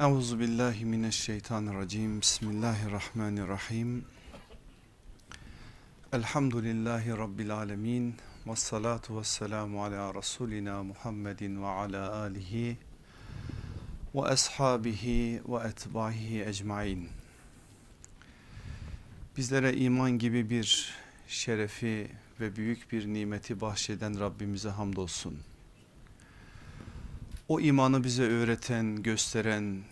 Euzu 0.00 0.40
billahi 0.40 0.84
mineşşeytanirracim. 0.84 2.20
Bismillahirrahmanirrahim. 2.20 4.04
Elhamdülillahi 6.12 7.10
rabbil 7.10 7.50
alamin. 7.54 8.14
Ves 8.46 8.58
salatu 8.58 9.18
vesselamu 9.18 9.84
ala 9.84 10.14
rasulina 10.14 10.82
Muhammedin 10.82 11.62
ve 11.62 11.66
ala 11.66 12.16
alihi 12.16 12.76
ve 14.14 14.20
ashabihi 14.22 15.42
ve 15.48 15.68
etbahihi 15.68 16.44
ecmaîn. 16.44 17.08
Bizlere 19.36 19.76
iman 19.76 20.18
gibi 20.18 20.50
bir 20.50 20.94
şerefi 21.28 22.10
ve 22.40 22.56
büyük 22.56 22.92
bir 22.92 23.06
nimeti 23.06 23.60
bahşeden 23.60 24.20
Rabbimize 24.20 24.68
hamdolsun. 24.68 25.49
O 27.50 27.60
imanı 27.60 28.04
bize 28.04 28.22
öğreten, 28.22 29.02
gösteren, 29.02 29.82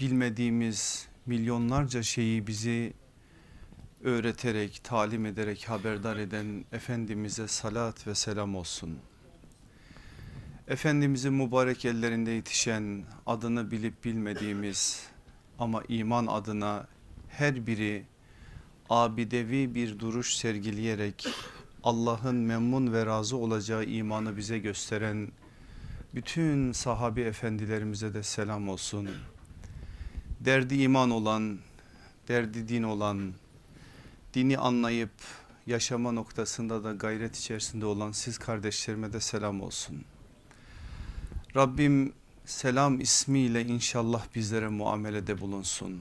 bilmediğimiz 0.00 1.08
milyonlarca 1.26 2.02
şeyi 2.02 2.46
bizi 2.46 2.92
öğreterek, 4.02 4.80
talim 4.84 5.26
ederek 5.26 5.68
haberdar 5.68 6.16
eden 6.16 6.64
Efendimiz'e 6.72 7.48
salat 7.48 8.06
ve 8.06 8.14
selam 8.14 8.56
olsun. 8.56 8.98
Efendimizin 10.68 11.32
mübarek 11.32 11.84
ellerinde 11.84 12.30
yetişen 12.30 13.04
adını 13.26 13.70
bilip 13.70 14.04
bilmediğimiz 14.04 15.06
ama 15.58 15.82
iman 15.88 16.26
adına 16.26 16.86
her 17.28 17.66
biri 17.66 18.04
abidevi 18.90 19.74
bir 19.74 19.98
duruş 19.98 20.34
sergileyerek 20.34 21.28
Allah'ın 21.82 22.36
memnun 22.36 22.92
ve 22.92 23.06
razı 23.06 23.36
olacağı 23.36 23.84
imanı 23.84 24.36
bize 24.36 24.58
gösteren 24.58 25.32
bütün 26.16 26.72
sahabi 26.72 27.20
efendilerimize 27.20 28.14
de 28.14 28.22
selam 28.22 28.68
olsun. 28.68 29.08
Derdi 30.40 30.74
iman 30.74 31.10
olan, 31.10 31.58
derdi 32.28 32.68
din 32.68 32.82
olan, 32.82 33.32
dini 34.34 34.58
anlayıp 34.58 35.10
yaşama 35.66 36.12
noktasında 36.12 36.84
da 36.84 36.92
gayret 36.92 37.36
içerisinde 37.36 37.86
olan 37.86 38.12
siz 38.12 38.38
kardeşlerime 38.38 39.12
de 39.12 39.20
selam 39.20 39.60
olsun. 39.60 40.04
Rabbim 41.56 42.12
selam 42.44 43.00
ismiyle 43.00 43.64
inşallah 43.64 44.26
bizlere 44.34 44.68
muamelede 44.68 45.40
bulunsun. 45.40 46.00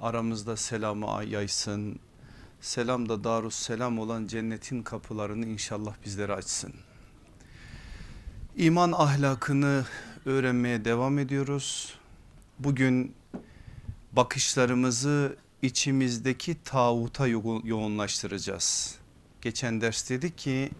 Aramızda 0.00 0.56
selamı 0.56 1.24
yaysın. 1.24 1.98
Selam 2.60 3.08
da 3.08 3.24
darus 3.24 3.54
selam 3.54 3.98
olan 3.98 4.26
cennetin 4.26 4.82
kapılarını 4.82 5.46
inşallah 5.46 5.94
bizlere 6.04 6.32
açsın. 6.32 6.74
İman 8.56 8.92
ahlakını 8.92 9.84
öğrenmeye 10.26 10.84
devam 10.84 11.18
ediyoruz. 11.18 11.94
Bugün 12.58 13.14
bakışlarımızı 14.12 15.36
içimizdeki 15.62 16.56
tağuta 16.64 17.26
yoğunlaştıracağız. 17.64 18.98
Geçen 19.40 19.80
ders 19.80 20.10
dedik 20.10 20.38
ki 20.38 20.70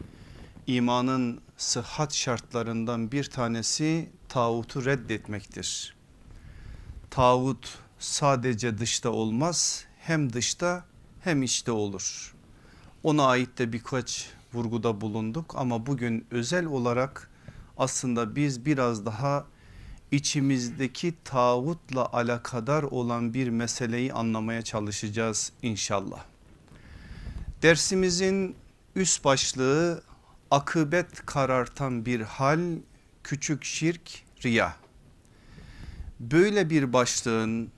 imanın 0.67 1.41
sıhhat 1.57 2.15
şartlarından 2.15 3.13
bir 3.13 3.25
tanesi 3.25 4.09
tağutu 4.29 4.85
reddetmektir. 4.85 5.97
Tağut 7.11 7.79
sadece 7.99 8.79
dışta 8.79 9.11
olmaz 9.11 9.85
hem 9.99 10.33
dışta 10.33 10.85
hem 11.21 11.43
içte 11.43 11.73
olur. 11.73 12.35
Ona 13.03 13.27
ait 13.27 13.59
de 13.59 13.73
birkaç 13.73 14.31
vurguda 14.53 15.01
bulunduk 15.01 15.55
ama 15.57 15.87
bugün 15.87 16.27
özel 16.31 16.67
olarak 16.67 17.34
aslında 17.77 18.37
biz 18.37 18.67
biraz 18.67 19.07
daha 19.07 19.47
içimizdeki 20.11 21.15
tağutla 21.25 22.13
alakadar 22.13 22.83
olan 22.83 23.35
bir 23.35 23.49
meseleyi 23.49 24.13
anlamaya 24.13 24.63
çalışacağız 24.63 25.53
inşallah. 25.63 26.25
Dersimizin 27.63 28.57
üst 28.97 29.25
başlığı 29.25 30.03
akıbet 30.51 31.27
karartan 31.27 32.07
bir 32.07 32.21
hal 32.21 32.61
küçük 33.25 33.65
şirk 33.65 34.25
riya. 34.45 34.77
Böyle 36.21 36.71
bir 36.71 36.93
başlığın 36.93 37.71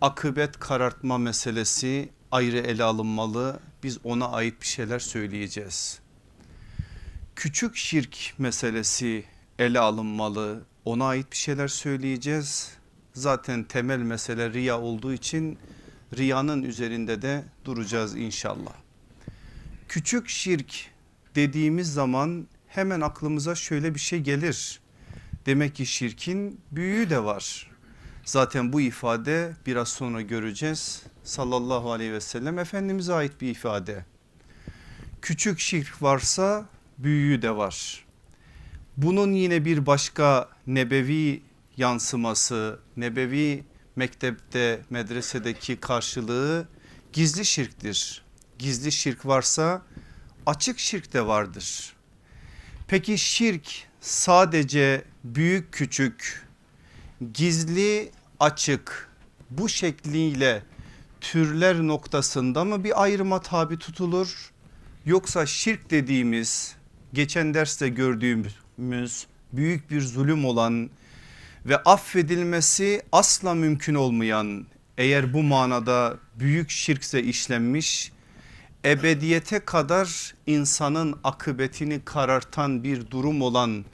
akıbet 0.00 0.58
karartma 0.58 1.18
meselesi 1.18 2.08
ayrı 2.30 2.58
ele 2.58 2.84
alınmalı. 2.84 3.60
Biz 3.82 3.98
ona 4.04 4.28
ait 4.28 4.60
bir 4.60 4.66
şeyler 4.66 4.98
söyleyeceğiz. 4.98 6.00
Küçük 7.36 7.76
şirk 7.76 8.34
meselesi 8.38 9.24
ele 9.60 9.78
alınmalı. 9.78 10.62
Ona 10.84 11.06
ait 11.06 11.32
bir 11.32 11.36
şeyler 11.36 11.68
söyleyeceğiz. 11.68 12.70
Zaten 13.12 13.64
temel 13.64 13.98
mesele 13.98 14.52
riya 14.52 14.80
olduğu 14.80 15.12
için 15.12 15.58
riyanın 16.16 16.62
üzerinde 16.62 17.22
de 17.22 17.44
duracağız 17.64 18.16
inşallah. 18.16 18.72
Küçük 19.88 20.28
şirk 20.28 20.90
dediğimiz 21.34 21.92
zaman 21.92 22.46
hemen 22.68 23.00
aklımıza 23.00 23.54
şöyle 23.54 23.94
bir 23.94 24.00
şey 24.00 24.20
gelir. 24.20 24.80
Demek 25.46 25.74
ki 25.74 25.86
şirkin 25.86 26.60
büyüğü 26.70 27.10
de 27.10 27.24
var. 27.24 27.70
Zaten 28.24 28.72
bu 28.72 28.80
ifade 28.80 29.52
biraz 29.66 29.88
sonra 29.88 30.20
göreceğiz. 30.20 31.02
Sallallahu 31.24 31.92
aleyhi 31.92 32.12
ve 32.12 32.20
sellem 32.20 32.58
Efendimiz'e 32.58 33.14
ait 33.14 33.40
bir 33.40 33.50
ifade. 33.50 34.04
Küçük 35.22 35.58
şirk 35.58 36.02
varsa 36.02 36.66
büyüğü 36.98 37.42
de 37.42 37.56
var. 37.56 38.04
Bunun 39.02 39.32
yine 39.32 39.64
bir 39.64 39.86
başka 39.86 40.48
nebevi 40.66 41.42
yansıması, 41.76 42.78
nebevi 42.96 43.64
mektepte, 43.96 44.80
medresedeki 44.90 45.76
karşılığı 45.76 46.68
gizli 47.12 47.44
şirktir. 47.44 48.22
Gizli 48.58 48.92
şirk 48.92 49.26
varsa 49.26 49.82
açık 50.46 50.78
şirk 50.78 51.12
de 51.12 51.26
vardır. 51.26 51.96
Peki 52.88 53.18
şirk 53.18 53.68
sadece 54.00 55.04
büyük 55.24 55.72
küçük, 55.72 56.46
gizli 57.34 58.10
açık 58.40 59.08
bu 59.50 59.68
şekliyle 59.68 60.62
türler 61.20 61.76
noktasında 61.76 62.64
mı 62.64 62.84
bir 62.84 63.02
ayrıma 63.02 63.40
tabi 63.40 63.78
tutulur? 63.78 64.50
Yoksa 65.06 65.46
şirk 65.46 65.90
dediğimiz 65.90 66.76
geçen 67.12 67.54
derste 67.54 67.88
gördüğümüz 67.88 68.59
büyük 69.52 69.90
bir 69.90 70.00
zulüm 70.00 70.44
olan 70.44 70.90
ve 71.66 71.76
affedilmesi 71.76 73.02
asla 73.12 73.54
mümkün 73.54 73.94
olmayan 73.94 74.66
eğer 74.98 75.32
bu 75.32 75.42
manada 75.42 76.16
büyük 76.38 76.70
şirkse 76.70 77.22
işlenmiş 77.22 78.12
ebediyete 78.84 79.60
kadar 79.60 80.34
insanın 80.46 81.20
akıbetini 81.24 82.00
karartan 82.04 82.84
bir 82.84 83.10
durum 83.10 83.42
olan 83.42 83.84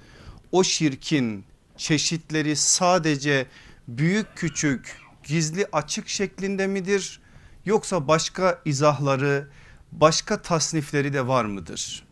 o 0.52 0.64
şirkin 0.64 1.44
çeşitleri 1.76 2.56
sadece 2.56 3.46
büyük 3.88 4.26
küçük 4.36 5.00
gizli 5.24 5.66
açık 5.72 6.08
şeklinde 6.08 6.66
midir 6.66 7.20
yoksa 7.64 8.08
başka 8.08 8.62
izahları 8.64 9.48
başka 9.92 10.42
tasnifleri 10.42 11.12
de 11.12 11.26
var 11.26 11.44
mıdır? 11.44 12.06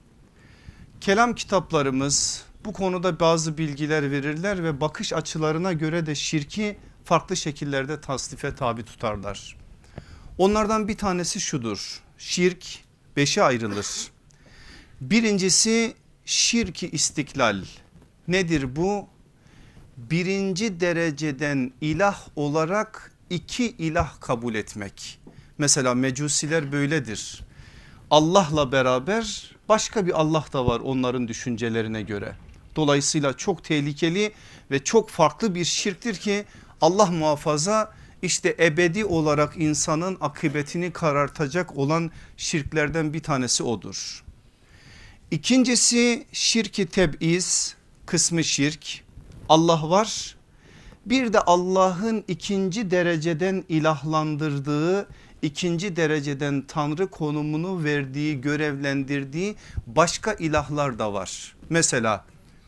Kelam 1.01 1.35
kitaplarımız 1.35 2.45
bu 2.65 2.73
konuda 2.73 3.21
bazı 3.21 3.59
bilgiler 3.59 4.11
verirler 4.11 4.65
ve 4.65 4.81
bakış 4.81 5.13
açılarına 5.13 5.73
göre 5.73 6.07
de 6.07 6.15
şirki 6.15 6.77
farklı 7.05 7.37
şekillerde 7.37 8.01
tasnife 8.01 8.55
tabi 8.55 8.85
tutarlar. 8.85 9.57
Onlardan 10.39 10.89
bir 10.89 10.97
tanesi 10.97 11.41
şudur. 11.41 12.03
Şirk 12.19 12.67
beşe 13.17 13.43
ayrılır. 13.43 13.87
Birincisi 15.01 15.95
şirki 16.25 16.89
istiklal. 16.91 17.65
Nedir 18.29 18.77
bu? 18.77 19.09
Birinci 19.97 20.81
dereceden 20.81 21.73
ilah 21.81 22.29
olarak 22.37 23.13
iki 23.31 23.67
ilah 23.67 24.21
kabul 24.21 24.55
etmek. 24.55 25.19
Mesela 25.59 25.95
mecusiler 25.95 26.73
böyledir. 26.73 27.41
Allah'la 28.11 28.73
beraber 28.73 29.51
başka 29.69 30.07
bir 30.07 30.21
Allah 30.21 30.45
da 30.53 30.67
var 30.67 30.81
onların 30.81 31.29
düşüncelerine 31.29 32.03
göre. 32.03 32.37
Dolayısıyla 32.77 33.37
çok 33.37 33.65
tehlikeli 33.65 34.33
ve 34.71 34.85
çok 34.85 35.11
farklı 35.11 35.55
bir 35.55 35.65
şirktir 35.65 36.15
ki 36.15 36.45
Allah 36.81 37.07
muhafaza 37.07 37.93
işte 38.23 38.57
ebedi 38.59 39.05
olarak 39.05 39.57
insanın 39.57 40.19
akıbetini 40.21 40.93
karartacak 40.93 41.77
olan 41.77 42.11
şirklerden 42.37 43.13
bir 43.13 43.23
tanesi 43.23 43.63
odur. 43.63 44.25
İkincisi 45.31 46.27
şirki 46.33 46.87
teb'iz 46.87 47.77
kısmı 48.07 48.45
şirk 48.45 49.05
Allah 49.49 49.91
var 49.91 50.37
bir 51.07 51.33
de 51.33 51.41
Allah'ın 51.41 52.25
ikinci 52.29 52.91
dereceden 52.91 53.65
ilahlandırdığı 53.69 55.09
ikinci 55.43 55.97
dereceden 55.97 56.65
tanrı 56.69 57.07
konumunu 57.11 57.85
verdiği 57.85 58.41
görevlendirdiği 58.41 59.57
başka 59.87 60.33
ilahlar 60.33 60.99
da 60.99 61.13
var. 61.13 61.57
Mesela 61.71 62.25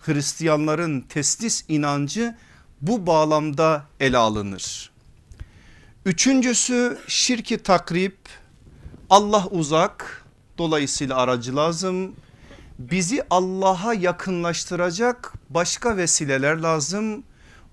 Hristiyanların 0.06 1.00
testis 1.00 1.64
inancı 1.68 2.36
bu 2.80 3.06
bağlamda 3.06 3.86
ele 4.00 4.16
alınır. 4.16 4.90
Üçüncüsü 6.04 6.98
şirki 7.08 7.58
takrip 7.58 8.16
Allah 9.10 9.46
uzak 9.50 10.24
dolayısıyla 10.58 11.16
aracı 11.16 11.56
lazım. 11.56 12.12
Bizi 12.78 13.22
Allah'a 13.30 13.94
yakınlaştıracak 13.94 15.32
başka 15.50 15.96
vesileler 15.96 16.56
lazım. 16.56 17.22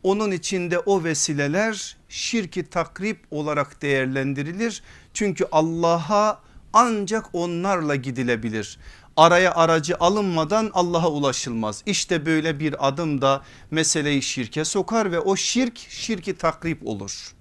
Onun 0.04 0.32
içinde 0.32 0.80
o 0.80 1.04
vesileler 1.04 1.98
şirki 2.10 2.64
takrip 2.70 3.20
olarak 3.32 3.82
değerlendirilir. 3.82 4.84
Çünkü 5.14 5.46
Allah'a 5.52 6.40
ancak 6.74 7.26
onlarla 7.34 7.96
gidilebilir. 7.96 8.80
Araya 9.18 9.56
aracı 9.56 9.96
alınmadan 10.00 10.72
Allah'a 10.74 11.10
ulaşılmaz. 11.12 11.84
İşte 11.86 12.26
böyle 12.26 12.60
bir 12.60 12.88
adım 12.88 13.22
da 13.22 13.44
meseleyi 13.72 14.22
şirke 14.22 14.66
sokar 14.66 15.12
ve 15.12 15.20
o 15.20 15.36
şirk 15.36 15.78
şirki 15.78 16.38
takrip 16.38 16.88
olur. 16.88 17.34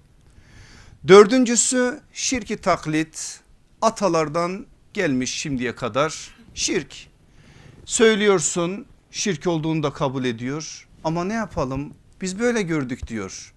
Dördüncüsü 1.07 2.01
şirki 2.13 2.57
taklit 2.57 3.39
atalardan 3.81 4.65
gelmiş 4.93 5.33
şimdiye 5.33 5.75
kadar 5.75 6.35
şirk. 6.53 7.07
Söylüyorsun 7.85 8.85
şirk 9.11 9.47
olduğunu 9.47 9.83
da 9.83 9.93
kabul 9.93 10.25
ediyor 10.25 10.87
ama 11.03 11.23
ne 11.23 11.33
yapalım 11.33 11.93
biz 12.21 12.39
böyle 12.39 12.61
gördük 12.61 13.07
diyor. 13.07 13.53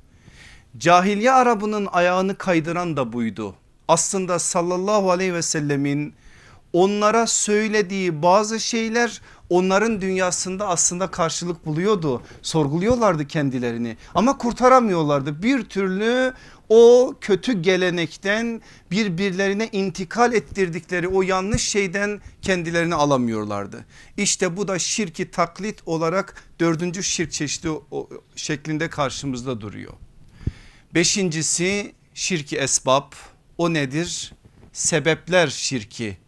Cahiliye 0.79 1.33
Arabının 1.33 1.89
ayağını 1.93 2.39
kaydıran 2.39 2.97
da 2.97 3.13
buydu. 3.13 3.55
Aslında 3.89 4.39
sallallahu 4.39 5.11
aleyhi 5.11 5.35
ve 5.35 5.43
sellemin 5.43 6.15
onlara 6.77 7.27
söylediği 7.27 8.23
bazı 8.23 8.61
şeyler 8.61 9.21
onların 9.51 10.01
dünyasında 10.01 10.69
aslında 10.69 11.11
karşılık 11.11 11.67
buluyordu. 11.67 12.23
Sorguluyorlardı 12.43 13.27
kendilerini 13.27 13.97
ama 14.15 14.39
kurtaramıyorlardı. 14.39 15.43
Bir 15.43 15.65
türlü 15.65 16.35
o 16.69 17.15
kötü 17.21 17.63
gelenekten 17.63 18.63
birbirlerine 18.91 19.69
intikal 19.73 20.33
ettirdikleri 20.33 21.09
o 21.09 21.23
yanlış 21.23 21.63
şeyden 21.63 22.21
kendilerini 22.43 22.95
alamıyorlardı. 22.95 23.85
İşte 24.17 24.57
bu 24.57 24.69
da 24.69 24.79
şirki 24.79 25.31
taklit 25.31 25.83
olarak 25.87 26.45
dördüncü 26.61 27.03
şirk 27.03 27.33
çeşidi 27.33 27.69
şeklinde 28.37 28.91
karşımızda 28.91 29.61
duruyor. 29.61 29.93
Beşincisi 30.95 31.95
şirki 32.15 32.57
esbab 32.57 33.13
o 33.59 33.75
nedir? 33.75 34.33
Sebepler 34.73 35.49
şirki 35.49 36.26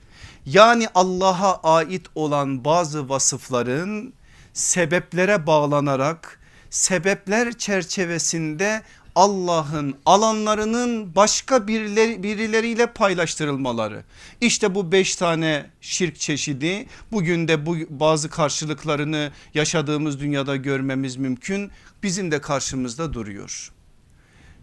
yani 0.53 0.89
Allah'a 0.95 1.77
ait 1.77 2.07
olan 2.15 2.65
bazı 2.65 3.09
vasıfların 3.09 4.13
sebeplere 4.53 5.47
bağlanarak 5.47 6.41
sebepler 6.71 7.53
çerçevesinde 7.53 8.83
Allah'ın 9.15 9.97
alanlarının 10.07 11.15
başka 11.15 11.69
birileri, 11.69 12.23
birileriyle 12.23 12.87
paylaştırılmaları. 12.87 14.05
İşte 14.41 14.75
bu 14.75 14.93
beş 14.93 15.17
tane 15.17 15.71
şirk 15.81 16.21
çeşidi 16.21 16.87
bugün 17.13 17.49
de 17.49 17.67
bu 17.67 17.77
bazı 17.91 18.31
karşılıklarını 18.31 19.33
yaşadığımız 19.55 20.21
dünyada 20.21 20.57
görmemiz 20.57 21.17
mümkün. 21.17 21.71
Bizim 22.03 22.31
de 22.31 22.41
karşımızda 22.41 23.13
duruyor. 23.13 23.73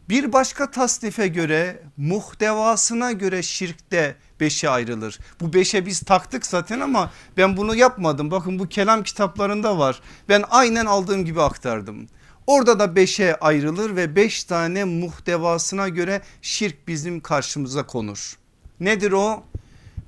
Bir 0.10 0.34
başka 0.34 0.72
tasnife 0.72 1.28
göre 1.28 1.84
muhtevasına 1.98 3.12
göre 3.12 3.44
şirkte 3.44 4.16
beşe 4.40 4.70
ayrılır. 4.70 5.20
Bu 5.42 5.54
beşe 5.54 5.86
biz 5.86 6.00
taktık 6.00 6.46
zaten 6.46 6.80
ama 6.80 7.12
ben 7.38 7.58
bunu 7.58 7.76
yapmadım. 7.76 8.32
Bakın 8.32 8.60
bu 8.60 8.70
kelam 8.70 9.04
kitaplarında 9.04 9.78
var. 9.78 10.02
Ben 10.30 10.44
aynen 10.50 10.86
aldığım 10.86 11.26
gibi 11.26 11.42
aktardım. 11.42 12.08
Orada 12.48 12.80
da 12.80 12.96
beşe 12.96 13.36
ayrılır 13.36 13.96
ve 13.96 14.16
beş 14.16 14.44
tane 14.44 14.84
muhtevasına 14.84 15.90
göre 15.90 16.22
şirk 16.42 16.88
bizim 16.88 17.20
karşımıza 17.20 17.88
konur. 17.88 18.38
Nedir 18.80 19.12
o? 19.12 19.44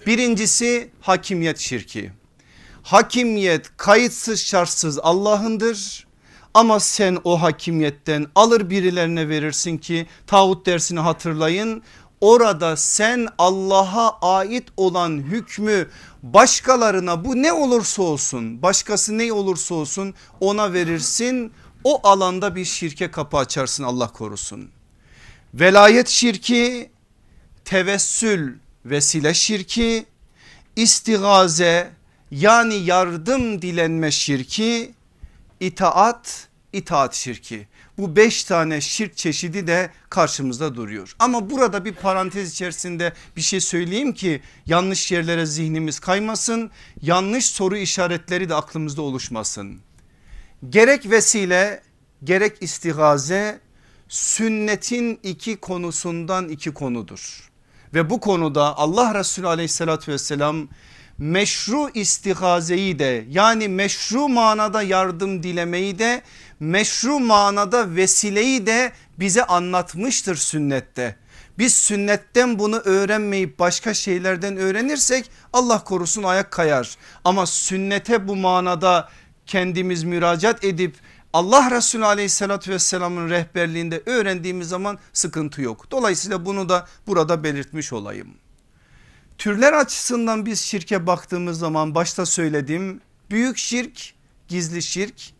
Birincisi 0.05 0.89
hakimiyet 1.01 1.59
şirki. 1.59 2.11
Hakimiyet 2.83 3.77
kayıtsız 3.77 4.39
şartsız 4.39 4.99
Allah'ındır 4.99 6.06
ama 6.57 6.79
sen 6.79 7.17
o 7.23 7.41
hakimiyetten 7.41 8.27
alır 8.35 8.69
birilerine 8.69 9.29
verirsin 9.29 9.77
ki 9.77 10.07
tağut 10.27 10.65
dersini 10.65 10.99
hatırlayın. 10.99 11.83
Orada 12.21 12.77
sen 12.77 13.27
Allah'a 13.37 14.37
ait 14.37 14.63
olan 14.77 15.09
hükmü 15.09 15.89
başkalarına 16.23 17.25
bu 17.25 17.35
ne 17.35 17.53
olursa 17.53 18.01
olsun 18.03 18.61
başkası 18.61 19.17
ne 19.17 19.33
olursa 19.33 19.75
olsun 19.75 20.13
ona 20.39 20.73
verirsin. 20.73 21.51
O 21.83 22.07
alanda 22.07 22.55
bir 22.55 22.65
şirke 22.65 23.11
kapı 23.11 23.37
açarsın 23.37 23.83
Allah 23.83 24.07
korusun. 24.07 24.69
Velayet 25.53 26.07
şirki, 26.07 26.91
tevessül 27.65 28.53
vesile 28.85 29.33
şirki, 29.33 30.05
istigaze 30.75 31.91
yani 32.31 32.75
yardım 32.75 33.61
dilenme 33.61 34.11
şirki, 34.11 34.97
itaat, 35.59 36.46
itaat 36.77 37.15
şirki. 37.15 37.67
Bu 37.97 38.15
beş 38.15 38.43
tane 38.43 38.81
şirk 38.81 39.17
çeşidi 39.17 39.67
de 39.67 39.91
karşımızda 40.09 40.75
duruyor. 40.75 41.15
Ama 41.19 41.49
burada 41.49 41.85
bir 41.85 41.93
parantez 41.93 42.51
içerisinde 42.51 43.13
bir 43.35 43.41
şey 43.41 43.59
söyleyeyim 43.59 44.13
ki 44.13 44.41
yanlış 44.65 45.11
yerlere 45.11 45.45
zihnimiz 45.45 45.99
kaymasın. 45.99 46.71
Yanlış 47.01 47.45
soru 47.45 47.77
işaretleri 47.77 48.49
de 48.49 48.55
aklımızda 48.55 49.01
oluşmasın. 49.01 49.79
Gerek 50.69 51.09
vesile 51.09 51.81
gerek 52.23 52.57
istigaze 52.61 53.59
sünnetin 54.07 55.19
iki 55.23 55.55
konusundan 55.55 56.49
iki 56.49 56.71
konudur. 56.73 57.49
Ve 57.93 58.09
bu 58.09 58.19
konuda 58.19 58.77
Allah 58.77 59.19
Resulü 59.19 59.47
aleyhissalatü 59.47 60.11
vesselam 60.11 60.67
meşru 61.17 61.89
istigazeyi 61.93 62.99
de 62.99 63.25
yani 63.29 63.67
meşru 63.67 64.29
manada 64.29 64.81
yardım 64.81 65.43
dilemeyi 65.43 65.99
de 65.99 66.21
meşru 66.59 67.19
manada 67.19 67.95
vesileyi 67.95 68.65
de 68.65 68.91
bize 69.19 69.43
anlatmıştır 69.43 70.35
sünnette. 70.35 71.15
Biz 71.57 71.73
sünnetten 71.73 72.59
bunu 72.59 72.77
öğrenmeyip 72.77 73.59
başka 73.59 73.93
şeylerden 73.93 74.57
öğrenirsek 74.57 75.31
Allah 75.53 75.83
korusun 75.83 76.23
ayak 76.23 76.51
kayar. 76.51 76.97
Ama 77.23 77.45
sünnete 77.45 78.27
bu 78.27 78.35
manada 78.35 79.09
kendimiz 79.45 80.03
müracaat 80.03 80.63
edip 80.63 80.95
Allah 81.33 81.71
Resulü 81.71 82.05
aleyhissalatü 82.05 82.71
vesselamın 82.71 83.29
rehberliğinde 83.29 84.03
öğrendiğimiz 84.05 84.69
zaman 84.69 84.99
sıkıntı 85.13 85.61
yok. 85.61 85.91
Dolayısıyla 85.91 86.45
bunu 86.45 86.69
da 86.69 86.87
burada 87.07 87.43
belirtmiş 87.43 87.93
olayım. 87.93 88.27
Türler 89.37 89.73
açısından 89.73 90.45
biz 90.45 90.59
şirke 90.59 91.07
baktığımız 91.07 91.59
zaman 91.59 91.95
başta 91.95 92.25
söyledim 92.25 93.01
büyük 93.29 93.57
şirk 93.57 94.13
gizli 94.47 94.81
şirk 94.81 95.36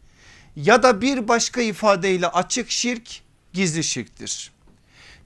ya 0.57 0.83
da 0.83 1.01
bir 1.01 1.27
başka 1.27 1.61
ifadeyle 1.61 2.27
açık 2.27 2.71
şirk 2.71 3.21
gizli 3.53 3.83
şirktir. 3.83 4.51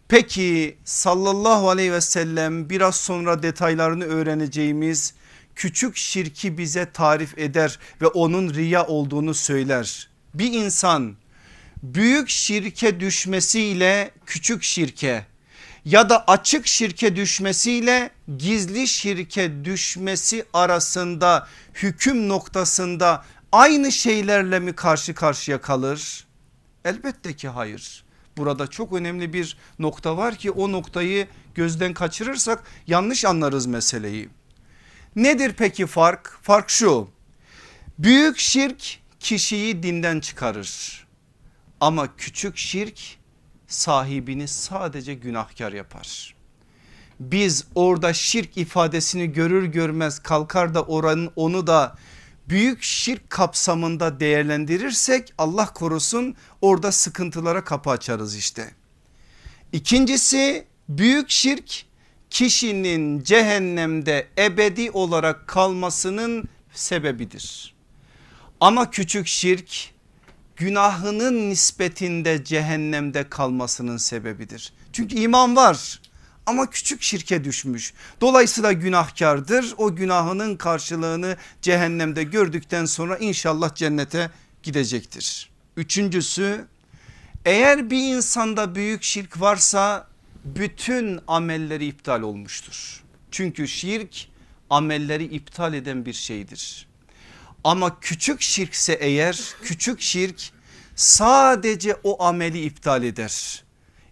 Peki 0.07 0.77
sallallahu 0.85 1.69
aleyhi 1.69 1.91
ve 1.91 2.01
sellem 2.01 2.69
biraz 2.69 2.95
sonra 2.95 3.43
detaylarını 3.43 4.03
öğreneceğimiz 4.03 5.13
küçük 5.55 5.97
şirki 5.97 6.57
bize 6.57 6.91
tarif 6.91 7.38
eder 7.38 7.79
ve 8.01 8.07
onun 8.07 8.53
riya 8.53 8.88
olduğunu 8.88 9.33
söyler. 9.33 10.09
Bir 10.33 10.53
insan 10.53 11.15
büyük 11.83 12.29
şirke 12.29 13.00
düşmesiyle 13.00 14.11
küçük 14.25 14.63
şirke 14.63 15.25
ya 15.85 16.09
da 16.09 16.23
açık 16.27 16.67
şirke 16.67 17.15
düşmesiyle 17.15 18.09
gizli 18.38 18.88
şirke 18.88 19.65
düşmesi 19.65 20.45
arasında 20.53 21.47
hüküm 21.73 22.29
noktasında 22.29 23.25
aynı 23.51 23.91
şeylerle 23.91 24.60
mi 24.60 24.74
karşı 24.74 25.13
karşıya 25.13 25.62
kalır? 25.62 26.27
Elbette 26.86 27.36
ki 27.36 27.48
hayır. 27.48 28.03
Burada 28.38 28.67
çok 28.67 28.93
önemli 28.93 29.34
bir 29.34 29.58
nokta 29.79 30.17
var 30.17 30.36
ki 30.36 30.51
o 30.51 30.72
noktayı 30.72 31.27
gözden 31.55 31.93
kaçırırsak 31.93 32.63
yanlış 32.88 33.25
anlarız 33.25 33.65
meseleyi. 33.65 34.29
Nedir 35.15 35.53
peki 35.58 35.88
fark? 35.88 36.39
Fark 36.41 36.70
şu. 36.70 37.10
Büyük 38.00 38.38
şirk 38.38 39.00
kişiyi 39.20 39.84
dinden 39.84 40.20
çıkarır. 40.20 41.01
Ama 41.79 42.15
küçük 42.15 42.58
şirk 42.58 43.00
sahibini 43.67 44.48
sadece 44.48 45.13
günahkar 45.13 45.74
yapar. 45.74 46.36
Biz 47.20 47.65
orada 47.75 48.13
şirk 48.13 48.58
ifadesini 48.58 49.34
görür 49.34 49.65
görmez 49.65 50.20
kalkar 50.20 50.74
da 50.74 50.84
oranın 50.84 51.31
onu 51.36 51.67
da 51.67 51.96
büyük 52.50 52.83
şirk 52.83 53.29
kapsamında 53.29 54.19
değerlendirirsek 54.19 55.33
Allah 55.38 55.65
korusun 55.65 56.36
orada 56.62 56.91
sıkıntılara 56.91 57.63
kapı 57.63 57.89
açarız 57.89 58.36
işte. 58.36 58.71
İkincisi 59.71 60.67
büyük 60.89 61.29
şirk 61.29 61.86
kişinin 62.29 63.24
cehennemde 63.24 64.27
ebedi 64.38 64.91
olarak 64.91 65.48
kalmasının 65.48 66.43
sebebidir. 66.74 67.75
Ama 68.60 68.91
küçük 68.91 69.27
şirk 69.27 69.91
günahının 70.55 71.50
nispetinde 71.50 72.43
cehennemde 72.43 73.29
kalmasının 73.29 73.98
sebebidir. 73.98 74.74
Çünkü 74.93 75.15
iman 75.15 75.55
var 75.55 76.01
ama 76.45 76.69
küçük 76.69 77.01
şirke 77.01 77.43
düşmüş. 77.43 77.93
Dolayısıyla 78.21 78.71
günahkardır. 78.71 79.74
O 79.77 79.95
günahının 79.95 80.55
karşılığını 80.55 81.38
cehennemde 81.62 82.24
gördükten 82.24 82.86
sonra 82.86 83.17
inşallah 83.17 83.75
cennete 83.75 84.31
gidecektir. 84.63 85.50
Üçüncüsü 85.77 86.65
eğer 87.45 87.89
bir 87.89 88.15
insanda 88.15 88.75
büyük 88.75 89.03
şirk 89.03 89.41
varsa 89.41 90.07
bütün 90.45 91.19
amelleri 91.27 91.86
iptal 91.86 92.21
olmuştur. 92.21 93.03
Çünkü 93.31 93.67
şirk 93.67 94.27
amelleri 94.69 95.24
iptal 95.24 95.74
eden 95.74 96.05
bir 96.05 96.13
şeydir. 96.13 96.88
Ama 97.63 98.00
küçük 98.00 98.41
şirkse 98.41 98.93
eğer 98.93 99.53
küçük 99.63 100.01
şirk 100.01 100.51
sadece 100.95 101.95
o 102.03 102.24
ameli 102.24 102.62
iptal 102.62 103.03
eder. 103.03 103.63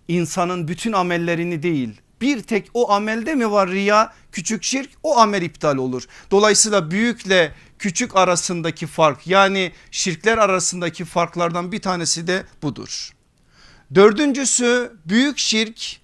İnsanın 0.07 0.67
bütün 0.67 0.93
amellerini 0.93 1.63
değil 1.63 2.01
bir 2.21 2.43
tek 2.43 2.69
o 2.73 2.91
amelde 2.91 3.35
mi 3.35 3.51
var 3.51 3.69
riya 3.69 4.13
küçük 4.31 4.63
şirk 4.63 4.89
o 5.03 5.17
amel 5.17 5.41
iptal 5.41 5.77
olur. 5.77 6.07
Dolayısıyla 6.31 6.91
büyükle 6.91 7.53
küçük 7.79 8.15
arasındaki 8.15 8.87
fark 8.87 9.27
yani 9.27 9.71
şirkler 9.91 10.37
arasındaki 10.37 11.05
farklardan 11.05 11.71
bir 11.71 11.81
tanesi 11.81 12.27
de 12.27 12.45
budur. 12.61 13.11
Dördüncüsü 13.95 14.93
büyük 15.05 15.37
şirk 15.37 15.99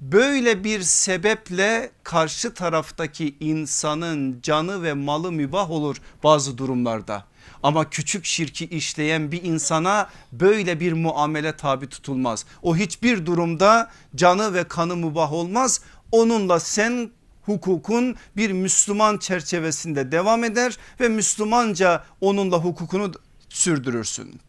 böyle 0.00 0.64
bir 0.64 0.82
sebeple 0.82 1.90
karşı 2.02 2.54
taraftaki 2.54 3.36
insanın 3.40 4.40
canı 4.42 4.82
ve 4.82 4.92
malı 4.92 5.32
mübah 5.32 5.70
olur 5.70 5.96
bazı 6.24 6.58
durumlarda. 6.58 7.27
Ama 7.62 7.90
küçük 7.90 8.24
şirki 8.24 8.66
işleyen 8.66 9.32
bir 9.32 9.42
insana 9.42 10.10
böyle 10.32 10.80
bir 10.80 10.92
muamele 10.92 11.56
tabi 11.56 11.88
tutulmaz. 11.88 12.44
O 12.62 12.76
hiçbir 12.76 13.26
durumda 13.26 13.90
canı 14.16 14.54
ve 14.54 14.64
kanı 14.64 14.96
mübah 14.96 15.32
olmaz. 15.32 15.80
Onunla 16.12 16.60
sen 16.60 17.10
hukukun 17.42 18.16
bir 18.36 18.52
Müslüman 18.52 19.18
çerçevesinde 19.18 20.12
devam 20.12 20.44
eder 20.44 20.78
ve 21.00 21.08
Müslümanca 21.08 22.04
onunla 22.20 22.56
hukukunu 22.56 23.12
sürdürürsün. 23.48 24.40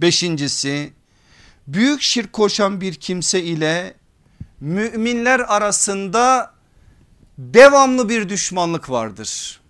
Beşincisi 0.00 0.92
büyük 1.66 2.02
şirk 2.02 2.32
koşan 2.32 2.80
bir 2.80 2.94
kimse 2.94 3.42
ile 3.42 3.94
müminler 4.60 5.40
arasında 5.40 6.52
devamlı 7.38 8.08
bir 8.08 8.28
düşmanlık 8.28 8.90
vardır. 8.90 9.61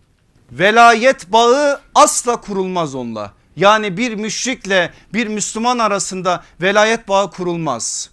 Velayet 0.52 1.32
bağı 1.32 1.80
asla 1.94 2.40
kurulmaz 2.40 2.94
onunla. 2.94 3.32
Yani 3.56 3.96
bir 3.96 4.14
müşrikle 4.14 4.92
bir 5.14 5.26
Müslüman 5.26 5.78
arasında 5.78 6.44
velayet 6.60 7.08
bağı 7.08 7.30
kurulmaz. 7.30 8.10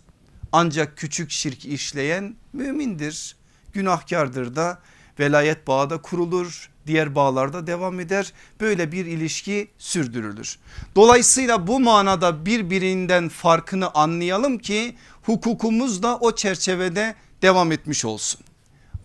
Ancak 0.52 0.98
küçük 0.98 1.32
şirk 1.32 1.66
işleyen 1.66 2.36
mümindir. 2.54 3.36
Günahkardır 3.74 4.56
da 4.56 4.80
velayet 5.20 5.68
bağı 5.68 5.90
da 5.90 6.02
kurulur. 6.02 6.70
Diğer 6.88 7.16
bağlarda 7.16 7.68
devam 7.68 8.00
eder. 8.00 8.34
Böyle 8.62 8.92
bir 8.92 9.06
ilişki 9.06 9.68
sürdürülür. 9.78 10.60
Dolayısıyla 10.96 11.68
bu 11.68 11.80
manada 11.80 12.46
birbirinden 12.46 13.30
farkını 13.30 13.90
anlayalım 13.94 14.58
ki 14.58 14.96
hukukumuz 15.24 16.04
da 16.04 16.18
o 16.18 16.36
çerçevede 16.36 17.16
devam 17.42 17.72
etmiş 17.72 18.06
olsun. 18.06 18.42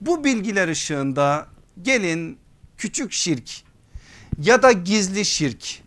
Bu 0.01 0.25
bilgiler 0.25 0.69
ışığında 0.69 1.47
gelin 1.83 2.44
küçük 2.79 3.13
şirk 3.13 3.51
ya 4.39 4.63
da 4.63 4.73
gizli 4.73 5.25
şirk 5.25 5.85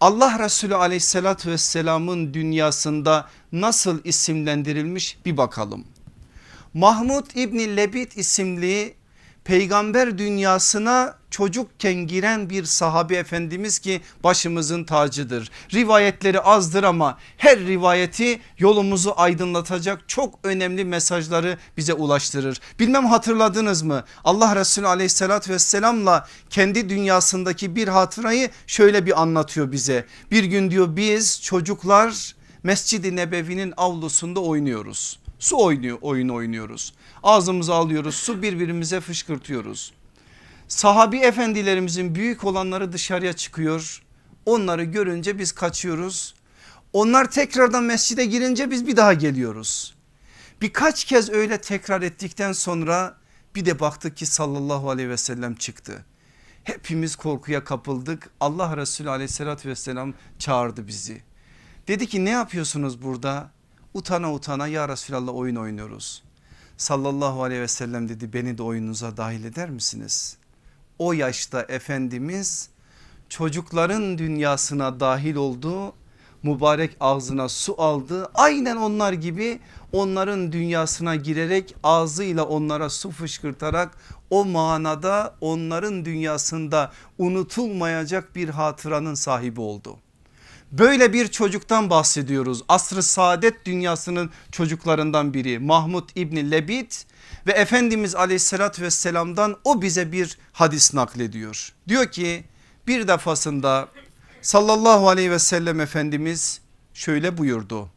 Allah 0.00 0.38
Resulü 0.38 0.74
aleyhissalatü 0.74 1.50
vesselamın 1.50 2.34
dünyasında 2.34 3.28
nasıl 3.52 4.04
isimlendirilmiş 4.04 5.18
bir 5.24 5.36
bakalım. 5.36 5.84
Mahmud 6.74 7.26
İbni 7.34 7.76
Lebit 7.76 8.16
isimli 8.16 8.94
peygamber 9.44 10.18
dünyasına 10.18 11.16
çocukken 11.30 11.94
giren 11.94 12.50
bir 12.50 12.64
sahabi 12.64 13.14
efendimiz 13.14 13.78
ki 13.78 14.00
başımızın 14.24 14.84
tacıdır. 14.84 15.50
Rivayetleri 15.74 16.40
azdır 16.40 16.84
ama 16.84 17.18
her 17.36 17.58
rivayeti 17.58 18.40
yolumuzu 18.58 19.14
aydınlatacak 19.16 20.08
çok 20.08 20.38
önemli 20.44 20.84
mesajları 20.84 21.58
bize 21.76 21.94
ulaştırır. 21.94 22.60
Bilmem 22.80 23.06
hatırladınız 23.06 23.82
mı? 23.82 24.04
Allah 24.24 24.56
Resulü 24.56 24.86
aleyhissalatü 24.86 25.52
vesselamla 25.52 26.28
kendi 26.50 26.88
dünyasındaki 26.88 27.76
bir 27.76 27.88
hatırayı 27.88 28.50
şöyle 28.66 29.06
bir 29.06 29.22
anlatıyor 29.22 29.72
bize. 29.72 30.06
Bir 30.30 30.44
gün 30.44 30.70
diyor 30.70 30.96
biz 30.96 31.42
çocuklar 31.42 32.34
Mescid-i 32.62 33.16
Nebevi'nin 33.16 33.74
avlusunda 33.76 34.40
oynuyoruz. 34.40 35.18
Su 35.38 35.64
oynuyor, 35.64 35.98
oyun 36.00 36.28
oynuyoruz. 36.28 36.94
Ağzımıza 37.24 37.74
alıyoruz 37.74 38.14
su 38.14 38.42
birbirimize 38.42 39.00
fışkırtıyoruz. 39.00 39.92
Sahabi 40.68 41.18
efendilerimizin 41.18 42.14
büyük 42.14 42.44
olanları 42.44 42.92
dışarıya 42.92 43.32
çıkıyor. 43.32 44.02
Onları 44.46 44.84
görünce 44.84 45.38
biz 45.38 45.52
kaçıyoruz. 45.52 46.34
Onlar 46.92 47.30
tekrardan 47.30 47.84
mescide 47.84 48.24
girince 48.24 48.70
biz 48.70 48.86
bir 48.86 48.96
daha 48.96 49.14
geliyoruz. 49.14 49.94
Birkaç 50.60 51.04
kez 51.04 51.30
öyle 51.30 51.60
tekrar 51.60 52.02
ettikten 52.02 52.52
sonra 52.52 53.16
bir 53.54 53.64
de 53.64 53.80
baktık 53.80 54.16
ki 54.16 54.26
sallallahu 54.26 54.90
aleyhi 54.90 55.08
ve 55.08 55.16
sellem 55.16 55.54
çıktı. 55.54 56.04
Hepimiz 56.64 57.16
korkuya 57.16 57.64
kapıldık. 57.64 58.30
Allah 58.40 58.76
Resulü 58.76 59.10
aleyhissalatü 59.10 59.68
vesselam 59.68 60.14
çağırdı 60.38 60.86
bizi. 60.86 61.22
Dedi 61.88 62.06
ki 62.06 62.24
ne 62.24 62.30
yapıyorsunuz 62.30 63.02
burada? 63.02 63.50
Utana 63.94 64.32
utana 64.32 64.66
ya 64.66 64.88
Resulallah 64.88 65.34
oyun 65.34 65.56
oynuyoruz. 65.56 66.23
Sallallahu 66.76 67.42
aleyhi 67.42 67.62
ve 67.62 67.68
sellem 67.68 68.08
dedi 68.08 68.32
beni 68.32 68.58
de 68.58 68.62
oyununuza 68.62 69.16
dahil 69.16 69.44
eder 69.44 69.70
misiniz? 69.70 70.36
O 70.98 71.12
yaşta 71.12 71.62
Efendimiz 71.62 72.68
çocukların 73.28 74.18
dünyasına 74.18 75.00
dahil 75.00 75.34
oldu. 75.34 75.92
Mübarek 76.42 76.96
ağzına 77.00 77.48
su 77.48 77.74
aldı. 77.82 78.30
Aynen 78.34 78.76
onlar 78.76 79.12
gibi 79.12 79.60
onların 79.92 80.52
dünyasına 80.52 81.16
girerek 81.16 81.74
ağzıyla 81.82 82.44
onlara 82.44 82.90
su 82.90 83.10
fışkırtarak 83.10 83.98
o 84.30 84.44
manada 84.44 85.34
onların 85.40 86.04
dünyasında 86.04 86.92
unutulmayacak 87.18 88.36
bir 88.36 88.48
hatıranın 88.48 89.14
sahibi 89.14 89.60
oldu. 89.60 89.98
Böyle 90.78 91.12
bir 91.12 91.28
çocuktan 91.28 91.90
bahsediyoruz. 91.90 92.62
Asr-ı 92.68 93.02
saadet 93.02 93.66
dünyasının 93.66 94.30
çocuklarından 94.52 95.34
biri 95.34 95.58
Mahmud 95.58 96.08
İbni 96.14 96.50
Lebit 96.50 97.06
ve 97.46 97.52
Efendimiz 97.52 98.14
aleyhissalatü 98.14 98.82
vesselamdan 98.82 99.56
o 99.64 99.82
bize 99.82 100.12
bir 100.12 100.38
hadis 100.52 100.94
naklediyor. 100.94 101.72
Diyor 101.88 102.10
ki 102.10 102.44
bir 102.86 103.08
defasında 103.08 103.88
sallallahu 104.42 105.08
aleyhi 105.08 105.30
ve 105.30 105.38
sellem 105.38 105.80
Efendimiz 105.80 106.60
şöyle 106.94 107.38
buyurdu. 107.38 107.90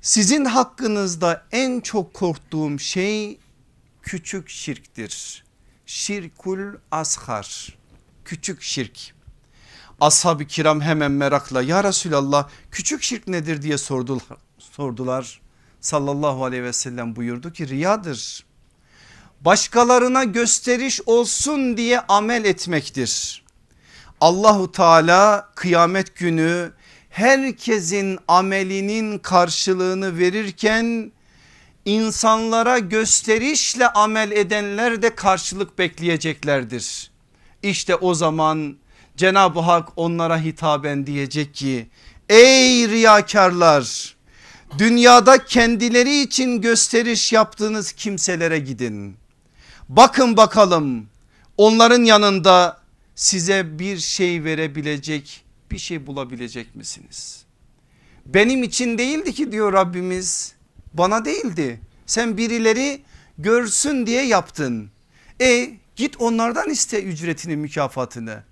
Sizin 0.00 0.44
hakkınızda 0.44 1.46
en 1.52 1.80
çok 1.80 2.14
korktuğum 2.14 2.78
şey 2.78 3.38
küçük 4.02 4.48
şirktir. 4.48 5.44
Şirkul 5.86 6.60
ashar 6.90 7.78
küçük 8.24 8.62
şirk. 8.62 9.13
Ashab-ı 10.00 10.44
kiram 10.44 10.80
hemen 10.80 11.12
merakla 11.12 11.62
ya 11.62 11.84
Resulallah 11.84 12.48
küçük 12.70 13.02
şirk 13.02 13.28
nedir 13.28 13.62
diye 13.62 13.78
sordular. 13.78 14.38
sordular. 14.58 15.40
Sallallahu 15.80 16.44
aleyhi 16.44 16.62
ve 16.62 16.72
sellem 16.72 17.16
buyurdu 17.16 17.52
ki 17.52 17.68
riyadır. 17.68 18.44
Başkalarına 19.40 20.24
gösteriş 20.24 21.00
olsun 21.06 21.76
diye 21.76 22.00
amel 22.00 22.44
etmektir. 22.44 23.44
Allahu 24.20 24.72
Teala 24.72 25.48
kıyamet 25.54 26.16
günü 26.16 26.72
herkesin 27.10 28.18
amelinin 28.28 29.18
karşılığını 29.18 30.18
verirken 30.18 31.12
insanlara 31.84 32.78
gösterişle 32.78 33.88
amel 33.88 34.30
edenler 34.30 35.02
de 35.02 35.14
karşılık 35.14 35.78
bekleyeceklerdir. 35.78 37.10
İşte 37.62 37.96
o 37.96 38.14
zaman 38.14 38.76
Cenab-ı 39.16 39.60
Hak 39.60 39.88
onlara 39.96 40.40
hitaben 40.40 41.06
diyecek 41.06 41.54
ki 41.54 41.86
ey 42.28 42.88
riyakarlar 42.88 44.16
dünyada 44.78 45.44
kendileri 45.44 46.20
için 46.20 46.60
gösteriş 46.60 47.32
yaptığınız 47.32 47.92
kimselere 47.92 48.58
gidin. 48.58 49.16
Bakın 49.88 50.36
bakalım 50.36 51.06
onların 51.56 52.04
yanında 52.04 52.80
size 53.14 53.78
bir 53.78 53.98
şey 53.98 54.44
verebilecek 54.44 55.44
bir 55.70 55.78
şey 55.78 56.06
bulabilecek 56.06 56.76
misiniz? 56.76 57.44
Benim 58.26 58.62
için 58.62 58.98
değildi 58.98 59.34
ki 59.34 59.52
diyor 59.52 59.72
Rabbimiz 59.72 60.54
bana 60.94 61.24
değildi. 61.24 61.80
Sen 62.06 62.36
birileri 62.36 63.02
görsün 63.38 64.06
diye 64.06 64.26
yaptın. 64.26 64.90
E 65.40 65.70
git 65.96 66.20
onlardan 66.20 66.70
iste 66.70 67.02
ücretini 67.02 67.56
mükafatını. 67.56 68.42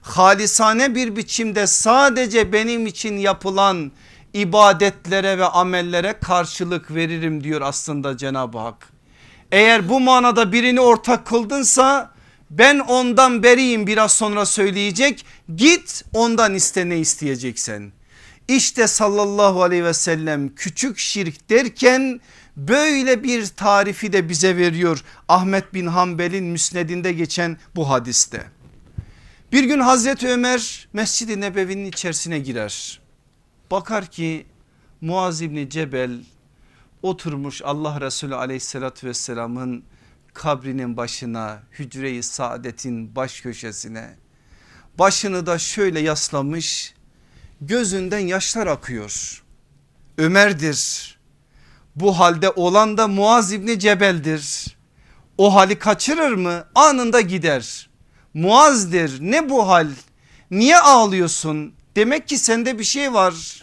Halisane 0.00 0.94
bir 0.94 1.16
biçimde 1.16 1.66
sadece 1.66 2.52
benim 2.52 2.86
için 2.86 3.16
yapılan 3.16 3.92
ibadetlere 4.34 5.38
ve 5.38 5.44
amellere 5.44 6.12
karşılık 6.12 6.94
veririm 6.94 7.44
diyor 7.44 7.60
aslında 7.60 8.16
Cenab-ı 8.16 8.58
Hak. 8.58 8.88
Eğer 9.52 9.88
bu 9.88 10.00
manada 10.00 10.52
birini 10.52 10.80
ortak 10.80 11.26
kıldınsa 11.26 12.10
ben 12.50 12.78
ondan 12.78 13.42
beriyim 13.42 13.86
biraz 13.86 14.12
sonra 14.12 14.46
söyleyecek 14.46 15.26
git 15.56 16.04
ondan 16.12 16.54
iste 16.54 16.88
ne 16.88 16.98
isteyeceksen. 16.98 17.92
İşte 18.48 18.86
sallallahu 18.86 19.62
aleyhi 19.62 19.84
ve 19.84 19.94
sellem 19.94 20.54
küçük 20.54 20.98
şirk 20.98 21.50
derken 21.50 22.20
böyle 22.56 23.22
bir 23.24 23.46
tarifi 23.46 24.12
de 24.12 24.28
bize 24.28 24.56
veriyor 24.56 25.04
Ahmet 25.28 25.74
bin 25.74 25.86
Hanbel'in 25.86 26.44
müsnedinde 26.44 27.12
geçen 27.12 27.56
bu 27.76 27.90
hadiste. 27.90 28.57
Bir 29.52 29.64
gün 29.64 29.80
Hazreti 29.80 30.28
Ömer 30.28 30.88
Mescid-i 30.92 31.40
Nebevi'nin 31.40 31.84
içerisine 31.84 32.38
girer. 32.38 33.00
Bakar 33.70 34.06
ki 34.06 34.46
Muaz 35.00 35.42
İbni 35.42 35.70
Cebel 35.70 36.20
oturmuş 37.02 37.62
Allah 37.64 38.00
Resulü 38.00 38.34
aleyhissalatü 38.34 39.06
vesselamın 39.06 39.84
kabrinin 40.34 40.96
başına 40.96 41.62
hücre-i 41.72 42.22
saadetin 42.22 43.16
baş 43.16 43.40
köşesine 43.40 44.16
başını 44.98 45.46
da 45.46 45.58
şöyle 45.58 46.00
yaslamış 46.00 46.94
gözünden 47.60 48.18
yaşlar 48.18 48.66
akıyor. 48.66 49.44
Ömer'dir 50.18 51.18
bu 51.96 52.18
halde 52.18 52.50
olan 52.50 52.98
da 52.98 53.08
Muaz 53.08 53.52
İbni 53.52 53.78
Cebel'dir. 53.78 54.76
O 55.38 55.54
hali 55.54 55.78
kaçırır 55.78 56.32
mı? 56.32 56.64
Anında 56.74 57.20
gider. 57.20 57.87
Muaz'dir 58.34 59.18
ne 59.20 59.48
bu 59.50 59.68
hal? 59.68 59.88
Niye 60.50 60.78
ağlıyorsun? 60.78 61.74
Demek 61.96 62.28
ki 62.28 62.38
sende 62.38 62.78
bir 62.78 62.84
şey 62.84 63.12
var. 63.14 63.62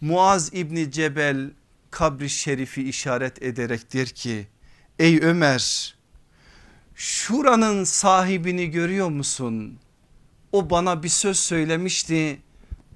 Muaz 0.00 0.54
İbni 0.54 0.90
Cebel 0.90 1.50
kabri 1.90 2.30
şerifi 2.30 2.88
işaret 2.88 3.42
ederek 3.42 3.92
der 3.92 4.08
ki 4.08 4.48
ey 4.98 5.18
Ömer 5.22 5.94
şuranın 6.94 7.84
sahibini 7.84 8.70
görüyor 8.70 9.08
musun? 9.08 9.78
O 10.52 10.70
bana 10.70 11.02
bir 11.02 11.08
söz 11.08 11.38
söylemişti 11.38 12.38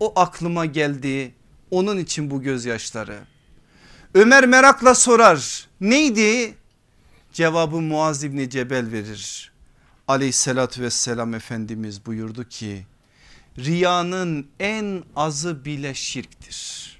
o 0.01 0.13
aklıma 0.17 0.67
geldi 0.67 1.35
onun 1.71 1.99
için 1.99 2.31
bu 2.31 2.43
gözyaşları. 2.43 3.19
Ömer 4.15 4.47
merakla 4.47 4.95
sorar 4.95 5.69
neydi? 5.81 6.55
Cevabı 7.33 7.81
Muaz 7.81 8.25
İbni 8.25 8.51
Cebel 8.51 8.93
verir. 8.93 9.54
Aleyhissalatü 10.09 10.83
vesselam 10.83 11.35
Efendimiz 11.35 12.07
buyurdu 12.07 12.49
ki 12.49 12.87
riyanın 13.59 14.47
en 14.61 15.05
azı 15.17 15.65
bile 15.65 15.95
şirktir. 15.95 16.91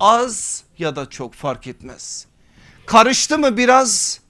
Az 0.00 0.62
ya 0.78 0.96
da 0.96 1.10
çok 1.10 1.34
fark 1.34 1.66
etmez. 1.66 2.26
Karıştı 2.86 3.38
mı 3.38 3.56
biraz 3.56 4.20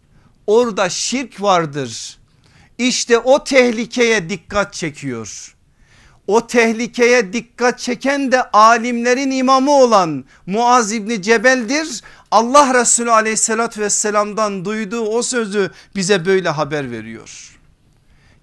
orada 0.46 0.88
şirk 0.88 1.42
vardır. 1.42 2.18
İşte 2.78 3.18
o 3.18 3.44
tehlikeye 3.44 4.28
dikkat 4.28 4.72
çekiyor. 4.72 5.56
O 6.26 6.46
tehlikeye 6.46 7.32
dikkat 7.32 7.78
çeken 7.78 8.32
de 8.32 8.42
alimlerin 8.50 9.30
imamı 9.30 9.70
olan 9.70 10.24
Muaz 10.46 10.92
İbni 10.92 11.22
Cebel'dir. 11.22 12.02
Allah 12.30 12.80
Resulü 12.80 13.10
aleyhissalatü 13.10 13.80
vesselamdan 13.80 14.64
duyduğu 14.64 15.06
o 15.06 15.22
sözü 15.22 15.70
bize 15.96 16.24
böyle 16.24 16.48
haber 16.48 16.90
veriyor. 16.90 17.53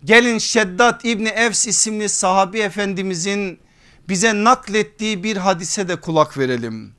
Gelin 0.06 0.38
Şeddat 0.38 1.06
İbni 1.06 1.30
Evs 1.30 1.68
isimli 1.68 2.10
sahabi 2.10 2.60
efendimizin 2.60 3.60
bize 4.10 4.44
naklettiği 4.44 5.24
bir 5.24 5.38
hadise 5.38 5.88
de 5.88 5.96
kulak 5.96 6.38
verelim. 6.38 6.94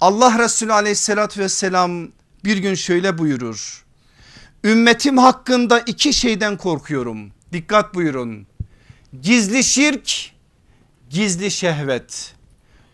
Allah 0.00 0.38
Resulü 0.38 0.72
aleyhissalatü 0.72 1.40
vesselam 1.40 2.08
bir 2.44 2.56
gün 2.56 2.74
şöyle 2.74 3.18
buyurur. 3.18 3.84
Ümmetim 4.64 5.18
hakkında 5.18 5.80
iki 5.80 6.12
şeyden 6.12 6.56
korkuyorum. 6.56 7.30
Dikkat 7.52 7.94
buyurun. 7.94 8.46
Gizli 9.22 9.64
şirk, 9.64 10.32
gizli 11.10 11.50
şehvet. 11.50 12.34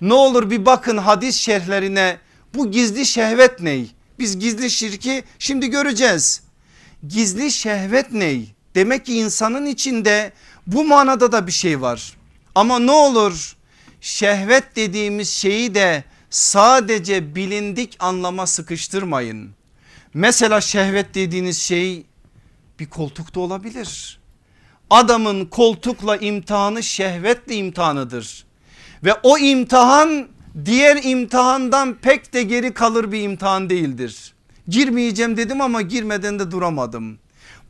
Ne 0.01 0.15
olur 0.15 0.51
bir 0.51 0.67
bakın 0.67 0.97
hadis 0.97 1.37
şerhlerine 1.37 2.19
bu 2.55 2.71
gizli 2.71 3.07
şehvet 3.07 3.61
ney? 3.61 3.91
Biz 4.19 4.39
gizli 4.39 4.71
şirki 4.71 5.25
şimdi 5.39 5.71
göreceğiz. 5.71 6.43
Gizli 7.09 7.51
şehvet 7.51 8.13
ney? 8.13 8.55
Demek 8.75 9.07
ki 9.07 9.19
insanın 9.19 9.67
içinde 9.67 10.33
bu 10.67 10.85
manada 10.85 11.33
da 11.33 11.47
bir 11.47 11.53
şey 11.53 11.81
var. 11.81 12.17
Ama 12.55 12.79
ne 12.79 12.91
olur 12.91 13.57
şehvet 14.01 14.77
dediğimiz 14.77 15.31
şeyi 15.31 15.75
de 15.75 16.05
sadece 16.31 17.35
bilindik 17.35 17.97
anlama 17.99 18.47
sıkıştırmayın. 18.47 19.51
Mesela 20.15 20.61
şehvet 20.61 21.15
dediğiniz 21.15 21.59
şey 21.59 22.07
bir 22.81 22.91
koltukta 22.91 23.41
olabilir. 23.41 24.21
Adamın 24.91 25.47
koltukla 25.47 26.17
imtihanı 26.17 26.83
şehvetle 26.83 27.55
imtihanıdır. 27.55 28.45
Ve 29.05 29.15
o 29.23 29.39
imtihan 29.39 30.29
diğer 30.65 31.01
imtihandan 31.05 31.95
pek 31.95 32.33
de 32.33 32.43
geri 32.43 32.75
kalır 32.75 33.13
bir 33.13 33.23
imtihan 33.23 33.71
değildir. 33.71 34.35
Girmeyeceğim 34.69 35.37
dedim 35.37 35.61
ama 35.61 35.83
girmeden 35.83 36.39
de 36.39 36.51
duramadım. 36.51 37.19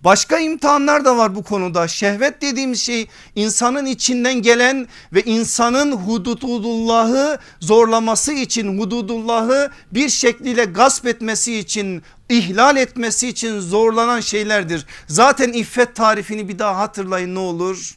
Başka 0.04 0.38
imtihanlar 0.38 1.04
da 1.04 1.16
var 1.16 1.34
bu 1.34 1.42
konuda. 1.42 1.88
Şehvet 1.88 2.42
dediğimiz 2.42 2.80
şey 2.80 3.06
insanın 3.34 3.86
içinden 3.86 4.42
gelen 4.42 4.88
ve 5.12 5.22
insanın 5.22 5.92
hududullahı 5.92 7.38
zorlaması 7.60 8.32
için 8.32 8.78
hududullahı 8.78 9.70
bir 9.92 10.08
şekliyle 10.08 10.64
gasp 10.64 11.06
etmesi 11.06 11.58
için 11.58 12.02
ihlal 12.28 12.76
etmesi 12.76 13.28
için 13.28 13.60
zorlanan 13.60 14.20
şeylerdir. 14.20 14.86
Zaten 15.06 15.52
iffet 15.52 15.96
tarifini 15.96 16.48
bir 16.48 16.58
daha 16.58 16.78
hatırlayın 16.78 17.34
ne 17.34 17.38
olur? 17.38 17.96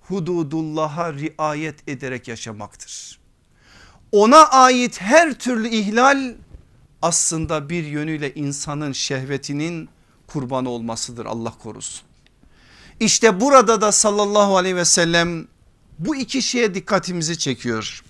Hududullah'a 0.00 1.12
riayet 1.12 1.88
ederek 1.88 2.28
yaşamaktır. 2.28 3.20
Ona 4.12 4.48
ait 4.48 5.00
her 5.00 5.34
türlü 5.34 5.68
ihlal 5.68 6.34
aslında 7.02 7.68
bir 7.68 7.84
yönüyle 7.84 8.34
insanın 8.34 8.92
şehvetinin 8.92 9.88
kurbanı 10.32 10.68
olmasıdır 10.68 11.26
Allah 11.26 11.54
korusun. 11.58 12.02
İşte 13.00 13.40
burada 13.40 13.80
da 13.80 13.92
sallallahu 13.92 14.56
aleyhi 14.56 14.76
ve 14.76 14.84
sellem 14.84 15.46
bu 15.98 16.16
iki 16.16 16.42
şeye 16.42 16.74
dikkatimizi 16.74 17.38
çekiyor. 17.38 18.04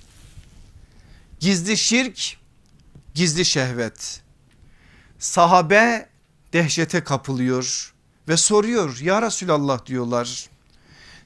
Gizli 1.41 1.77
şirk, 1.77 2.37
gizli 3.15 3.45
şehvet. 3.45 4.23
Sahabe 5.19 6.09
dehşete 6.53 7.05
kapılıyor 7.05 7.95
ve 8.29 8.37
soruyor 8.37 8.99
ya 9.01 9.23
Resulallah 9.23 9.87
diyorlar. 9.87 10.49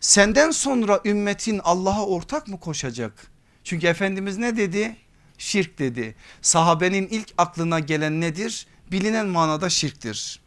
Senden 0.01 0.51
sonra 0.51 1.01
ümmetin 1.05 1.61
Allah'a 1.65 2.07
ortak 2.07 2.49
mı 2.49 2.61
koşacak? 2.61 3.27
Çünkü 3.65 3.87
Efendimiz 3.87 4.39
ne 4.39 4.57
dedi? 4.57 4.97
Şirk 5.39 5.79
dedi. 5.79 6.15
Sahabenin 6.43 7.09
ilk 7.09 7.35
aklına 7.39 7.81
gelen 7.81 8.21
nedir? 8.21 8.67
Bilinen 8.93 9.27
manada 9.27 9.71
şirktir. 9.71 10.44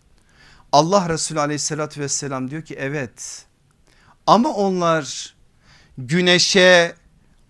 Allah 0.71 1.09
Resulü 1.09 1.39
aleyhissalatü 1.39 2.01
vesselam 2.01 2.51
diyor 2.51 2.61
ki 2.61 2.75
evet 2.79 3.45
ama 4.27 4.49
onlar 4.49 5.35
güneşe, 5.97 6.95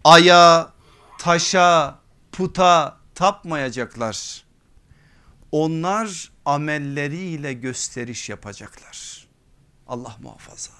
aya, 0.03 0.73
taşa, 1.19 1.99
puta 2.31 2.97
tapmayacaklar. 3.15 4.43
Onlar 5.51 6.31
amelleriyle 6.45 7.53
gösteriş 7.53 8.29
yapacaklar. 8.29 9.27
Allah 9.87 10.15
muhafaza. 10.21 10.71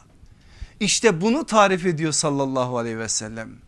İşte 0.80 1.21
bunu 1.21 1.45
tarif 1.45 1.86
ediyor 1.86 2.12
sallallahu 2.12 2.78
aleyhi 2.78 3.00
ve 3.00 3.10
sellem 3.10 3.66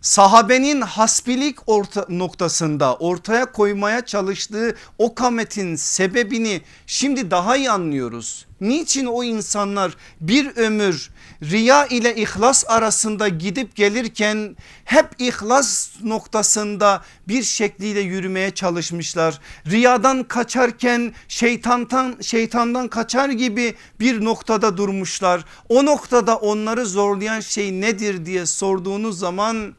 sahabenin 0.00 0.80
hasbilik 0.80 1.58
orta 1.66 2.06
noktasında 2.08 2.96
ortaya 2.96 3.52
koymaya 3.52 4.06
çalıştığı 4.06 4.76
o 4.98 5.14
kametin 5.14 5.76
sebebini 5.76 6.60
şimdi 6.86 7.30
daha 7.30 7.56
iyi 7.56 7.70
anlıyoruz. 7.70 8.46
Niçin 8.60 9.06
o 9.06 9.24
insanlar 9.24 9.96
bir 10.20 10.56
ömür 10.56 11.10
riya 11.42 11.86
ile 11.86 12.16
ihlas 12.16 12.64
arasında 12.68 13.28
gidip 13.28 13.76
gelirken 13.76 14.56
hep 14.84 15.06
ihlas 15.18 15.88
noktasında 16.02 17.02
bir 17.28 17.42
şekliyle 17.42 18.00
yürümeye 18.00 18.50
çalışmışlar. 18.50 19.40
Riyadan 19.66 20.24
kaçarken 20.24 21.14
şeytandan 21.28 22.16
şeytandan 22.20 22.88
kaçar 22.88 23.28
gibi 23.28 23.74
bir 24.00 24.24
noktada 24.24 24.76
durmuşlar. 24.76 25.44
O 25.68 25.84
noktada 25.84 26.36
onları 26.36 26.86
zorlayan 26.86 27.40
şey 27.40 27.80
nedir 27.80 28.26
diye 28.26 28.46
sorduğunuz 28.46 29.18
zaman 29.18 29.74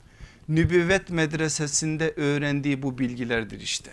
nübüvvet 0.56 1.10
medresesinde 1.10 2.14
öğrendiği 2.16 2.84
bu 2.84 2.98
bilgilerdir 2.98 3.60
işte. 3.60 3.92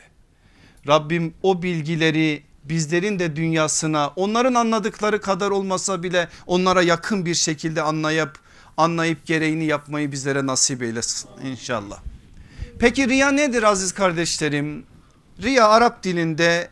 Rabbim 0.87 1.35
o 1.43 1.63
bilgileri 1.63 2.43
bizlerin 2.65 3.19
de 3.19 3.37
dünyasına 3.37 4.09
onların 4.09 4.55
anladıkları 4.55 5.21
kadar 5.21 5.51
olmasa 5.51 6.03
bile 6.03 6.29
onlara 6.47 6.83
yakın 6.83 7.27
bir 7.27 7.35
şekilde 7.35 7.83
anlayıp 7.83 8.39
anlayıp 8.77 9.27
gereğini 9.27 9.65
yapmayı 9.65 10.13
bizlere 10.13 10.47
nasip 10.47 10.83
eylesin 10.83 11.31
inşallah. 11.45 11.99
Peki 12.79 13.09
riya 13.09 13.31
nedir 13.31 13.63
aziz 13.63 13.93
kardeşlerim? 13.93 14.85
Riya 15.43 15.69
Arap 15.69 16.03
dilinde 16.03 16.69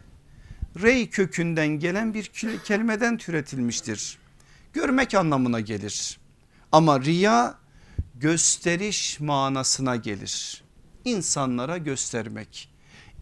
rey 0.82 1.10
kökünden 1.10 1.68
gelen 1.68 2.14
bir 2.14 2.30
kelimeden 2.64 3.16
türetilmiştir. 3.16 4.18
Görmek 4.72 5.14
anlamına 5.14 5.60
gelir. 5.60 6.18
Ama 6.72 7.00
riya 7.00 7.54
gösteriş 8.20 9.20
manasına 9.20 9.96
gelir. 9.96 10.62
İnsanlara 11.04 11.78
göstermek, 11.78 12.68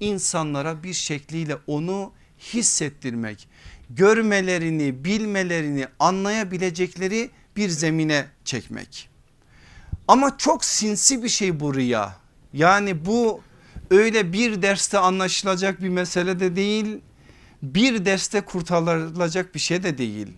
insanlara 0.01 0.83
bir 0.83 0.93
şekliyle 0.93 1.57
onu 1.67 2.13
hissettirmek, 2.39 3.49
görmelerini, 3.91 5.05
bilmelerini, 5.05 5.87
anlayabilecekleri 5.99 7.31
bir 7.57 7.69
zemine 7.69 8.27
çekmek. 8.45 9.09
Ama 10.09 10.39
çok 10.39 10.65
sinsi 10.65 11.23
bir 11.23 11.29
şey 11.29 11.61
bu 11.61 11.75
riya. 11.75 12.17
Yani 12.53 13.07
bu 13.07 13.41
öyle 13.91 14.33
bir 14.33 14.63
derste 14.63 14.99
anlaşılacak 14.99 15.83
bir 15.83 15.89
mesele 15.89 16.41
de 16.41 16.57
değil. 16.57 17.01
Bir 17.63 18.05
derste 18.05 18.41
kurtarılacak 18.41 19.55
bir 19.55 19.61
şey 19.61 19.83
de 19.83 19.99
değil. 19.99 20.29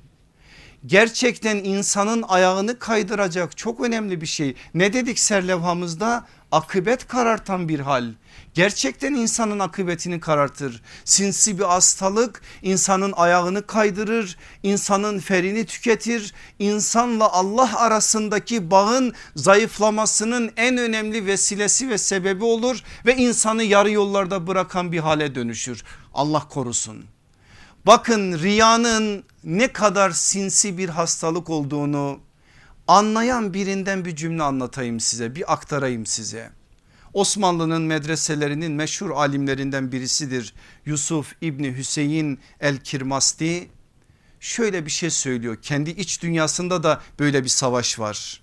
Gerçekten 0.86 1.56
insanın 1.56 2.22
ayağını 2.22 2.78
kaydıracak 2.78 3.56
çok 3.56 3.80
önemli 3.80 4.20
bir 4.20 4.26
şey. 4.26 4.54
Ne 4.74 4.92
dedik 4.92 5.18
serlevhamızda? 5.18 6.26
Akıbet 6.52 7.08
karartan 7.08 7.68
bir 7.68 7.80
hal 7.80 8.12
gerçekten 8.56 9.14
insanın 9.14 9.58
akıbetini 9.58 10.20
karartır. 10.20 10.82
Sinsi 11.04 11.58
bir 11.58 11.64
hastalık 11.64 12.42
insanın 12.62 13.12
ayağını 13.12 13.66
kaydırır, 13.66 14.36
insanın 14.62 15.18
ferini 15.18 15.66
tüketir. 15.66 16.34
İnsanla 16.58 17.32
Allah 17.32 17.80
arasındaki 17.80 18.70
bağın 18.70 19.14
zayıflamasının 19.36 20.52
en 20.56 20.76
önemli 20.76 21.26
vesilesi 21.26 21.88
ve 21.88 21.98
sebebi 21.98 22.44
olur 22.44 22.82
ve 23.06 23.16
insanı 23.16 23.62
yarı 23.62 23.90
yollarda 23.90 24.46
bırakan 24.46 24.92
bir 24.92 24.98
hale 24.98 25.34
dönüşür. 25.34 25.84
Allah 26.14 26.48
korusun. 26.48 27.15
Bakın 27.86 28.38
riyanın 28.38 29.24
ne 29.44 29.72
kadar 29.72 30.10
sinsi 30.10 30.78
bir 30.78 30.88
hastalık 30.88 31.50
olduğunu 31.50 32.20
anlayan 32.88 33.54
birinden 33.54 34.04
bir 34.04 34.16
cümle 34.16 34.42
anlatayım 34.42 35.00
size 35.00 35.34
bir 35.34 35.52
aktarayım 35.52 36.06
size. 36.06 36.50
Osmanlı'nın 37.14 37.82
medreselerinin 37.82 38.72
meşhur 38.72 39.10
alimlerinden 39.10 39.92
birisidir. 39.92 40.54
Yusuf 40.86 41.34
İbni 41.40 41.76
Hüseyin 41.76 42.40
el 42.60 42.76
Kirmasti 42.76 43.68
şöyle 44.40 44.86
bir 44.86 44.90
şey 44.90 45.10
söylüyor. 45.10 45.56
Kendi 45.62 45.90
iç 45.90 46.22
dünyasında 46.22 46.82
da 46.82 47.00
böyle 47.18 47.44
bir 47.44 47.48
savaş 47.48 47.98
var. 47.98 48.40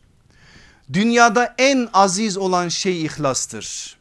Dünyada 0.93 1.55
en 1.57 1.89
aziz 1.93 2.37
olan 2.37 2.67
şey 2.67 3.05
ihlastır. 3.05 3.97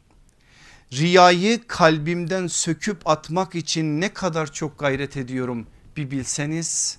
Riyayı 0.92 1.66
kalbimden 1.66 2.46
söküp 2.46 3.08
atmak 3.08 3.54
için 3.54 4.00
ne 4.00 4.12
kadar 4.12 4.52
çok 4.52 4.78
gayret 4.78 5.16
ediyorum 5.16 5.66
bir 5.96 6.10
bilseniz. 6.10 6.98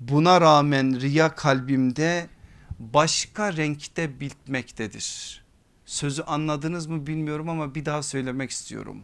Buna 0.00 0.40
rağmen 0.40 1.00
riya 1.00 1.34
kalbimde 1.34 2.26
başka 2.78 3.56
renkte 3.56 4.20
bitmektedir. 4.20 5.40
Sözü 5.86 6.22
anladınız 6.22 6.86
mı 6.86 7.06
bilmiyorum 7.06 7.48
ama 7.48 7.74
bir 7.74 7.84
daha 7.84 8.02
söylemek 8.02 8.50
istiyorum. 8.50 9.02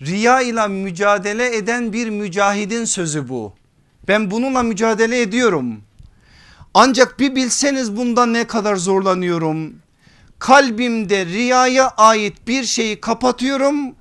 Riya 0.00 0.40
ile 0.40 0.68
mücadele 0.68 1.56
eden 1.56 1.92
bir 1.92 2.10
mücahidin 2.10 2.84
sözü 2.84 3.28
bu. 3.28 3.54
Ben 4.08 4.30
bununla 4.30 4.62
mücadele 4.62 5.20
ediyorum. 5.20 5.80
Ancak 6.74 7.20
bir 7.20 7.34
bilseniz 7.34 7.96
bunda 7.96 8.26
ne 8.26 8.46
kadar 8.46 8.76
zorlanıyorum. 8.76 9.83
Kalbimde 10.44 11.26
riyaya 11.26 11.88
ait 11.88 12.48
bir 12.48 12.64
şeyi 12.64 13.00
kapatıyorum. 13.00 13.94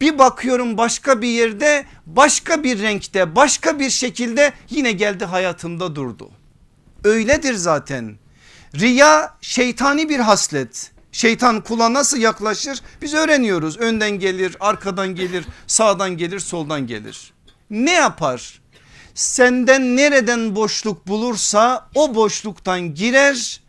Bir 0.00 0.18
bakıyorum 0.18 0.76
başka 0.76 1.22
bir 1.22 1.28
yerde 1.28 1.84
başka 2.06 2.64
bir 2.64 2.82
renkte 2.82 3.36
başka 3.36 3.78
bir 3.78 3.90
şekilde 3.90 4.52
yine 4.70 4.92
geldi 4.92 5.24
hayatımda 5.24 5.96
durdu. 5.96 6.30
Öyledir 7.04 7.54
zaten. 7.54 8.16
Riya 8.74 9.34
şeytani 9.40 10.08
bir 10.08 10.18
haslet. 10.20 10.92
Şeytan 11.12 11.60
kula 11.60 11.92
nasıl 11.92 12.18
yaklaşır 12.18 12.80
biz 13.02 13.14
öğreniyoruz. 13.14 13.78
Önden 13.78 14.10
gelir, 14.10 14.56
arkadan 14.60 15.14
gelir, 15.14 15.44
sağdan 15.66 16.16
gelir, 16.16 16.40
soldan 16.40 16.86
gelir. 16.86 17.32
Ne 17.70 17.92
yapar? 17.92 18.60
Senden 19.14 19.96
nereden 19.96 20.56
boşluk 20.56 21.06
bulursa 21.06 21.88
o 21.94 22.14
boşluktan 22.14 22.94
girer. 22.94 23.60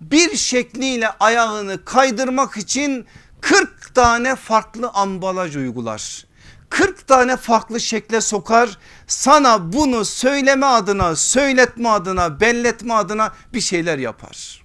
Bir 0.00 0.36
şekliyle 0.36 1.08
ayağını 1.08 1.84
kaydırmak 1.84 2.56
için 2.56 3.06
40 3.40 3.94
tane 3.94 4.36
farklı 4.36 4.88
ambalaj 4.88 5.56
uygular. 5.56 6.26
40 6.68 7.08
tane 7.08 7.36
farklı 7.36 7.80
şekle 7.80 8.20
sokar. 8.20 8.78
Sana 9.06 9.72
bunu 9.72 10.04
söyleme 10.04 10.66
adına, 10.66 11.16
söyletme 11.16 11.88
adına, 11.88 12.40
belletme 12.40 12.94
adına 12.94 13.32
bir 13.52 13.60
şeyler 13.60 13.98
yapar. 13.98 14.64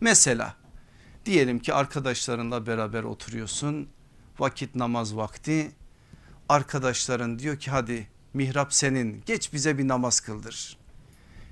Mesela 0.00 0.58
Diyelim 1.28 1.58
ki 1.58 1.74
arkadaşlarınla 1.74 2.66
beraber 2.66 3.02
oturuyorsun 3.02 3.88
vakit 4.38 4.74
namaz 4.74 5.16
vakti 5.16 5.72
arkadaşların 6.48 7.38
diyor 7.38 7.58
ki 7.58 7.70
hadi 7.70 8.08
mihrap 8.34 8.74
senin 8.74 9.22
geç 9.26 9.52
bize 9.52 9.78
bir 9.78 9.88
namaz 9.88 10.20
kıldır. 10.20 10.78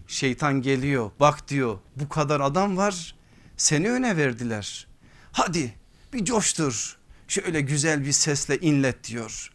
Şeytan 0.06 0.62
geliyor 0.62 1.10
bak 1.20 1.48
diyor 1.48 1.78
bu 1.96 2.08
kadar 2.08 2.40
adam 2.40 2.76
var 2.76 3.15
seni 3.56 3.90
öne 3.90 4.16
verdiler. 4.16 4.86
Hadi 5.32 5.74
bir 6.12 6.24
coştur 6.24 6.98
şöyle 7.28 7.60
güzel 7.60 8.04
bir 8.04 8.12
sesle 8.12 8.58
inlet 8.58 9.04
diyor. 9.04 9.50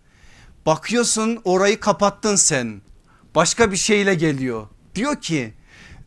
Bakıyorsun 0.66 1.42
orayı 1.44 1.80
kapattın 1.80 2.36
sen 2.36 2.82
başka 3.36 3.72
bir 3.72 3.78
şeyle 3.78 4.16
geliyor. 4.16 4.68
Diyor 4.96 5.22
ki 5.22 5.54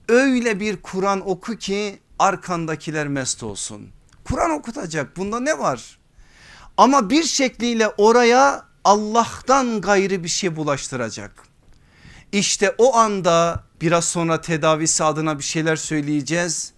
öyle 0.09 0.61
bir 0.61 0.83
Kur'an 0.83 1.29
oku 1.29 1.57
ki 1.57 1.99
arkandakiler 2.19 3.09
mest 3.09 3.43
olsun. 3.43 3.89
Kur'an 4.25 4.51
okutacak 4.51 5.17
bunda 5.17 5.41
ne 5.41 5.59
var? 5.59 5.99
Ama 6.77 7.11
bir 7.11 7.23
şekliyle 7.23 7.89
oraya 7.89 8.65
Allah'tan 8.85 9.81
gayrı 9.81 10.25
bir 10.25 10.29
şey 10.29 10.57
bulaştıracak. 10.57 11.43
İşte 12.33 12.75
o 12.79 12.97
anda 12.97 13.65
biraz 13.81 14.05
sonra 14.05 14.41
tedavisi 14.41 15.05
adına 15.05 15.39
bir 15.39 15.45
şeyler 15.45 15.77
söyleyeceğiz. 15.77 16.74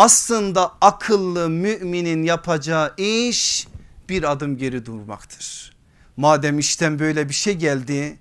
Aslında 0.00 0.72
akıllı 0.80 1.48
müminin 1.48 2.22
yapacağı 2.22 2.94
iş 2.96 3.68
bir 4.08 4.32
adım 4.32 4.56
geri 4.58 4.86
durmaktır. 4.86 5.72
Madem 6.16 6.58
işten 6.58 6.98
böyle 6.98 7.28
bir 7.28 7.34
şey 7.34 7.54
geldi 7.54 8.18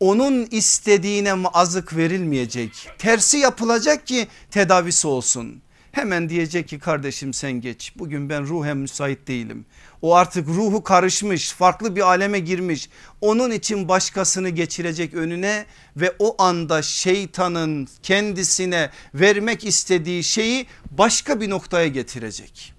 onun 0.00 0.46
istediğine 0.50 1.34
azık 1.52 1.96
verilmeyecek. 1.96 2.88
Tersi 2.98 3.38
yapılacak 3.38 4.06
ki 4.06 4.28
tedavisi 4.50 5.06
olsun. 5.06 5.62
Hemen 5.92 6.28
diyecek 6.28 6.68
ki 6.68 6.78
kardeşim 6.78 7.34
sen 7.34 7.52
geç 7.52 7.92
bugün 7.96 8.28
ben 8.28 8.46
ruhen 8.46 8.76
müsait 8.76 9.28
değilim. 9.28 9.66
O 10.02 10.14
artık 10.14 10.48
ruhu 10.48 10.82
karışmış 10.82 11.52
farklı 11.52 11.96
bir 11.96 12.00
aleme 12.00 12.38
girmiş. 12.38 12.88
Onun 13.20 13.50
için 13.50 13.88
başkasını 13.88 14.48
geçirecek 14.48 15.14
önüne 15.14 15.66
ve 15.96 16.16
o 16.18 16.42
anda 16.42 16.82
şeytanın 16.82 17.88
kendisine 18.02 18.90
vermek 19.14 19.64
istediği 19.64 20.24
şeyi 20.24 20.66
başka 20.90 21.40
bir 21.40 21.50
noktaya 21.50 21.88
getirecek. 21.88 22.74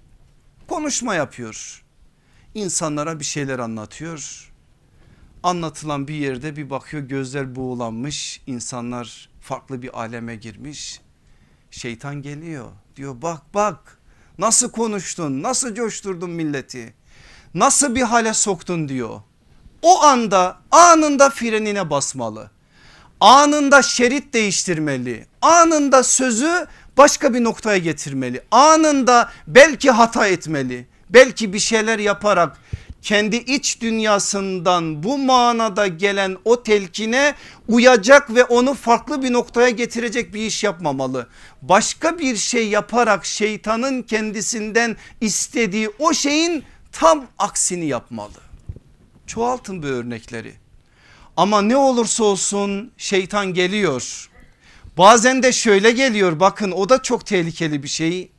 Konuşma 0.68 1.14
yapıyor. 1.14 1.84
İnsanlara 2.54 3.20
bir 3.20 3.24
şeyler 3.24 3.58
anlatıyor. 3.58 4.52
Anlatılan 5.42 6.08
bir 6.08 6.14
yerde 6.14 6.56
bir 6.56 6.70
bakıyor 6.70 7.02
gözler 7.02 7.56
buğulanmış 7.56 8.40
insanlar 8.46 9.28
farklı 9.40 9.82
bir 9.82 10.00
aleme 10.00 10.36
girmiş. 10.36 11.03
Şeytan 11.74 12.22
geliyor 12.22 12.66
diyor 12.96 13.22
bak 13.22 13.42
bak 13.54 13.98
nasıl 14.38 14.70
konuştun 14.70 15.42
nasıl 15.42 15.74
coşturdun 15.74 16.30
milleti 16.30 16.94
nasıl 17.54 17.94
bir 17.94 18.02
hale 18.02 18.34
soktun 18.34 18.88
diyor. 18.88 19.20
O 19.82 20.02
anda 20.02 20.58
anında 20.70 21.30
frenine 21.30 21.90
basmalı 21.90 22.50
anında 23.20 23.82
şerit 23.82 24.34
değiştirmeli 24.34 25.26
anında 25.42 26.02
sözü 26.02 26.66
başka 26.96 27.34
bir 27.34 27.44
noktaya 27.44 27.78
getirmeli 27.78 28.42
anında 28.50 29.30
belki 29.46 29.90
hata 29.90 30.26
etmeli 30.26 30.86
belki 31.10 31.52
bir 31.52 31.58
şeyler 31.58 31.98
yaparak 31.98 32.56
kendi 33.04 33.36
iç 33.36 33.80
dünyasından 33.80 35.02
bu 35.02 35.18
manada 35.18 35.86
gelen 35.86 36.36
o 36.44 36.62
telkine 36.62 37.34
uyacak 37.68 38.34
ve 38.34 38.44
onu 38.44 38.74
farklı 38.74 39.22
bir 39.22 39.32
noktaya 39.32 39.70
getirecek 39.70 40.34
bir 40.34 40.40
iş 40.40 40.64
yapmamalı. 40.64 41.28
Başka 41.62 42.18
bir 42.18 42.36
şey 42.36 42.68
yaparak 42.68 43.24
şeytanın 43.26 44.02
kendisinden 44.02 44.96
istediği 45.20 45.90
o 45.98 46.14
şeyin 46.14 46.64
tam 46.92 47.26
aksini 47.38 47.86
yapmalı. 47.86 48.40
Çoğaltın 49.26 49.82
bu 49.82 49.86
örnekleri. 49.86 50.52
Ama 51.36 51.62
ne 51.62 51.76
olursa 51.76 52.24
olsun 52.24 52.92
şeytan 52.96 53.54
geliyor. 53.54 54.30
Bazen 54.98 55.42
de 55.42 55.52
şöyle 55.52 55.90
geliyor 55.90 56.40
bakın 56.40 56.72
o 56.72 56.88
da 56.88 57.02
çok 57.02 57.26
tehlikeli 57.26 57.82
bir 57.82 57.88
şey. 57.88 58.30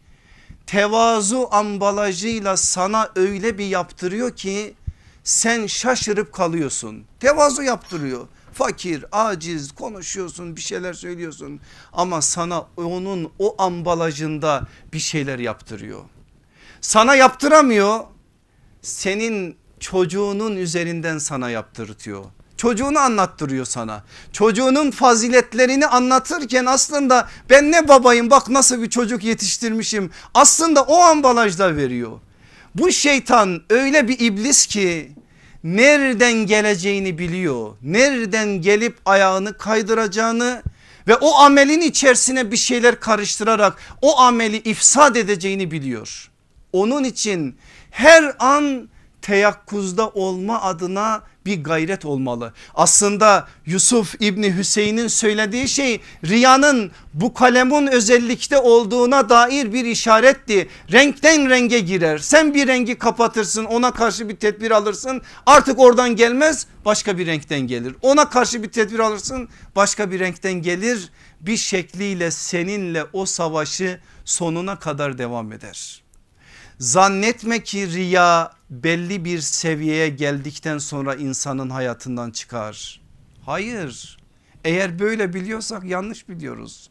Tevazu 0.67 1.47
ambalajıyla 1.51 2.57
sana 2.57 3.11
öyle 3.15 3.57
bir 3.57 3.65
yaptırıyor 3.65 4.35
ki 4.35 4.75
sen 5.23 5.67
şaşırıp 5.67 6.33
kalıyorsun. 6.33 7.03
Tevazu 7.19 7.61
yaptırıyor. 7.61 8.27
Fakir, 8.53 9.05
aciz 9.11 9.71
konuşuyorsun 9.71 10.55
bir 10.55 10.61
şeyler 10.61 10.93
söylüyorsun 10.93 11.59
ama 11.93 12.21
sana 12.21 12.67
onun 12.77 13.31
o 13.39 13.55
ambalajında 13.57 14.67
bir 14.93 14.99
şeyler 14.99 15.39
yaptırıyor. 15.39 16.01
Sana 16.81 17.15
yaptıramıyor 17.15 17.99
senin 18.81 19.57
çocuğunun 19.79 20.55
üzerinden 20.55 21.17
sana 21.17 21.49
yaptırtıyor. 21.49 22.25
Çocuğunu 22.65 22.99
anlattırıyor 22.99 23.65
sana. 23.65 24.03
Çocuğunun 24.31 24.91
faziletlerini 24.91 25.87
anlatırken 25.87 26.65
aslında 26.65 27.29
ben 27.49 27.71
ne 27.71 27.87
babayım 27.87 28.29
bak 28.29 28.49
nasıl 28.49 28.81
bir 28.81 28.89
çocuk 28.89 29.23
yetiştirmişim. 29.23 30.11
Aslında 30.33 30.81
o 30.83 30.99
ambalajda 30.99 31.75
veriyor. 31.75 32.19
Bu 32.75 32.91
şeytan 32.91 33.61
öyle 33.69 34.07
bir 34.07 34.19
iblis 34.19 34.65
ki 34.65 35.11
nereden 35.63 36.33
geleceğini 36.33 37.17
biliyor. 37.17 37.75
Nereden 37.81 38.61
gelip 38.61 38.97
ayağını 39.05 39.57
kaydıracağını 39.57 40.63
ve 41.07 41.15
o 41.15 41.35
amelin 41.35 41.81
içerisine 41.81 42.51
bir 42.51 42.57
şeyler 42.57 42.99
karıştırarak 42.99 43.77
o 44.01 44.19
ameli 44.19 44.57
ifsad 44.57 45.15
edeceğini 45.15 45.71
biliyor. 45.71 46.31
Onun 46.73 47.03
için 47.03 47.57
her 47.91 48.35
an 48.39 48.89
teyakkuzda 49.21 50.09
olma 50.09 50.61
adına 50.61 51.34
bir 51.45 51.63
gayret 51.63 52.05
olmalı. 52.05 52.53
Aslında 52.75 53.47
Yusuf 53.65 54.15
İbni 54.19 54.57
Hüseyin'in 54.57 55.07
söylediği 55.07 55.67
şey 55.67 56.01
riyanın 56.25 56.91
bu 57.13 57.33
kalemun 57.33 57.87
özellikte 57.87 58.57
olduğuna 58.57 59.29
dair 59.29 59.73
bir 59.73 59.85
işaretti. 59.85 60.69
Renkten 60.91 61.49
renge 61.49 61.79
girer. 61.79 62.17
Sen 62.17 62.53
bir 62.53 62.67
rengi 62.67 62.97
kapatırsın 62.97 63.65
ona 63.65 63.91
karşı 63.91 64.29
bir 64.29 64.35
tedbir 64.35 64.71
alırsın 64.71 65.21
artık 65.45 65.79
oradan 65.79 66.15
gelmez 66.15 66.67
başka 66.85 67.17
bir 67.17 67.27
renkten 67.27 67.59
gelir. 67.59 67.95
Ona 68.01 68.29
karşı 68.29 68.63
bir 68.63 68.69
tedbir 68.71 68.99
alırsın 68.99 69.49
başka 69.75 70.11
bir 70.11 70.19
renkten 70.19 70.53
gelir. 70.53 71.09
Bir 71.41 71.57
şekliyle 71.57 72.31
seninle 72.31 73.03
o 73.13 73.25
savaşı 73.25 73.99
sonuna 74.25 74.79
kadar 74.79 75.17
devam 75.17 75.51
eder. 75.51 76.04
Zannetme 76.79 77.63
ki 77.63 77.93
riya 77.93 78.51
belli 78.69 79.25
bir 79.25 79.39
seviyeye 79.39 80.09
geldikten 80.09 80.77
sonra 80.77 81.15
insanın 81.15 81.69
hayatından 81.69 82.31
çıkar. 82.31 83.01
Hayır 83.45 84.17
eğer 84.63 84.99
böyle 84.99 85.33
biliyorsak 85.33 85.83
yanlış 85.83 86.29
biliyoruz. 86.29 86.89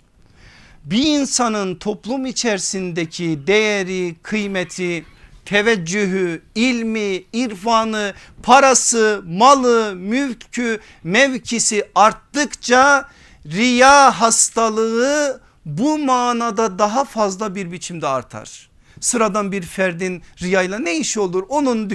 Bir 0.85 1.07
insanın 1.07 1.75
toplum 1.75 2.27
içerisindeki 2.27 3.47
değeri, 3.47 4.17
kıymeti, 4.23 5.05
teveccühü, 5.45 6.43
ilmi, 6.55 7.25
irfanı, 7.33 8.15
parası, 8.43 9.23
malı, 9.27 9.95
mülkü, 9.97 10.81
mevkisi 11.03 11.89
arttıkça 11.95 13.09
riya 13.47 14.21
hastalığı 14.21 15.41
bu 15.65 15.99
manada 15.99 16.79
daha 16.79 17.05
fazla 17.05 17.55
bir 17.55 17.73
biçimde 17.73 18.07
artar 18.07 18.74
sıradan 19.05 19.53
bir 19.53 19.63
ferdin 19.63 20.23
riyayla 20.43 20.79
ne 20.79 20.97
işi 20.97 21.21
olur? 21.21 21.45
Onun 21.49 21.93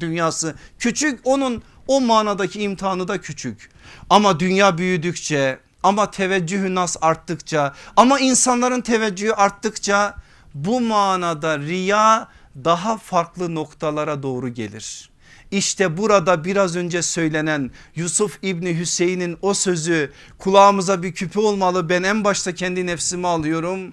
dünyası 0.00 0.54
küçük 0.78 1.20
onun 1.24 1.62
o 1.86 2.00
manadaki 2.00 2.62
imtihanı 2.62 3.08
da 3.08 3.20
küçük. 3.20 3.70
Ama 4.10 4.40
dünya 4.40 4.78
büyüdükçe 4.78 5.58
ama 5.82 6.10
teveccühü 6.10 6.74
nas 6.74 6.96
arttıkça 7.00 7.74
ama 7.96 8.20
insanların 8.20 8.80
teveccühü 8.80 9.32
arttıkça 9.32 10.14
bu 10.54 10.80
manada 10.80 11.58
riya 11.58 12.28
daha 12.64 12.96
farklı 12.96 13.54
noktalara 13.54 14.22
doğru 14.22 14.48
gelir. 14.48 15.10
İşte 15.50 15.96
burada 15.96 16.44
biraz 16.44 16.76
önce 16.76 17.02
söylenen 17.02 17.70
Yusuf 17.96 18.38
İbni 18.42 18.78
Hüseyin'in 18.78 19.38
o 19.42 19.54
sözü 19.54 20.12
kulağımıza 20.38 21.02
bir 21.02 21.12
küpe 21.12 21.40
olmalı 21.40 21.88
ben 21.88 22.02
en 22.02 22.24
başta 22.24 22.54
kendi 22.54 22.86
nefsimi 22.86 23.26
alıyorum 23.26 23.92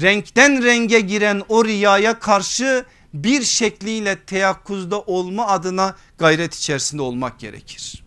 renkten 0.00 0.62
renge 0.62 1.00
giren 1.00 1.42
o 1.48 1.64
riyaya 1.64 2.18
karşı 2.18 2.84
bir 3.14 3.42
şekliyle 3.42 4.18
teyakkuzda 4.18 5.00
olma 5.00 5.46
adına 5.46 5.96
gayret 6.18 6.54
içerisinde 6.54 7.02
olmak 7.02 7.40
gerekir. 7.40 8.04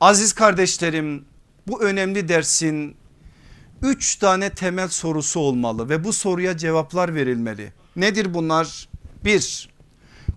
Aziz 0.00 0.32
kardeşlerim 0.32 1.24
bu 1.66 1.82
önemli 1.82 2.28
dersin 2.28 2.96
üç 3.82 4.16
tane 4.16 4.50
temel 4.50 4.88
sorusu 4.88 5.40
olmalı 5.40 5.88
ve 5.88 6.04
bu 6.04 6.12
soruya 6.12 6.56
cevaplar 6.56 7.14
verilmeli. 7.14 7.72
Nedir 7.96 8.34
bunlar? 8.34 8.88
Bir, 9.24 9.68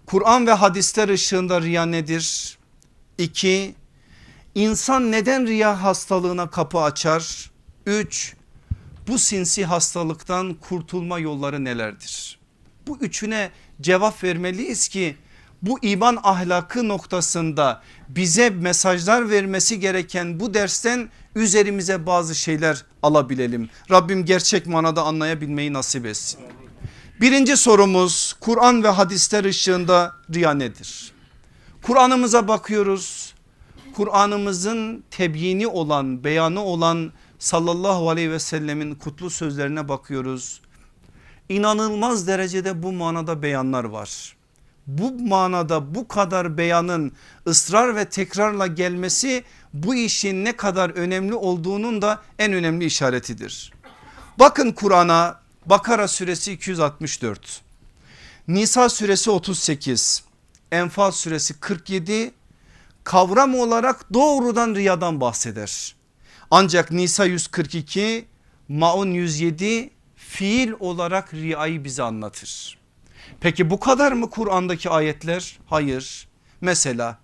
Kur'an 0.06 0.48
ve 0.48 0.52
hadisler 0.52 1.10
ışığında 1.10 1.62
riya 1.62 1.86
nedir? 1.86 2.58
İki, 3.18 3.76
insan 4.56 5.12
neden 5.12 5.48
riya 5.48 5.84
hastalığına 5.84 6.50
kapı 6.50 6.80
açar? 6.80 7.52
Üç, 7.86 8.37
bu 9.08 9.20
sinsi 9.20 9.66
hastalıktan 9.66 10.54
kurtulma 10.54 11.20
yolları 11.20 11.64
nelerdir? 11.64 12.40
Bu 12.88 12.98
üçüne 12.98 13.52
cevap 13.82 14.24
vermeliyiz 14.24 14.88
ki 14.88 15.16
bu 15.62 15.80
iman 15.82 16.20
ahlakı 16.24 16.88
noktasında 16.88 17.82
bize 18.10 18.50
mesajlar 18.50 19.30
vermesi 19.30 19.80
gereken 19.80 20.40
bu 20.40 20.54
dersten 20.54 21.10
üzerimize 21.36 22.06
bazı 22.06 22.36
şeyler 22.36 22.86
alabilelim. 23.04 23.70
Rabbim 23.92 24.26
gerçek 24.26 24.68
manada 24.68 25.04
anlayabilmeyi 25.04 25.74
nasip 25.74 26.06
etsin. 26.06 26.40
Birinci 27.22 27.58
sorumuz 27.58 28.36
Kur'an 28.40 28.84
ve 28.84 28.88
hadisler 28.88 29.44
ışığında 29.44 30.16
riya 30.34 30.54
nedir? 30.54 31.12
Kur'an'ımıza 31.82 32.48
bakıyoruz. 32.48 33.34
Kur'an'ımızın 33.96 35.04
tebyini 35.12 35.68
olan 35.68 36.24
beyanı 36.24 36.62
olan 36.64 37.12
sallallahu 37.40 38.10
aleyhi 38.10 38.32
ve 38.32 38.40
sellemin 38.40 38.96
kutlu 38.96 39.30
sözlerine 39.30 39.90
bakıyoruz. 39.90 40.62
İnanılmaz 41.50 42.28
derecede 42.28 42.84
bu 42.84 42.92
manada 42.92 43.42
beyanlar 43.42 43.84
var. 43.84 44.38
Bu 44.88 45.20
manada 45.20 45.96
bu 45.96 46.08
kadar 46.08 46.58
beyanın 46.58 47.12
ısrar 47.48 47.96
ve 47.96 48.06
tekrarla 48.06 48.68
gelmesi 48.68 49.44
bu 49.74 49.96
işin 49.96 50.46
ne 50.46 50.56
kadar 50.56 50.90
önemli 50.90 51.36
olduğunun 51.36 52.02
da 52.02 52.22
en 52.40 52.54
önemli 52.54 52.86
işaretidir. 52.86 53.74
Bakın 54.40 54.72
Kur'an'a 54.72 55.40
Bakara 55.66 56.08
suresi 56.08 56.52
264, 56.52 57.62
Nisa 58.48 58.90
suresi 58.90 59.32
38, 59.32 60.24
Enfal 60.72 61.12
suresi 61.12 61.60
47 61.60 62.32
kavram 63.04 63.56
olarak 63.56 64.14
doğrudan 64.14 64.76
riyadan 64.76 65.22
bahseder. 65.22 65.97
Ancak 66.52 66.92
Nisa 66.92 67.26
142 67.26 68.26
Maun 68.68 69.12
107 69.12 69.90
fiil 70.16 70.72
olarak 70.80 71.34
riyayı 71.34 71.84
bize 71.84 72.04
anlatır. 72.04 72.78
Peki 73.40 73.70
bu 73.70 73.80
kadar 73.80 74.12
mı 74.12 74.30
Kur'an'daki 74.30 74.90
ayetler? 74.90 75.60
Hayır. 75.66 76.28
Mesela 76.62 77.20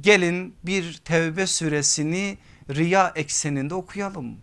gelin 0.00 0.54
bir 0.64 1.00
tevbe 1.04 1.46
suresini 1.46 2.38
riya 2.70 3.12
ekseninde 3.14 3.74
okuyalım. 3.74 4.36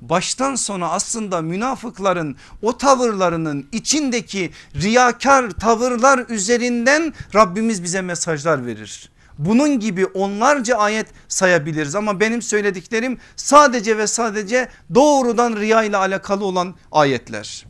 Baştan 0.00 0.54
sona 0.54 0.88
aslında 0.88 1.42
münafıkların 1.42 2.36
o 2.62 2.78
tavırlarının 2.78 3.68
içindeki 3.72 4.50
riyakar 4.74 5.50
tavırlar 5.50 6.26
üzerinden 6.28 7.14
Rabbimiz 7.34 7.82
bize 7.82 8.00
mesajlar 8.00 8.66
verir. 8.66 9.10
Bunun 9.44 9.80
gibi 9.80 10.06
onlarca 10.06 10.76
ayet 10.76 11.06
sayabiliriz 11.28 11.94
ama 11.94 12.20
benim 12.20 12.42
söylediklerim 12.42 13.18
sadece 13.36 13.98
ve 13.98 14.06
sadece 14.06 14.68
doğrudan 14.94 15.56
riya 15.56 15.82
ile 15.82 15.96
alakalı 15.96 16.44
olan 16.44 16.74
ayetler. 16.92 17.66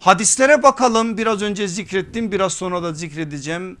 Hadislere 0.00 0.62
bakalım 0.62 1.18
biraz 1.18 1.42
önce 1.42 1.68
zikrettim 1.68 2.32
biraz 2.32 2.52
sonra 2.52 2.82
da 2.82 2.92
zikredeceğim. 2.92 3.76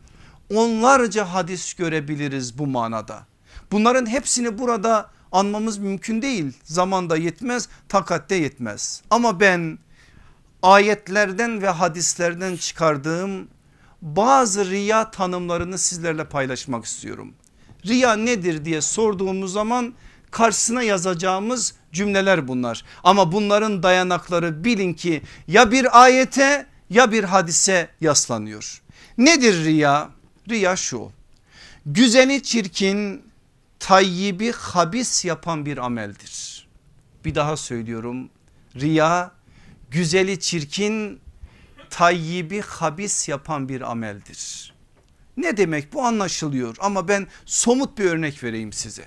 Onlarca 0.54 1.24
hadis 1.24 1.74
görebiliriz 1.74 2.58
bu 2.58 2.66
manada. 2.66 3.26
Bunların 3.72 4.06
hepsini 4.06 4.58
burada 4.58 5.10
anmamız 5.32 5.78
mümkün 5.78 6.22
değil. 6.22 6.52
Zamanda 6.64 7.16
yetmez, 7.16 7.68
takatte 7.88 8.34
yetmez. 8.34 9.02
Ama 9.10 9.40
ben 9.40 9.78
ayetlerden 10.62 11.62
ve 11.62 11.68
hadislerden 11.68 12.56
çıkardığım 12.56 13.48
bazı 14.04 14.70
riya 14.70 15.10
tanımlarını 15.10 15.78
sizlerle 15.78 16.24
paylaşmak 16.24 16.84
istiyorum. 16.84 17.34
Riya 17.86 18.16
nedir 18.16 18.64
diye 18.64 18.80
sorduğumuz 18.80 19.52
zaman 19.52 19.94
karşısına 20.30 20.82
yazacağımız 20.82 21.74
cümleler 21.92 22.48
bunlar. 22.48 22.84
Ama 23.04 23.32
bunların 23.32 23.82
dayanakları 23.82 24.64
bilin 24.64 24.94
ki 24.94 25.22
ya 25.48 25.70
bir 25.70 26.02
ayete 26.02 26.66
ya 26.90 27.12
bir 27.12 27.24
hadise 27.24 27.88
yaslanıyor. 28.00 28.82
Nedir 29.18 29.64
riya? 29.64 30.10
Riya 30.48 30.76
şu 30.76 31.10
güzeli 31.86 32.42
çirkin 32.42 33.22
tayyibi 33.78 34.52
habis 34.52 35.24
yapan 35.24 35.66
bir 35.66 35.78
ameldir. 35.78 36.66
Bir 37.24 37.34
daha 37.34 37.56
söylüyorum 37.56 38.30
Riya 38.76 39.32
güzeli 39.90 40.40
çirkin 40.40 41.20
tayyibi 41.94 42.60
habis 42.60 43.28
yapan 43.28 43.68
bir 43.68 43.90
ameldir. 43.90 44.74
Ne 45.36 45.56
demek 45.56 45.92
bu 45.92 46.02
anlaşılıyor 46.02 46.76
ama 46.80 47.08
ben 47.08 47.26
somut 47.46 47.98
bir 47.98 48.04
örnek 48.04 48.44
vereyim 48.44 48.72
size. 48.72 49.04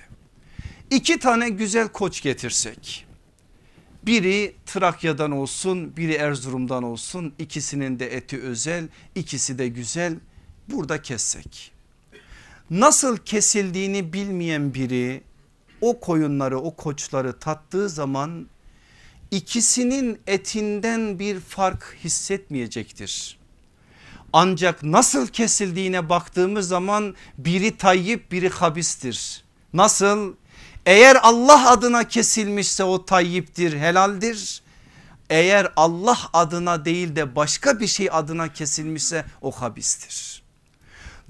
İki 0.90 1.18
tane 1.18 1.48
güzel 1.48 1.88
koç 1.88 2.22
getirsek 2.22 3.06
biri 4.02 4.56
Trakya'dan 4.66 5.30
olsun 5.30 5.96
biri 5.96 6.12
Erzurum'dan 6.12 6.82
olsun 6.82 7.34
ikisinin 7.38 7.98
de 7.98 8.16
eti 8.16 8.40
özel 8.40 8.88
ikisi 9.14 9.58
de 9.58 9.68
güzel 9.68 10.14
burada 10.68 11.02
kessek. 11.02 11.72
Nasıl 12.70 13.16
kesildiğini 13.16 14.12
bilmeyen 14.12 14.74
biri 14.74 15.22
o 15.80 16.00
koyunları 16.00 16.58
o 16.58 16.76
koçları 16.76 17.38
tattığı 17.38 17.88
zaman 17.88 18.46
ikisinin 19.30 20.20
etinden 20.26 21.18
bir 21.18 21.40
fark 21.40 21.96
hissetmeyecektir. 22.04 23.38
Ancak 24.32 24.82
nasıl 24.82 25.26
kesildiğine 25.26 26.08
baktığımız 26.08 26.68
zaman 26.68 27.14
biri 27.38 27.76
tayyip 27.76 28.32
biri 28.32 28.48
habistir. 28.48 29.44
Nasıl? 29.72 30.34
Eğer 30.86 31.18
Allah 31.22 31.70
adına 31.70 32.08
kesilmişse 32.08 32.84
o 32.84 33.04
tayyiptir 33.04 33.78
helaldir. 33.78 34.62
Eğer 35.30 35.72
Allah 35.76 36.18
adına 36.32 36.84
değil 36.84 37.16
de 37.16 37.36
başka 37.36 37.80
bir 37.80 37.86
şey 37.86 38.08
adına 38.12 38.52
kesilmişse 38.52 39.24
o 39.42 39.50
habistir. 39.50 40.42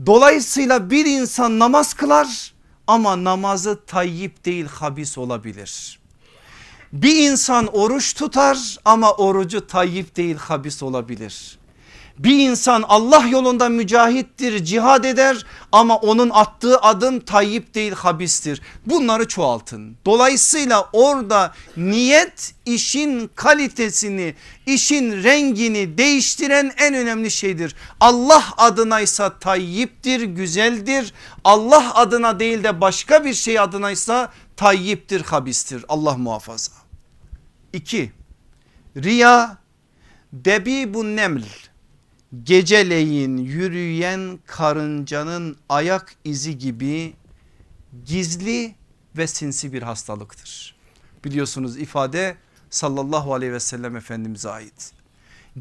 Dolayısıyla 0.07 0.91
bir 0.91 1.07
insan 1.07 1.59
namaz 1.59 1.95
kılar 1.95 2.55
ama 2.87 3.25
namazı 3.25 3.85
tayyip 3.87 4.45
değil 4.45 4.67
habis 4.67 5.19
olabilir. 5.19 5.98
Bir 6.93 7.31
insan 7.31 7.67
oruç 7.67 8.15
tutar 8.15 8.77
ama 8.85 9.13
orucu 9.13 9.67
tayyip 9.67 10.17
değil 10.17 10.37
habis 10.37 10.83
olabilir. 10.83 11.59
Bir 12.19 12.39
insan 12.39 12.85
Allah 12.89 13.27
yolunda 13.27 13.69
mücahittir 13.69 14.65
cihad 14.65 15.05
eder 15.05 15.47
ama 15.73 15.97
onun 15.97 16.31
attığı 16.31 16.79
adım 16.79 17.21
tayyip 17.21 17.75
değil 17.75 17.93
habistir. 17.93 18.63
Bunları 18.87 19.29
çoğaltın. 19.29 19.97
Dolayısıyla 20.07 20.89
orada 20.93 21.55
niyet 21.77 22.55
işin 22.67 23.31
kalitesini 23.35 24.35
işin 24.67 25.23
rengini 25.23 25.99
değiştiren 25.99 26.73
en 26.79 26.95
önemli 26.95 27.31
şeydir. 27.31 27.75
Allah 28.01 28.45
adınaysa 28.57 29.39
tayyiptir 29.39 30.23
güzeldir. 30.23 31.13
Allah 31.45 31.95
adına 31.95 32.41
değil 32.41 32.65
de 32.65 32.81
başka 32.81 33.25
bir 33.25 33.35
şey 33.35 33.59
adınaysa 33.59 34.33
tayyiptir 34.59 35.21
habistir 35.21 35.85
Allah 35.89 36.17
muhafaza. 36.17 36.73
2. 37.73 38.13
Riya 38.97 39.59
bu 40.95 41.17
neml 41.17 41.43
geceleyin 42.43 43.37
yürüyen 43.37 44.39
karıncanın 44.47 45.57
ayak 45.69 46.15
izi 46.25 46.59
gibi 46.59 47.15
gizli 48.07 48.75
ve 49.17 49.27
sinsi 49.27 49.73
bir 49.73 49.83
hastalıktır. 49.83 50.77
Biliyorsunuz 51.25 51.79
ifade 51.79 52.37
sallallahu 52.71 53.35
aleyhi 53.35 53.53
ve 53.53 53.61
sellem 53.61 53.97
efendimize 53.97 54.51
ait. 54.51 54.93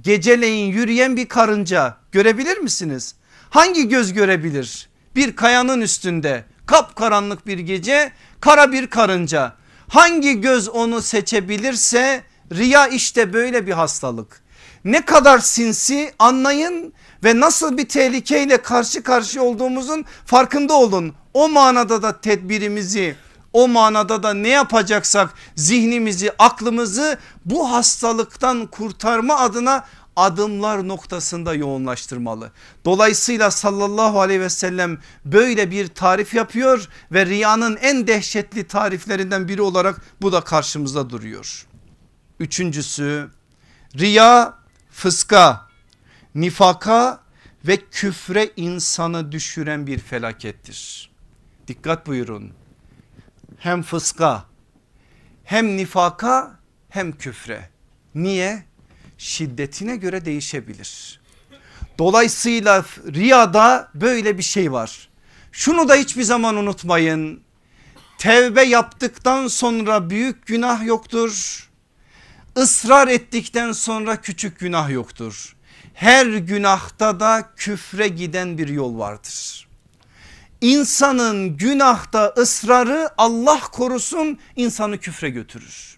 Geceleyin 0.01 0.71
yürüyen 0.71 1.17
bir 1.17 1.27
karınca 1.27 1.97
görebilir 2.11 2.57
misiniz? 2.57 3.15
Hangi 3.49 3.87
göz 3.89 4.13
görebilir? 4.13 4.89
Bir 5.15 5.35
kayanın 5.35 5.81
üstünde 5.81 6.45
kapkaranlık 6.67 7.47
bir 7.47 7.59
gece 7.59 8.11
kara 8.41 8.71
bir 8.71 8.87
karınca. 8.87 9.53
Hangi 9.87 10.41
göz 10.41 10.69
onu 10.69 11.01
seçebilirse 11.01 12.23
riya 12.51 12.87
işte 12.87 13.33
böyle 13.33 13.67
bir 13.67 13.71
hastalık 13.71 14.41
ne 14.85 15.01
kadar 15.01 15.39
sinsi 15.39 16.13
anlayın 16.19 16.93
ve 17.23 17.39
nasıl 17.39 17.77
bir 17.77 17.89
tehlikeyle 17.89 18.57
karşı 18.57 19.03
karşı 19.03 19.43
olduğumuzun 19.43 20.05
farkında 20.25 20.73
olun. 20.73 21.13
O 21.33 21.49
manada 21.49 22.01
da 22.01 22.21
tedbirimizi 22.21 23.15
o 23.53 23.67
manada 23.67 24.23
da 24.23 24.33
ne 24.33 24.49
yapacaksak 24.49 25.33
zihnimizi 25.55 26.31
aklımızı 26.39 27.17
bu 27.45 27.71
hastalıktan 27.71 28.67
kurtarma 28.67 29.37
adına 29.37 29.85
adımlar 30.17 30.87
noktasında 30.87 31.53
yoğunlaştırmalı. 31.53 32.51
Dolayısıyla 32.85 33.51
sallallahu 33.51 34.21
aleyhi 34.21 34.41
ve 34.41 34.49
sellem 34.49 34.99
böyle 35.25 35.71
bir 35.71 35.87
tarif 35.87 36.33
yapıyor 36.33 36.89
ve 37.11 37.25
riyanın 37.25 37.77
en 37.77 38.07
dehşetli 38.07 38.67
tariflerinden 38.67 39.47
biri 39.47 39.61
olarak 39.61 40.01
bu 40.21 40.31
da 40.31 40.41
karşımızda 40.41 41.09
duruyor. 41.09 41.67
Üçüncüsü 42.39 43.29
riya 43.97 44.57
fıska, 44.91 45.67
nifaka 46.35 47.19
ve 47.67 47.77
küfre 47.91 48.49
insanı 48.55 49.31
düşüren 49.31 49.87
bir 49.87 49.99
felakettir. 49.99 51.11
Dikkat 51.67 52.07
buyurun. 52.07 52.51
Hem 53.57 53.83
fıska 53.83 54.45
hem 55.43 55.77
nifaka 55.77 56.59
hem 56.89 57.11
küfre. 57.11 57.69
Niye? 58.15 58.63
Şiddetine 59.17 59.95
göre 59.95 60.25
değişebilir. 60.25 61.19
Dolayısıyla 61.99 62.85
riyada 63.13 63.89
böyle 63.93 64.37
bir 64.37 64.43
şey 64.43 64.71
var. 64.71 65.09
Şunu 65.51 65.89
da 65.89 65.95
hiçbir 65.95 66.23
zaman 66.23 66.55
unutmayın. 66.55 67.41
Tevbe 68.17 68.63
yaptıktan 68.63 69.47
sonra 69.47 70.09
büyük 70.09 70.45
günah 70.45 70.85
yoktur 70.85 71.67
ısrar 72.57 73.07
ettikten 73.07 73.71
sonra 73.71 74.21
küçük 74.21 74.59
günah 74.59 74.89
yoktur. 74.89 75.55
Her 75.93 76.25
günahta 76.25 77.19
da 77.19 77.49
küfre 77.55 78.07
giden 78.07 78.57
bir 78.57 78.67
yol 78.67 78.97
vardır. 78.97 79.67
İnsanın 80.61 81.57
günahta 81.57 82.33
ısrarı 82.37 83.09
Allah 83.17 83.59
korusun 83.59 84.39
insanı 84.55 84.97
küfre 84.97 85.29
götürür. 85.29 85.96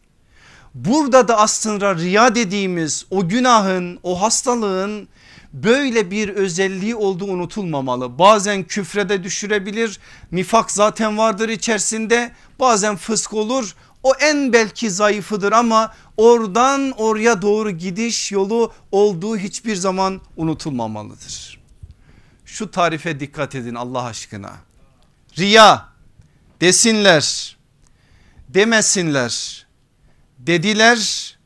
Burada 0.73 1.27
da 1.27 1.37
aslında 1.37 1.95
riya 1.95 2.35
dediğimiz 2.35 3.05
o 3.09 3.29
günahın 3.29 3.99
o 4.03 4.21
hastalığın 4.21 5.07
böyle 5.53 6.11
bir 6.11 6.29
özelliği 6.29 6.95
olduğu 6.95 7.25
unutulmamalı. 7.25 8.19
Bazen 8.19 8.63
küfrede 8.63 9.23
düşürebilir 9.23 9.99
nifak 10.31 10.71
zaten 10.71 11.17
vardır 11.17 11.49
içerisinde 11.49 12.31
bazen 12.59 12.95
fısk 12.95 13.33
olur 13.33 13.75
o 14.03 14.13
en 14.13 14.53
belki 14.53 14.91
zayıfıdır 14.91 15.51
ama 15.51 15.93
oradan 16.17 16.91
oraya 16.91 17.41
doğru 17.41 17.71
gidiş 17.71 18.31
yolu 18.31 18.73
olduğu 18.91 19.37
hiçbir 19.37 19.75
zaman 19.75 20.21
unutulmamalıdır. 20.37 21.59
Şu 22.45 22.71
tarife 22.71 23.19
dikkat 23.19 23.55
edin 23.55 23.75
Allah 23.75 24.03
aşkına. 24.03 24.51
Riya 25.37 25.89
desinler 26.61 27.57
demesinler 28.49 29.65
dediler 30.49 31.37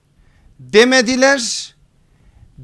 demediler 0.59 1.75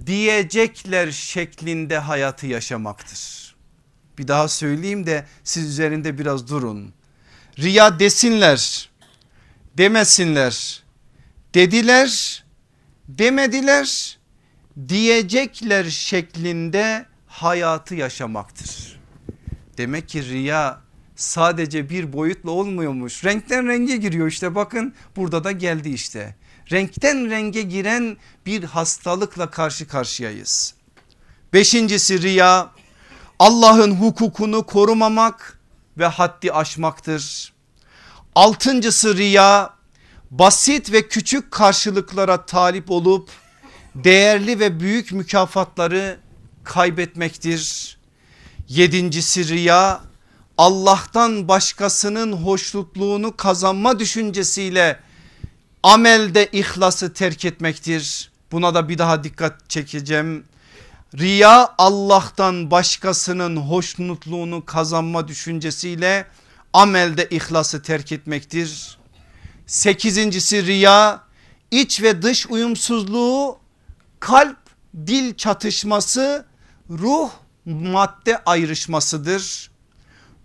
diyecekler 0.05 1.11
şeklinde 1.11 1.97
hayatı 1.97 2.47
yaşamaktır. 2.47 3.55
Bir 4.17 4.27
daha 4.27 4.47
söyleyeyim 4.47 5.05
de 5.05 5.25
siz 5.43 5.69
üzerinde 5.69 6.17
biraz 6.17 6.49
durun. 6.49 6.93
Riya 7.57 7.99
desinler 7.99 8.89
demesinler. 9.77 10.83
Dediler 11.53 12.43
demediler 13.07 14.19
diyecekler 14.87 15.89
şeklinde 15.89 17.05
hayatı 17.27 17.95
yaşamaktır. 17.95 18.99
Demek 19.77 20.09
ki 20.09 20.29
riya 20.29 20.81
sadece 21.19 21.89
bir 21.89 22.13
boyutla 22.13 22.51
olmuyormuş. 22.51 23.25
Renkten 23.25 23.67
renge 23.67 23.97
giriyor 23.97 24.27
işte 24.27 24.55
bakın 24.55 24.93
burada 25.15 25.43
da 25.43 25.51
geldi 25.51 25.89
işte. 25.89 26.35
Renkten 26.71 27.29
renge 27.29 27.61
giren 27.61 28.17
bir 28.45 28.63
hastalıkla 28.63 29.49
karşı 29.49 29.87
karşıyayız. 29.87 30.73
Beşincisi 31.53 32.21
riya 32.21 32.69
Allah'ın 33.39 33.95
hukukunu 33.95 34.65
korumamak 34.65 35.59
ve 35.97 36.05
haddi 36.05 36.51
aşmaktır. 36.51 37.53
Altıncısı 38.35 39.17
riya 39.17 39.73
basit 40.31 40.91
ve 40.91 41.07
küçük 41.07 41.51
karşılıklara 41.51 42.45
talip 42.45 42.91
olup 42.91 43.29
değerli 43.95 44.59
ve 44.59 44.79
büyük 44.79 45.11
mükafatları 45.11 46.19
kaybetmektir. 46.63 47.97
Yedincisi 48.67 49.47
riya 49.47 50.08
Allah'tan 50.59 51.47
başkasının 51.47 52.33
hoşnutluğunu 52.33 53.37
kazanma 53.37 53.99
düşüncesiyle 53.99 54.99
amelde 55.83 56.49
ihlası 56.51 57.13
terk 57.13 57.45
etmektir. 57.45 58.31
Buna 58.51 58.75
da 58.75 58.89
bir 58.89 58.97
daha 58.97 59.23
dikkat 59.23 59.69
çekeceğim. 59.69 60.43
Riya 61.17 61.75
Allah'tan 61.77 62.71
başkasının 62.71 63.57
hoşnutluğunu 63.57 64.65
kazanma 64.65 65.27
düşüncesiyle 65.27 66.27
amelde 66.73 67.29
ihlası 67.29 67.81
terk 67.81 68.11
etmektir. 68.11 68.97
Sekizincisi 69.67 70.65
riya 70.65 71.23
iç 71.71 72.01
ve 72.01 72.21
dış 72.21 72.47
uyumsuzluğu, 72.47 73.59
kalp 74.19 74.57
dil 75.07 75.35
çatışması, 75.35 76.45
ruh 76.89 77.29
madde 77.65 78.43
ayrışmasıdır. 78.45 79.68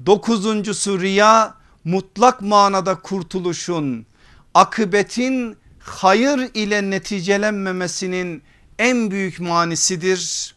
Dokuzuncusu 0.07 1.00
riya 1.00 1.55
mutlak 1.84 2.40
manada 2.40 2.94
kurtuluşun, 2.94 4.07
akıbetin 4.55 5.57
hayır 5.78 6.50
ile 6.55 6.90
neticelenmemesinin 6.90 8.42
en 8.78 9.11
büyük 9.11 9.40
manisidir. 9.40 10.55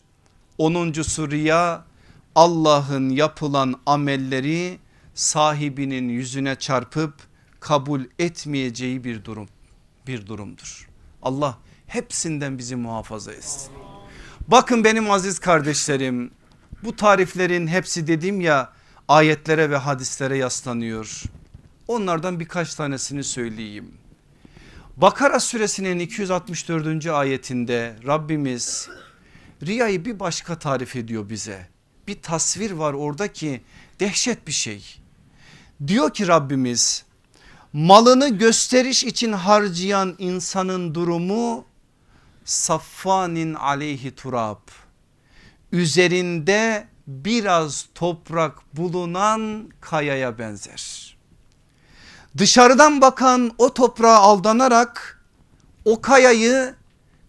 Onuncusu 0.58 1.32
riya 1.32 1.86
Allah'ın 2.36 3.10
yapılan 3.10 3.76
amelleri 3.86 4.80
sahibinin 5.14 6.10
yüzüne 6.10 6.56
çarpıp 6.56 7.14
kabul 7.60 8.02
etmeyeceği 8.20 9.04
bir 9.04 9.26
durum 9.26 9.48
bir 10.08 10.28
durumdur. 10.28 10.90
Allah 11.22 11.58
hepsinden 11.88 12.58
bizi 12.58 12.76
muhafaza 12.76 13.34
etsin. 13.34 13.72
Bakın 14.48 14.84
benim 14.84 15.12
aziz 15.12 15.40
kardeşlerim 15.40 16.32
bu 16.84 16.96
tariflerin 16.96 17.68
hepsi 17.68 18.08
dedim 18.08 18.42
ya 18.42 18.74
ayetlere 19.08 19.70
ve 19.70 19.78
hadislere 19.78 20.38
yaslanıyor. 20.38 21.24
Onlardan 21.88 22.40
birkaç 22.40 22.76
tanesini 22.76 23.24
söyleyeyim. 23.24 23.92
Bakara 24.98 25.40
suresinin 25.40 26.00
264. 26.00 27.06
ayetinde 27.06 27.96
Rabbimiz 28.08 28.90
riyayı 29.66 30.06
bir 30.06 30.20
başka 30.20 30.60
tarif 30.60 30.96
ediyor 30.96 31.30
bize. 31.30 31.68
Bir 32.08 32.22
tasvir 32.22 32.72
var 32.72 32.94
orada 32.94 33.34
ki 33.34 33.62
dehşet 34.00 34.48
bir 34.48 34.52
şey. 34.52 35.00
Diyor 35.88 36.14
ki 36.14 36.28
Rabbimiz 36.28 37.06
malını 37.74 38.38
gösteriş 38.38 39.04
için 39.04 39.34
harcayan 39.34 40.16
insanın 40.18 40.96
durumu 40.96 41.66
saffanin 42.46 43.54
aleyhi 43.54 44.16
turab 44.16 44.68
üzerinde 45.72 46.88
biraz 47.08 47.86
toprak 47.96 48.54
bulunan 48.74 49.70
kayaya 49.82 50.40
benzer. 50.40 51.18
Dışarıdan 52.38 53.02
bakan 53.02 53.52
o 53.58 53.74
toprağa 53.74 54.18
aldanarak 54.18 55.24
o 55.86 56.02
kayayı 56.02 56.76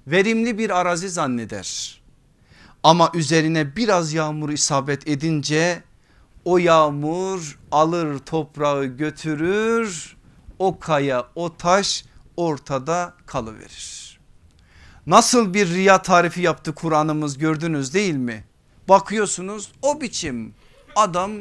verimli 0.06 0.58
bir 0.58 0.70
arazi 0.70 1.08
zanneder. 1.08 2.00
Ama 2.82 3.10
üzerine 3.14 3.76
biraz 3.76 4.12
yağmur 4.12 4.50
isabet 4.50 5.08
edince 5.08 5.82
o 6.44 6.58
yağmur 6.58 7.58
alır 7.70 8.18
toprağı 8.18 8.84
götürür 8.84 10.16
o 10.58 10.78
kaya 10.78 11.26
o 11.34 11.56
taş 11.56 12.04
ortada 12.36 13.14
kalıverir. 13.26 14.18
Nasıl 15.06 15.54
bir 15.54 15.68
riya 15.68 16.02
tarifi 16.02 16.40
yaptı 16.40 16.74
Kur'an'ımız 16.74 17.38
gördünüz 17.38 17.94
değil 17.94 18.14
mi? 18.14 18.44
Bakıyorsunuz 18.88 19.72
o 19.82 20.00
biçim 20.00 20.54
adam 20.96 21.32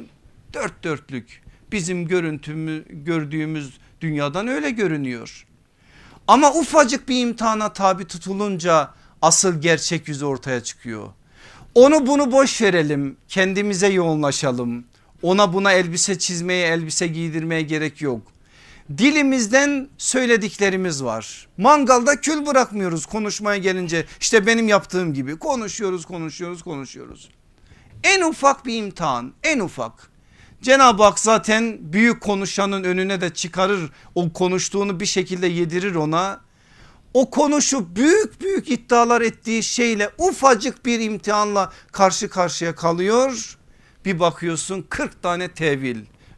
dört 0.53 0.83
dörtlük 0.83 1.41
bizim 1.71 2.07
görüntümü 2.07 2.85
gördüğümüz 2.89 3.77
dünyadan 4.01 4.47
öyle 4.47 4.69
görünüyor. 4.69 5.47
Ama 6.27 6.53
ufacık 6.53 7.09
bir 7.09 7.21
imtihana 7.21 7.73
tabi 7.73 8.05
tutulunca 8.05 8.89
asıl 9.21 9.61
gerçek 9.61 10.07
yüzü 10.07 10.25
ortaya 10.25 10.63
çıkıyor. 10.63 11.07
Onu 11.75 12.07
bunu 12.07 12.31
boş 12.31 12.61
verelim 12.61 13.17
kendimize 13.27 13.87
yoğunlaşalım. 13.87 14.85
Ona 15.21 15.53
buna 15.53 15.71
elbise 15.71 16.19
çizmeye 16.19 16.67
elbise 16.67 17.07
giydirmeye 17.07 17.61
gerek 17.61 18.01
yok. 18.01 18.21
Dilimizden 18.97 19.89
söylediklerimiz 19.97 21.03
var. 21.03 21.47
Mangalda 21.57 22.21
kül 22.21 22.45
bırakmıyoruz 22.45 23.05
konuşmaya 23.05 23.57
gelince 23.57 24.05
işte 24.19 24.45
benim 24.45 24.67
yaptığım 24.67 25.13
gibi 25.13 25.39
konuşuyoruz 25.39 26.05
konuşuyoruz 26.05 26.63
konuşuyoruz. 26.63 27.29
En 28.03 28.21
ufak 28.21 28.65
bir 28.65 28.75
imtihan 28.77 29.33
en 29.43 29.59
ufak. 29.59 30.09
Cenab-ı 30.61 31.03
Hak 31.03 31.19
zaten 31.19 31.77
büyük 31.81 32.21
konuşanın 32.21 32.83
önüne 32.83 33.21
de 33.21 33.29
çıkarır 33.29 33.91
o 34.15 34.33
konuştuğunu 34.33 34.99
bir 34.99 35.05
şekilde 35.05 35.47
yedirir 35.47 35.95
ona. 35.95 36.41
O 37.13 37.29
konuşup 37.29 37.95
büyük 37.95 38.41
büyük 38.41 38.71
iddialar 38.71 39.21
ettiği 39.21 39.63
şeyle 39.63 40.09
ufacık 40.17 40.85
bir 40.85 40.99
imtihanla 40.99 41.71
karşı 41.91 42.29
karşıya 42.29 42.75
kalıyor. 42.75 43.57
Bir 44.05 44.19
bakıyorsun 44.19 44.85
40 44.89 45.23
tane 45.23 45.47
tevil 45.47 45.97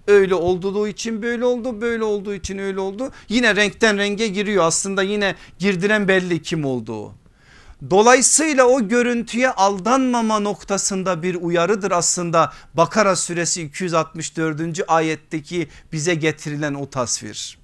öyle 0.10 0.36
olduğu 0.36 0.88
için 0.88 1.22
böyle 1.22 1.46
oldu 1.46 1.82
böyle 1.82 2.04
olduğu 2.04 2.34
için 2.34 2.58
öyle 2.58 2.80
oldu. 2.80 3.12
Yine 3.30 3.56
renkten 3.56 3.98
renge 3.98 4.28
giriyor 4.28 4.64
aslında 4.64 5.04
yine 5.04 5.36
girdiren 5.60 6.08
belli 6.08 6.42
kim 6.42 6.66
olduğu. 6.66 7.14
Dolayısıyla 7.90 8.66
o 8.66 8.88
görüntüye 8.88 9.52
aldanmama 9.52 10.40
noktasında 10.40 11.24
bir 11.24 11.36
uyarıdır 11.36 11.92
aslında 11.92 12.54
Bakara 12.74 13.16
suresi 13.16 13.62
264. 13.62 14.62
ayetteki 14.88 15.68
bize 15.92 16.16
getirilen 16.16 16.74
o 16.74 16.90
tasvir. 16.90 17.60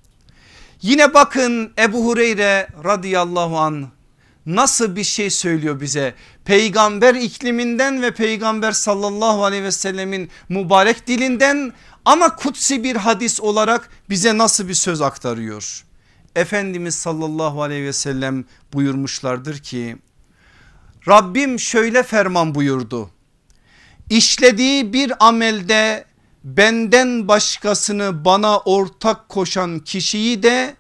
Yine 0.82 1.14
bakın 1.14 1.74
Ebu 1.80 2.06
Hureyre 2.06 2.68
radıyallahu 2.84 3.58
an 3.58 3.88
nasıl 4.46 4.96
bir 4.96 5.04
şey 5.04 5.30
söylüyor 5.30 5.82
bize 5.82 6.14
peygamber 6.46 7.16
ikliminden 7.16 8.02
ve 8.02 8.12
peygamber 8.12 8.72
sallallahu 8.72 9.44
aleyhi 9.44 9.64
ve 9.64 9.72
sellemin 9.72 10.30
mübarek 10.50 11.08
dilinden 11.08 11.74
ama 12.06 12.36
kutsi 12.36 12.84
bir 12.84 12.96
hadis 12.96 13.42
olarak 13.42 13.90
bize 14.10 14.38
nasıl 14.38 14.68
bir 14.68 14.74
söz 14.74 15.02
aktarıyor? 15.02 15.86
Efendimiz 16.36 16.96
sallallahu 16.96 17.62
aleyhi 17.62 17.84
ve 17.84 17.94
sellem 17.94 18.46
buyurmuşlardır 18.74 19.58
ki 19.58 19.98
Rabbim 21.08 21.60
şöyle 21.60 22.04
ferman 22.04 22.56
buyurdu. 22.56 23.10
İşlediği 24.10 24.94
bir 24.94 25.28
amelde 25.28 26.06
benden 26.44 27.28
başkasını 27.28 28.26
bana 28.26 28.60
ortak 28.60 29.30
koşan 29.30 29.80
kişiyi 29.80 30.44
de 30.44 30.76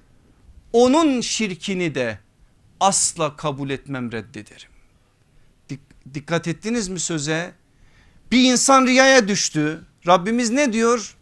onun 0.74 1.22
şirkini 1.22 1.96
de 1.96 2.20
asla 2.80 3.36
kabul 3.36 3.70
etmem 3.70 4.12
reddederim. 4.12 4.70
Dikkat 6.14 6.48
ettiniz 6.48 6.88
mi 6.88 7.00
söze? 7.00 7.54
Bir 8.32 8.52
insan 8.52 8.88
riyaya 8.88 9.28
düştü. 9.28 9.86
Rabbimiz 10.08 10.50
ne 10.50 10.74
diyor? 10.74 11.14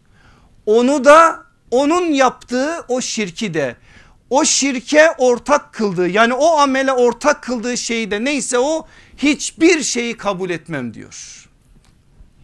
Onu 0.66 1.04
da 1.04 1.44
onun 1.70 2.12
yaptığı 2.12 2.84
o 2.88 3.00
şirki 3.00 3.54
de 3.54 3.76
o 4.30 4.44
şirke 4.44 5.10
ortak 5.18 5.72
kıldığı 5.72 6.08
yani 6.08 6.34
o 6.34 6.58
amele 6.58 6.92
ortak 6.92 7.42
kıldığı 7.42 7.76
şeyi 7.76 8.10
de 8.10 8.24
neyse 8.24 8.58
o 8.58 8.86
hiçbir 9.16 9.82
şeyi 9.82 10.16
kabul 10.16 10.50
etmem 10.50 10.94
diyor. 10.94 11.48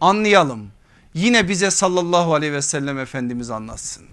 Anlayalım 0.01 0.71
yine 1.13 1.49
bize 1.49 1.71
sallallahu 1.71 2.33
aleyhi 2.33 2.53
ve 2.53 2.61
sellem 2.61 2.99
Efendimiz 2.99 3.49
anlatsın. 3.49 4.10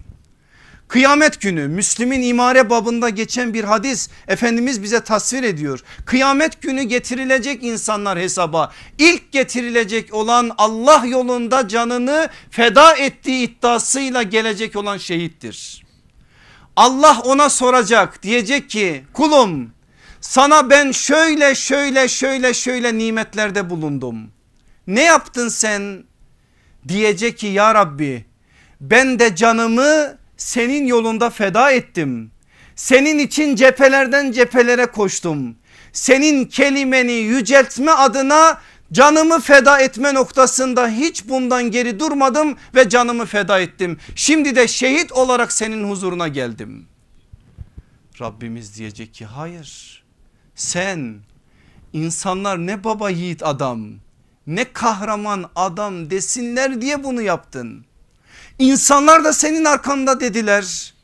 Kıyamet 0.88 1.40
günü 1.40 1.68
Müslim'in 1.68 2.22
imare 2.22 2.70
babında 2.70 3.08
geçen 3.08 3.54
bir 3.54 3.64
hadis 3.64 4.08
Efendimiz 4.28 4.82
bize 4.82 5.00
tasvir 5.00 5.42
ediyor. 5.42 5.80
Kıyamet 6.06 6.62
günü 6.62 6.82
getirilecek 6.82 7.62
insanlar 7.62 8.18
hesaba 8.18 8.72
ilk 8.98 9.32
getirilecek 9.32 10.14
olan 10.14 10.50
Allah 10.58 11.04
yolunda 11.06 11.68
canını 11.68 12.28
feda 12.50 12.96
ettiği 12.96 13.48
iddiasıyla 13.48 14.22
gelecek 14.22 14.76
olan 14.76 14.96
şehittir. 14.96 15.86
Allah 16.76 17.20
ona 17.24 17.50
soracak 17.50 18.22
diyecek 18.22 18.70
ki 18.70 19.04
kulum 19.12 19.72
sana 20.20 20.70
ben 20.70 20.92
şöyle 20.92 21.54
şöyle 21.54 22.08
şöyle 22.08 22.54
şöyle 22.54 22.98
nimetlerde 22.98 23.70
bulundum. 23.70 24.30
Ne 24.86 25.02
yaptın 25.02 25.48
sen? 25.48 26.04
Diyecek 26.88 27.38
ki 27.38 27.46
ya 27.46 27.74
Rabbi 27.74 28.24
ben 28.80 29.18
de 29.18 29.36
canımı 29.36 30.17
senin 30.38 30.86
yolunda 30.86 31.30
feda 31.30 31.72
ettim. 31.72 32.30
Senin 32.76 33.18
için 33.18 33.56
cephelerden 33.56 34.32
cephelere 34.32 34.86
koştum. 34.86 35.56
Senin 35.92 36.44
kelimeni 36.44 37.12
yüceltme 37.12 37.92
adına 37.92 38.60
canımı 38.92 39.40
feda 39.40 39.80
etme 39.80 40.14
noktasında 40.14 40.88
hiç 40.88 41.28
bundan 41.28 41.70
geri 41.70 42.00
durmadım 42.00 42.56
ve 42.74 42.88
canımı 42.88 43.26
feda 43.26 43.60
ettim. 43.60 43.98
Şimdi 44.14 44.56
de 44.56 44.68
şehit 44.68 45.12
olarak 45.12 45.52
senin 45.52 45.90
huzuruna 45.90 46.28
geldim. 46.28 46.86
Rabbimiz 48.20 48.78
diyecek 48.78 49.14
ki 49.14 49.24
hayır 49.24 50.02
sen 50.54 51.16
insanlar 51.92 52.58
ne 52.58 52.84
baba 52.84 53.10
yiğit 53.10 53.42
adam 53.42 53.88
ne 54.46 54.72
kahraman 54.72 55.50
adam 55.56 56.10
desinler 56.10 56.80
diye 56.80 57.04
bunu 57.04 57.22
yaptın. 57.22 57.87
İnsanlar 58.58 59.24
da 59.24 59.32
senin 59.32 59.64
arkanda 59.64 60.20
dediler. 60.20 60.94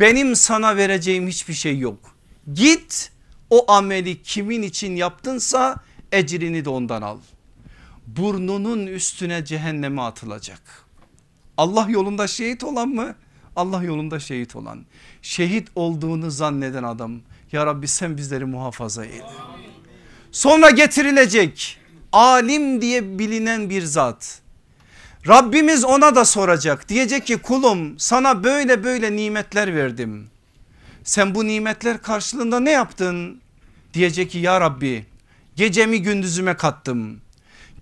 Benim 0.00 0.36
sana 0.36 0.76
vereceğim 0.76 1.28
hiçbir 1.28 1.54
şey 1.54 1.78
yok. 1.78 2.16
Git 2.54 3.12
o 3.50 3.72
ameli 3.72 4.22
kimin 4.22 4.62
için 4.62 4.96
yaptınsa 4.96 5.76
ecrini 6.12 6.64
de 6.64 6.70
ondan 6.70 7.02
al. 7.02 7.18
Burnunun 8.06 8.86
üstüne 8.86 9.44
cehenneme 9.44 10.02
atılacak. 10.02 10.60
Allah 11.56 11.86
yolunda 11.88 12.26
şehit 12.26 12.64
olan 12.64 12.88
mı? 12.88 13.14
Allah 13.56 13.82
yolunda 13.82 14.20
şehit 14.20 14.56
olan. 14.56 14.84
Şehit 15.22 15.68
olduğunu 15.74 16.30
zanneden 16.30 16.82
adam 16.82 17.20
Ya 17.52 17.66
Rabbi 17.66 17.88
sen 17.88 18.16
bizleri 18.16 18.44
muhafaza 18.44 19.04
eyle. 19.04 19.24
Sonra 20.32 20.70
getirilecek 20.70 21.78
alim 22.12 22.80
diye 22.80 23.18
bilinen 23.18 23.70
bir 23.70 23.82
zat. 23.82 24.43
Rabbimiz 25.28 25.84
ona 25.84 26.14
da 26.14 26.24
soracak 26.24 26.88
diyecek 26.88 27.26
ki 27.26 27.36
kulum 27.36 27.98
sana 27.98 28.44
böyle 28.44 28.84
böyle 28.84 29.16
nimetler 29.16 29.74
verdim. 29.74 30.26
Sen 31.04 31.34
bu 31.34 31.46
nimetler 31.46 32.02
karşılığında 32.02 32.60
ne 32.60 32.70
yaptın? 32.70 33.40
Diyecek 33.94 34.30
ki 34.30 34.38
ya 34.38 34.60
Rabbi 34.60 35.06
gecemi 35.56 36.02
gündüzüme 36.02 36.56
kattım. 36.56 37.20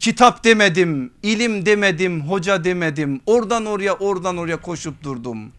Kitap 0.01 0.45
demedim, 0.45 1.13
ilim 1.23 1.67
demedim, 1.67 2.21
hoca 2.21 2.65
demedim. 2.65 3.21
Oradan 3.27 3.67
oraya 3.67 3.95
oradan 3.95 4.37
oraya 4.37 4.57
koşup 4.57 5.03
durdum. 5.03 5.53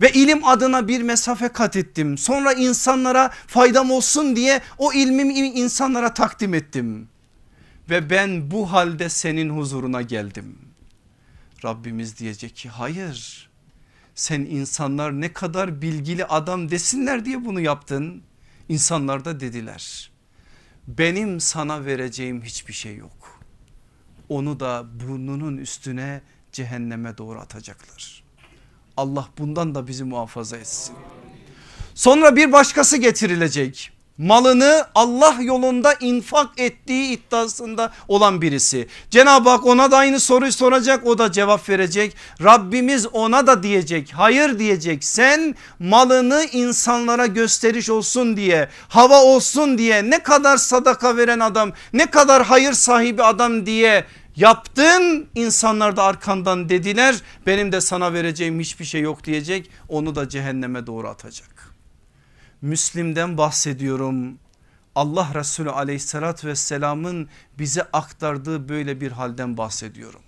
Ve 0.00 0.12
ilim 0.12 0.44
adına 0.44 0.88
bir 0.88 1.02
mesafe 1.02 1.48
kat 1.48 1.76
ettim. 1.76 2.18
Sonra 2.18 2.52
insanlara 2.52 3.30
faydam 3.46 3.90
olsun 3.90 4.36
diye 4.36 4.60
o 4.78 4.92
ilmimi 4.92 5.34
insanlara 5.34 6.14
takdim 6.14 6.54
ettim. 6.54 7.08
Ve 7.90 8.10
ben 8.10 8.50
bu 8.50 8.72
halde 8.72 9.08
senin 9.08 9.50
huzuruna 9.50 10.02
geldim. 10.02 10.67
Rabbimiz 11.64 12.18
diyecek 12.18 12.56
ki 12.56 12.68
hayır 12.68 13.48
sen 14.14 14.40
insanlar 14.40 15.20
ne 15.20 15.32
kadar 15.32 15.82
bilgili 15.82 16.24
adam 16.24 16.70
desinler 16.70 17.24
diye 17.24 17.44
bunu 17.44 17.60
yaptın. 17.60 18.22
İnsanlar 18.68 19.24
da 19.24 19.40
dediler 19.40 20.10
benim 20.88 21.40
sana 21.40 21.84
vereceğim 21.84 22.42
hiçbir 22.42 22.72
şey 22.72 22.96
yok. 22.96 23.40
Onu 24.28 24.60
da 24.60 24.86
burnunun 25.00 25.56
üstüne 25.56 26.22
cehenneme 26.52 27.18
doğru 27.18 27.38
atacaklar. 27.40 28.24
Allah 28.96 29.28
bundan 29.38 29.74
da 29.74 29.86
bizi 29.86 30.04
muhafaza 30.04 30.56
etsin. 30.56 30.94
Sonra 31.94 32.36
bir 32.36 32.52
başkası 32.52 32.96
getirilecek 32.96 33.92
malını 34.18 34.86
Allah 34.94 35.36
yolunda 35.40 35.94
infak 36.00 36.60
ettiği 36.60 37.10
iddiasında 37.12 37.92
olan 38.08 38.42
birisi. 38.42 38.88
Cenab-ı 39.10 39.48
Hak 39.50 39.66
ona 39.66 39.90
da 39.90 39.96
aynı 39.96 40.20
soruyu 40.20 40.52
soracak 40.52 41.06
o 41.06 41.18
da 41.18 41.32
cevap 41.32 41.68
verecek. 41.68 42.16
Rabbimiz 42.42 43.06
ona 43.06 43.46
da 43.46 43.62
diyecek 43.62 44.12
hayır 44.14 44.58
diyecek 44.58 45.04
sen 45.04 45.54
malını 45.78 46.44
insanlara 46.52 47.26
gösteriş 47.26 47.90
olsun 47.90 48.36
diye 48.36 48.68
hava 48.88 49.22
olsun 49.22 49.78
diye 49.78 50.10
ne 50.10 50.22
kadar 50.22 50.56
sadaka 50.56 51.16
veren 51.16 51.40
adam 51.40 51.72
ne 51.92 52.06
kadar 52.06 52.42
hayır 52.44 52.72
sahibi 52.72 53.22
adam 53.22 53.66
diye 53.66 54.04
yaptın 54.36 55.26
insanlar 55.34 55.96
da 55.96 56.02
arkandan 56.02 56.68
dediler 56.68 57.14
benim 57.46 57.72
de 57.72 57.80
sana 57.80 58.12
vereceğim 58.12 58.60
hiçbir 58.60 58.84
şey 58.84 59.00
yok 59.00 59.24
diyecek 59.24 59.70
onu 59.88 60.14
da 60.14 60.28
cehenneme 60.28 60.86
doğru 60.86 61.08
atacak. 61.08 61.57
Müslim'den 62.62 63.38
bahsediyorum. 63.38 64.38
Allah 64.94 65.30
Resulü 65.34 65.70
aleyhissalatü 65.70 66.48
vesselamın 66.48 67.28
bize 67.58 67.82
aktardığı 67.82 68.68
böyle 68.68 69.00
bir 69.00 69.12
halden 69.12 69.56
bahsediyorum. 69.56 70.20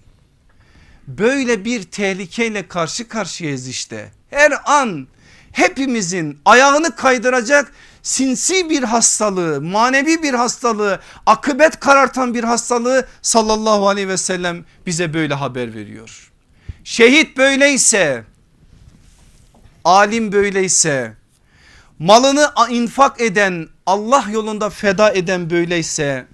Böyle 1.09 1.65
bir 1.65 1.83
tehlikeyle 1.83 2.69
karşı 2.69 3.09
karşıyayız 3.09 3.69
işte. 3.69 4.13
Her 4.31 4.53
an 4.65 5.09
hepimizin 5.53 6.39
ayağını 6.45 6.97
kaydıracak 6.97 7.73
sinsi 8.03 8.71
bir 8.71 8.83
hastalığı, 8.83 9.61
manevi 9.61 10.23
bir 10.23 10.35
hastalığı, 10.35 11.01
akıbet 11.27 11.81
karartan 11.81 12.35
bir 12.35 12.45
hastalığı 12.45 13.09
sallallahu 13.23 13.89
aleyhi 13.89 14.09
ve 14.09 14.17
sellem 14.17 14.65
bize 14.87 15.15
böyle 15.15 15.35
haber 15.35 15.75
veriyor. 15.75 16.33
Şehit 16.85 17.37
böyleyse, 17.37 18.25
alim 19.85 20.33
böyleyse, 20.33 21.20
malını 22.01 22.53
infak 22.71 23.21
eden 23.21 23.69
Allah 23.87 24.27
yolunda 24.31 24.71
feda 24.71 25.13
eden 25.13 25.51
böyleyse 25.51 26.27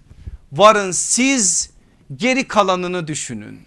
varın 0.53 0.91
siz 0.91 1.71
geri 2.17 2.49
kalanını 2.49 3.09
düşünün. 3.09 3.61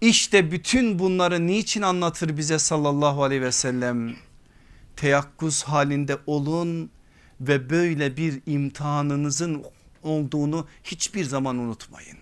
İşte 0.00 0.52
bütün 0.52 0.98
bunları 0.98 1.46
niçin 1.46 1.82
anlatır 1.82 2.36
bize 2.36 2.58
sallallahu 2.58 3.24
aleyhi 3.24 3.42
ve 3.42 3.52
sellem? 3.52 4.16
Teyakkuz 4.96 5.62
halinde 5.62 6.18
olun 6.26 6.90
ve 7.40 7.70
böyle 7.70 8.16
bir 8.16 8.40
imtihanınızın 8.46 9.64
olduğunu 10.02 10.66
hiçbir 10.84 11.24
zaman 11.24 11.58
unutmayın. 11.58 12.18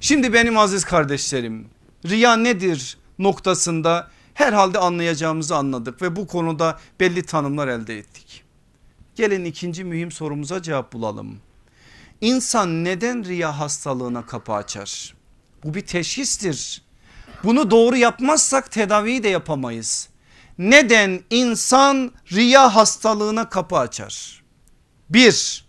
Şimdi 0.00 0.32
benim 0.32 0.58
aziz 0.58 0.84
kardeşlerim 0.84 1.68
riya 2.06 2.36
nedir 2.36 2.98
noktasında 3.18 4.10
herhalde 4.40 4.78
anlayacağımızı 4.78 5.56
anladık 5.56 6.02
ve 6.02 6.16
bu 6.16 6.26
konuda 6.26 6.78
belli 7.00 7.22
tanımlar 7.26 7.68
elde 7.68 7.98
ettik. 7.98 8.44
Gelin 9.14 9.44
ikinci 9.44 9.84
mühim 9.84 10.12
sorumuza 10.12 10.62
cevap 10.62 10.92
bulalım. 10.92 11.38
İnsan 12.20 12.84
neden 12.84 13.24
riya 13.24 13.58
hastalığına 13.58 14.26
kapı 14.26 14.52
açar? 14.52 15.14
Bu 15.64 15.74
bir 15.74 15.86
teşhistir. 15.86 16.82
Bunu 17.44 17.70
doğru 17.70 17.96
yapmazsak 17.96 18.70
tedaviyi 18.70 19.22
de 19.22 19.28
yapamayız. 19.28 20.08
Neden 20.58 21.20
insan 21.30 22.12
riya 22.32 22.74
hastalığına 22.74 23.48
kapı 23.48 23.76
açar? 23.76 24.42
Bir, 25.10 25.64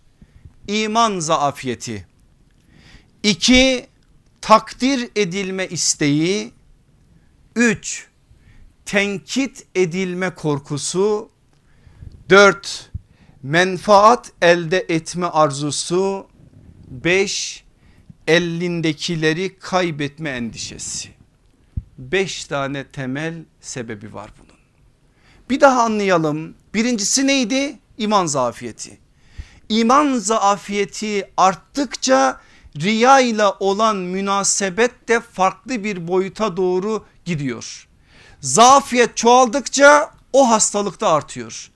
iman 0.68 1.18
zaafiyeti. 1.18 2.06
İki, 3.22 3.86
takdir 4.40 5.10
edilme 5.16 5.66
isteği. 5.66 6.52
Üç, 7.56 8.11
tenkit 8.92 9.66
edilme 9.74 10.34
korkusu. 10.34 11.30
Dört 12.30 12.90
menfaat 13.42 14.32
elde 14.42 14.86
etme 14.88 15.26
arzusu. 15.26 16.26
Beş 16.88 17.64
elindekileri 18.26 19.58
kaybetme 19.58 20.30
endişesi. 20.30 21.08
Beş 21.98 22.44
tane 22.44 22.84
temel 22.84 23.34
sebebi 23.60 24.14
var 24.14 24.30
bunun. 24.38 24.60
Bir 25.50 25.60
daha 25.60 25.82
anlayalım. 25.82 26.54
Birincisi 26.74 27.26
neydi? 27.26 27.78
İman 27.98 28.26
zafiyeti. 28.26 28.98
İman 29.68 30.18
zafiyeti 30.18 31.30
arttıkça 31.36 32.40
riya 32.76 33.20
ile 33.20 33.46
olan 33.60 33.96
münasebet 33.96 35.08
de 35.08 35.20
farklı 35.20 35.84
bir 35.84 36.08
boyuta 36.08 36.56
doğru 36.56 37.04
gidiyor. 37.24 37.88
Zafiyet 38.42 39.16
çoğaldıkça 39.16 40.10
o 40.32 40.50
hastalık 40.50 41.00
da 41.00 41.08
artıyor. 41.08 41.70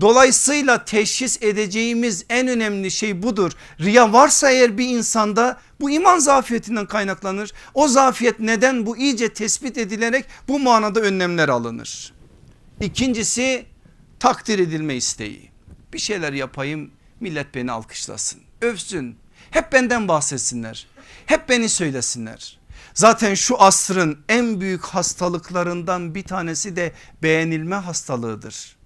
Dolayısıyla 0.00 0.84
teşhis 0.84 1.42
edeceğimiz 1.42 2.24
en 2.28 2.48
önemli 2.48 2.90
şey 2.90 3.22
budur. 3.22 3.52
Riya 3.80 4.12
varsa 4.12 4.50
eğer 4.50 4.78
bir 4.78 4.88
insanda 4.88 5.60
bu 5.80 5.90
iman 5.90 6.18
zafiyetinden 6.18 6.86
kaynaklanır. 6.86 7.52
O 7.74 7.88
zafiyet 7.88 8.40
neden 8.40 8.86
bu 8.86 8.96
iyice 8.96 9.32
tespit 9.32 9.78
edilerek 9.78 10.24
bu 10.48 10.58
manada 10.58 11.00
önlemler 11.00 11.48
alınır. 11.48 12.12
İkincisi 12.80 13.66
takdir 14.20 14.58
edilme 14.58 14.94
isteği. 14.94 15.50
Bir 15.92 15.98
şeyler 15.98 16.32
yapayım 16.32 16.90
millet 17.20 17.54
beni 17.54 17.72
alkışlasın, 17.72 18.40
övsün. 18.60 19.16
Hep 19.50 19.72
benden 19.72 20.08
bahsetsinler. 20.08 20.86
Hep 21.26 21.48
beni 21.48 21.68
söylesinler. 21.68 22.61
Zaten 22.94 23.34
şu 23.34 23.62
asrın 23.62 24.18
en 24.28 24.60
büyük 24.60 24.84
hastalıklarından 24.84 26.14
bir 26.14 26.22
tanesi 26.22 26.76
de 26.76 26.92
beğenilme 27.22 27.76
hastalığıdır. 27.76 28.76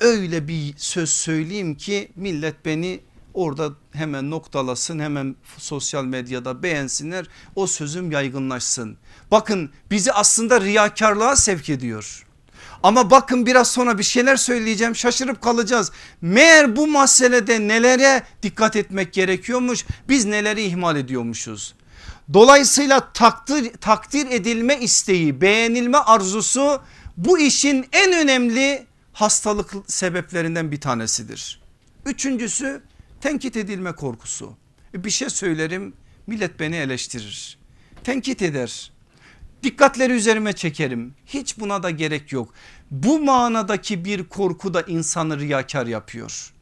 Öyle 0.00 0.48
bir 0.48 0.74
söz 0.76 1.10
söyleyeyim 1.10 1.74
ki 1.74 2.12
millet 2.16 2.64
beni 2.64 3.00
orada 3.34 3.70
hemen 3.92 4.30
noktalasın 4.30 4.98
hemen 4.98 5.36
sosyal 5.58 6.04
medyada 6.04 6.62
beğensinler 6.62 7.26
o 7.56 7.66
sözüm 7.66 8.10
yaygınlaşsın. 8.10 8.96
Bakın 9.30 9.70
bizi 9.90 10.12
aslında 10.12 10.60
riyakarlığa 10.60 11.36
sevk 11.36 11.70
ediyor. 11.70 12.26
Ama 12.82 13.10
bakın 13.10 13.46
biraz 13.46 13.70
sonra 13.70 13.98
bir 13.98 14.02
şeyler 14.02 14.36
söyleyeceğim 14.36 14.96
şaşırıp 14.96 15.42
kalacağız. 15.42 15.92
Meğer 16.20 16.76
bu 16.76 16.86
meselede 16.86 17.68
nelere 17.68 18.22
dikkat 18.42 18.76
etmek 18.76 19.12
gerekiyormuş 19.12 19.84
biz 20.08 20.24
neleri 20.24 20.62
ihmal 20.62 20.96
ediyormuşuz. 20.96 21.74
Dolayısıyla 22.32 23.12
takdir, 23.12 23.72
takdir 23.72 24.26
edilme 24.30 24.80
isteği 24.80 25.40
beğenilme 25.40 25.98
arzusu 25.98 26.80
bu 27.16 27.38
işin 27.38 27.86
en 27.92 28.12
önemli 28.12 28.86
hastalık 29.12 29.72
sebeplerinden 29.86 30.72
bir 30.72 30.80
tanesidir. 30.80 31.62
Üçüncüsü 32.06 32.82
tenkit 33.20 33.56
edilme 33.56 33.92
korkusu. 33.92 34.56
Bir 34.94 35.10
şey 35.10 35.30
söylerim 35.30 35.94
millet 36.26 36.60
beni 36.60 36.76
eleştirir. 36.76 37.58
Tenkit 38.04 38.42
eder. 38.42 38.92
Dikkatleri 39.62 40.12
üzerime 40.12 40.52
çekerim. 40.52 41.14
Hiç 41.26 41.58
buna 41.58 41.82
da 41.82 41.90
gerek 41.90 42.32
yok. 42.32 42.54
Bu 42.90 43.20
manadaki 43.20 44.04
bir 44.04 44.24
korku 44.24 44.74
da 44.74 44.82
insanı 44.82 45.38
riyakar 45.38 45.86
yapıyor. 45.86 46.52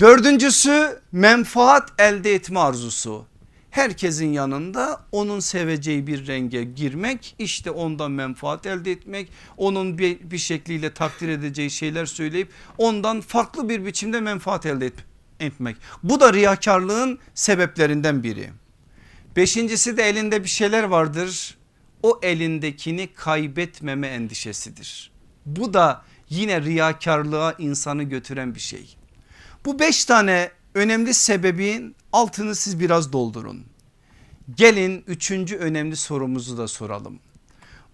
Dördüncüsü 0.00 1.00
menfaat 1.12 1.92
elde 1.98 2.34
etme 2.34 2.60
arzusu 2.60 3.26
herkesin 3.70 4.32
yanında 4.32 5.00
onun 5.12 5.40
seveceği 5.40 6.06
bir 6.06 6.26
renge 6.26 6.64
girmek 6.64 7.34
işte 7.38 7.70
ondan 7.70 8.10
menfaat 8.10 8.66
elde 8.66 8.92
etmek 8.92 9.28
onun 9.56 9.98
bir, 9.98 10.30
bir 10.30 10.38
şekliyle 10.38 10.94
takdir 10.94 11.28
edeceği 11.28 11.70
şeyler 11.70 12.06
söyleyip 12.06 12.48
ondan 12.78 13.20
farklı 13.20 13.68
bir 13.68 13.86
biçimde 13.86 14.20
menfaat 14.20 14.66
elde 14.66 14.86
et, 14.86 14.94
etmek. 15.40 15.76
Bu 16.02 16.20
da 16.20 16.32
riyakarlığın 16.32 17.18
sebeplerinden 17.34 18.22
biri. 18.22 18.50
Beşincisi 19.36 19.96
de 19.96 20.02
elinde 20.02 20.44
bir 20.44 20.48
şeyler 20.48 20.84
vardır 20.84 21.58
o 22.02 22.20
elindekini 22.22 23.08
kaybetmeme 23.14 24.06
endişesidir. 24.06 25.10
Bu 25.46 25.74
da 25.74 26.02
yine 26.28 26.62
riyakarlığa 26.62 27.54
insanı 27.58 28.02
götüren 28.02 28.54
bir 28.54 28.60
şey. 28.60 28.96
Bu 29.64 29.78
beş 29.78 30.04
tane 30.04 30.50
önemli 30.74 31.14
sebebin 31.14 31.96
altını 32.12 32.54
siz 32.54 32.80
biraz 32.80 33.12
doldurun. 33.12 33.64
Gelin 34.56 35.04
üçüncü 35.06 35.56
önemli 35.56 35.96
sorumuzu 35.96 36.58
da 36.58 36.68
soralım. 36.68 37.18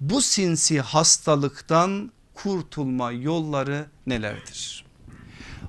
Bu 0.01 0.23
sinsi 0.23 0.81
hastalıktan 0.81 2.13
kurtulma 2.35 3.13
yolları 3.13 3.87
nelerdir? 4.07 4.85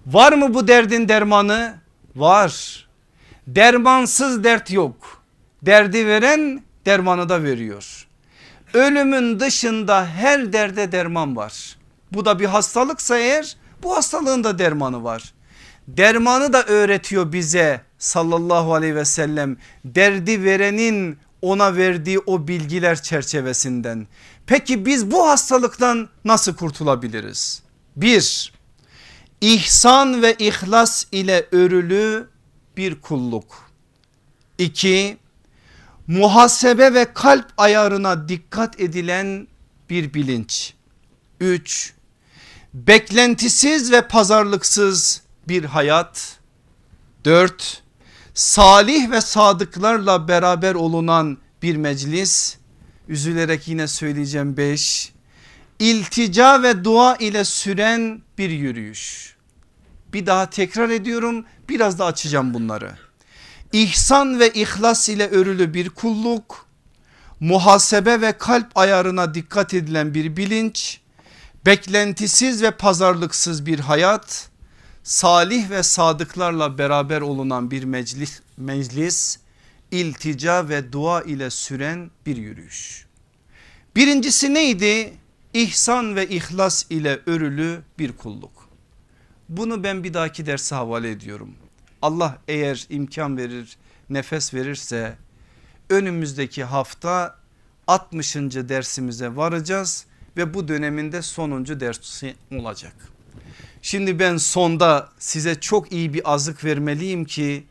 Var 0.05 0.33
mı 0.33 0.53
bu 0.53 0.67
derdin 0.67 1.09
dermanı? 1.09 1.77
Var. 2.15 2.87
Dermansız 3.47 4.43
dert 4.43 4.71
yok. 4.71 5.23
Derdi 5.61 6.07
veren 6.07 6.63
dermanı 6.85 7.29
da 7.29 7.43
veriyor. 7.43 8.07
Ölümün 8.73 9.39
dışında 9.39 10.05
her 10.05 10.53
derde 10.53 10.91
derman 10.91 11.35
var. 11.35 11.77
Bu 12.11 12.25
da 12.25 12.39
bir 12.39 12.45
hastalıksa 12.45 13.17
eğer 13.17 13.57
bu 13.83 13.95
hastalığın 13.95 14.43
da 14.43 14.59
dermanı 14.59 15.03
var. 15.03 15.33
Dermanı 15.87 16.53
da 16.53 16.63
öğretiyor 16.63 17.33
bize 17.33 17.81
sallallahu 17.99 18.73
aleyhi 18.73 18.95
ve 18.95 19.05
sellem 19.05 19.57
derdi 19.85 20.43
verenin 20.43 21.17
ona 21.41 21.75
verdiği 21.75 22.19
o 22.19 22.47
bilgiler 22.47 23.01
çerçevesinden. 23.01 24.07
Peki 24.45 24.85
biz 24.85 25.11
bu 25.11 25.29
hastalıktan 25.29 26.09
nasıl 26.25 26.55
kurtulabiliriz? 26.55 27.63
Bir, 27.95 28.53
ihsan 29.41 30.21
ve 30.21 30.35
ihlas 30.39 31.05
ile 31.11 31.47
örülü 31.51 32.29
bir 32.77 33.01
kulluk. 33.01 33.71
İki, 34.57 35.17
muhasebe 36.07 36.93
ve 36.93 37.13
kalp 37.13 37.45
ayarına 37.57 38.29
dikkat 38.29 38.79
edilen 38.79 39.47
bir 39.89 40.13
bilinç. 40.13 40.73
Üç, 41.39 41.93
beklentisiz 42.73 43.91
ve 43.91 44.07
pazarlıksız 44.07 45.21
bir 45.47 45.63
hayat. 45.63 46.37
Dört, 47.25 47.83
salih 48.37 49.11
ve 49.11 49.21
sadıklarla 49.21 50.27
beraber 50.27 50.75
olunan 50.75 51.37
bir 51.61 51.75
meclis. 51.75 52.57
Üzülerek 53.07 53.67
yine 53.67 53.87
söyleyeceğim 53.87 54.57
beş. 54.57 55.13
İltica 55.79 56.63
ve 56.63 56.83
dua 56.83 57.15
ile 57.15 57.45
süren 57.45 58.21
bir 58.37 58.49
yürüyüş. 58.49 59.35
Bir 60.13 60.25
daha 60.25 60.49
tekrar 60.49 60.89
ediyorum 60.89 61.45
biraz 61.69 61.99
da 61.99 62.05
açacağım 62.05 62.53
bunları. 62.53 62.97
İhsan 63.73 64.39
ve 64.39 64.53
ihlas 64.53 65.09
ile 65.09 65.29
örülü 65.29 65.73
bir 65.73 65.89
kulluk, 65.89 66.65
muhasebe 67.39 68.21
ve 68.21 68.37
kalp 68.37 68.77
ayarına 68.77 69.33
dikkat 69.33 69.73
edilen 69.73 70.13
bir 70.13 70.37
bilinç, 70.37 70.99
beklentisiz 71.65 72.63
ve 72.63 72.71
pazarlıksız 72.71 73.65
bir 73.65 73.79
hayat, 73.79 74.49
salih 75.07 75.69
ve 75.69 75.83
sadıklarla 75.83 76.77
beraber 76.77 77.21
olunan 77.21 77.71
bir 77.71 77.83
meclis, 77.83 78.41
meclis 78.57 79.37
iltica 79.91 80.69
ve 80.69 80.91
dua 80.91 81.21
ile 81.21 81.49
süren 81.49 82.11
bir 82.25 82.37
yürüyüş. 82.37 83.05
Birincisi 83.95 84.53
neydi? 84.53 85.13
İhsan 85.53 86.15
ve 86.15 86.29
ihlas 86.29 86.85
ile 86.89 87.19
örülü 87.25 87.81
bir 87.99 88.11
kulluk. 88.11 88.69
Bunu 89.49 89.83
ben 89.83 90.03
bir 90.03 90.13
dahaki 90.13 90.45
derse 90.45 90.75
havale 90.75 91.11
ediyorum. 91.11 91.55
Allah 92.01 92.37
eğer 92.47 92.85
imkan 92.89 93.37
verir 93.37 93.77
nefes 94.09 94.53
verirse 94.53 95.17
önümüzdeki 95.89 96.63
hafta 96.63 97.35
60. 97.87 98.35
dersimize 98.35 99.35
varacağız 99.35 100.05
ve 100.37 100.53
bu 100.53 100.67
döneminde 100.67 101.21
sonuncu 101.21 101.79
dersi 101.79 102.35
olacak. 102.51 103.16
Şimdi 103.87 104.19
ben 104.19 104.37
sonda 104.37 105.09
size 105.19 105.59
çok 105.59 105.91
iyi 105.91 106.13
bir 106.13 106.33
azık 106.33 106.63
vermeliyim 106.63 107.25
ki 107.25 107.63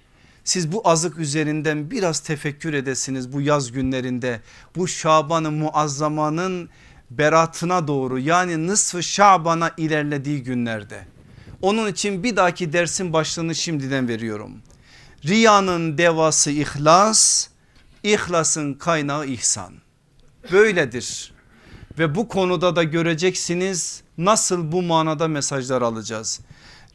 siz 0.44 0.72
bu 0.72 0.88
azık 0.88 1.18
üzerinden 1.18 1.90
biraz 1.90 2.20
tefekkür 2.20 2.74
edesiniz 2.74 3.32
bu 3.32 3.40
yaz 3.40 3.72
günlerinde. 3.72 4.40
Bu 4.76 4.88
Şaban-ı 4.88 5.50
Muazzama'nın 5.50 6.68
beratına 7.10 7.88
doğru 7.88 8.18
yani 8.18 8.66
nısfı 8.66 9.02
Şaban'a 9.02 9.70
ilerlediği 9.76 10.42
günlerde. 10.42 11.06
Onun 11.62 11.88
için 11.88 12.22
bir 12.22 12.36
dahaki 12.36 12.72
dersin 12.72 13.12
başlığını 13.12 13.54
şimdiden 13.54 14.08
veriyorum. 14.08 14.52
Riyanın 15.24 15.98
devası 15.98 16.50
ihlas, 16.50 17.48
ihlasın 18.02 18.74
kaynağı 18.74 19.26
ihsan. 19.26 19.74
Böyledir 20.52 21.35
ve 21.98 22.14
bu 22.14 22.28
konuda 22.28 22.76
da 22.76 22.82
göreceksiniz 22.82 24.02
nasıl 24.18 24.72
bu 24.72 24.82
manada 24.82 25.28
mesajlar 25.28 25.82
alacağız. 25.82 26.40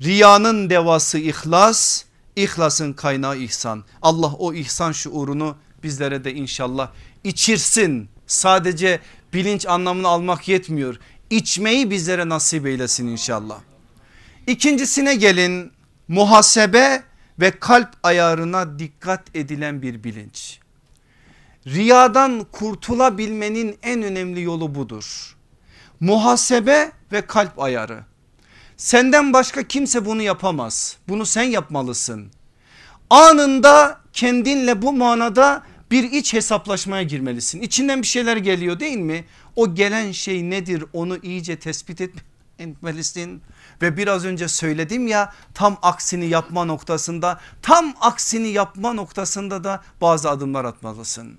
Riyanın 0.01 0.69
devası 0.69 1.17
ihlas, 1.17 2.03
ihlasın 2.35 2.93
kaynağı 2.93 3.37
ihsan. 3.37 3.83
Allah 4.01 4.33
o 4.33 4.53
ihsan 4.53 4.91
şuurunu 4.91 5.55
bizlere 5.83 6.23
de 6.23 6.33
inşallah 6.33 6.91
içirsin. 7.23 8.09
Sadece 8.27 8.99
bilinç 9.33 9.65
anlamını 9.65 10.07
almak 10.07 10.47
yetmiyor. 10.47 10.99
İçmeyi 11.29 11.91
bizlere 11.91 12.29
nasip 12.29 12.65
eylesin 12.65 13.07
inşallah. 13.07 13.59
İkincisine 14.47 15.15
gelin 15.15 15.71
muhasebe 16.07 17.03
ve 17.39 17.51
kalp 17.51 17.89
ayarına 18.03 18.79
dikkat 18.79 19.35
edilen 19.35 19.81
bir 19.81 20.03
bilinç. 20.03 20.60
Riyadan 21.67 22.45
kurtulabilmenin 22.51 23.77
en 23.83 24.03
önemli 24.03 24.41
yolu 24.41 24.75
budur. 24.75 25.35
Muhasebe 25.99 26.91
ve 27.11 27.25
kalp 27.25 27.59
ayarı. 27.59 28.03
Senden 28.77 29.33
başka 29.33 29.63
kimse 29.63 30.05
bunu 30.05 30.21
yapamaz. 30.21 30.97
Bunu 31.07 31.25
sen 31.25 31.43
yapmalısın. 31.43 32.31
Anında 33.09 34.01
kendinle 34.13 34.81
bu 34.81 34.93
manada 34.93 35.63
bir 35.91 36.11
iç 36.11 36.33
hesaplaşmaya 36.33 37.03
girmelisin. 37.03 37.61
İçinden 37.61 38.01
bir 38.01 38.07
şeyler 38.07 38.37
geliyor 38.37 38.79
değil 38.79 38.97
mi? 38.97 39.25
O 39.55 39.75
gelen 39.75 40.11
şey 40.11 40.49
nedir 40.49 40.83
onu 40.93 41.17
iyice 41.17 41.59
tespit 41.59 42.01
etmelisin. 42.59 43.41
Ve 43.81 43.97
biraz 43.97 44.25
önce 44.25 44.47
söyledim 44.47 45.07
ya 45.07 45.33
tam 45.53 45.77
aksini 45.81 46.25
yapma 46.25 46.65
noktasında 46.65 47.39
tam 47.61 47.93
aksini 48.01 48.47
yapma 48.47 48.93
noktasında 48.93 49.63
da 49.63 49.83
bazı 50.01 50.29
adımlar 50.29 50.65
atmalısın. 50.65 51.37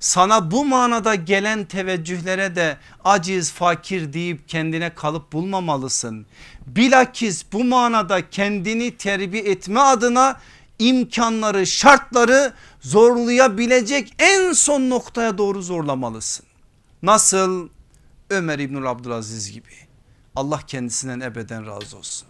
Sana 0.00 0.50
bu 0.50 0.64
manada 0.64 1.14
gelen 1.14 1.64
teveccühlere 1.64 2.56
de 2.56 2.76
aciz 3.04 3.52
fakir 3.52 4.12
deyip 4.12 4.48
kendine 4.48 4.94
kalıp 4.94 5.32
bulmamalısın. 5.32 6.26
Bilakis 6.66 7.44
bu 7.52 7.64
manada 7.64 8.30
kendini 8.30 8.96
terbiye 8.96 9.42
etme 9.42 9.80
adına 9.80 10.40
imkanları 10.78 11.66
şartları 11.66 12.52
zorlayabilecek 12.80 14.14
en 14.18 14.52
son 14.52 14.90
noktaya 14.90 15.38
doğru 15.38 15.62
zorlamalısın. 15.62 16.46
Nasıl 17.02 17.68
Ömer 18.30 18.58
İbnül 18.58 18.90
Abdülaziz 18.90 19.52
gibi 19.52 19.72
Allah 20.36 20.60
kendisinden 20.66 21.20
ebeden 21.20 21.66
razı 21.66 21.96
olsun. 21.96 22.28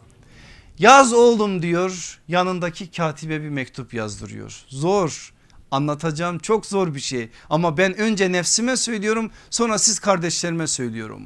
Yaz 0.79 1.13
oğlum 1.13 1.63
diyor 1.63 2.21
yanındaki 2.29 2.91
katibe 2.91 3.43
bir 3.43 3.49
mektup 3.49 3.95
yazdırıyor. 3.95 4.65
Zor 4.69 5.33
anlatacağım 5.71 6.39
çok 6.39 6.67
zor 6.67 6.95
bir 6.95 7.01
şey 7.01 7.31
ama 7.51 7.77
ben 7.77 7.99
önce 7.99 8.33
nefsime 8.33 8.77
söylüyorum 8.77 9.31
sonra 9.51 9.79
siz 9.79 9.99
kardeşlerime 9.99 10.67
söylüyorum. 10.67 11.23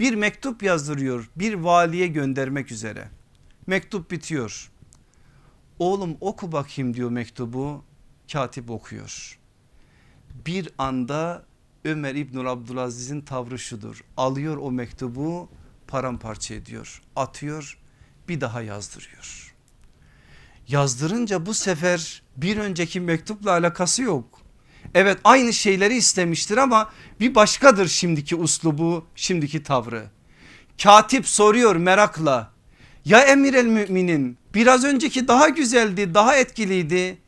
Bir 0.00 0.14
mektup 0.14 0.62
yazdırıyor 0.62 1.30
bir 1.36 1.54
valiye 1.54 2.06
göndermek 2.06 2.72
üzere. 2.72 3.08
Mektup 3.66 4.10
bitiyor. 4.10 4.70
Oğlum 5.78 6.16
oku 6.20 6.52
bakayım 6.52 6.94
diyor 6.94 7.10
mektubu. 7.10 7.84
Katip 8.32 8.70
okuyor. 8.70 9.38
Bir 10.46 10.68
anda 10.78 11.44
Ömer 11.84 12.14
İbnül 12.14 12.46
Abdülaziz'in 12.46 13.20
tavrı 13.20 13.58
şudur. 13.58 14.04
Alıyor 14.16 14.56
o 14.56 14.70
mektubu 14.70 15.48
paramparça 15.86 16.54
ediyor. 16.54 17.02
Atıyor 17.16 17.78
bir 18.28 18.40
daha 18.40 18.62
yazdırıyor. 18.62 19.43
Yazdırınca 20.68 21.46
bu 21.46 21.54
sefer 21.54 22.22
bir 22.36 22.56
önceki 22.56 23.00
mektupla 23.00 23.50
alakası 23.50 24.02
yok. 24.02 24.40
Evet 24.94 25.18
aynı 25.24 25.52
şeyleri 25.52 25.96
istemiştir 25.96 26.56
ama 26.56 26.90
bir 27.20 27.34
başkadır 27.34 27.88
şimdiki 27.88 28.36
uslubu 28.36 29.06
şimdiki 29.14 29.62
tavrı. 29.62 30.04
Katip 30.82 31.28
soruyor 31.28 31.76
merakla 31.76 32.52
ya 33.04 33.20
emir 33.20 33.54
el 33.54 33.66
müminin 33.66 34.38
biraz 34.54 34.84
önceki 34.84 35.28
daha 35.28 35.48
güzeldi 35.48 36.14
daha 36.14 36.36
etkiliydi. 36.36 37.18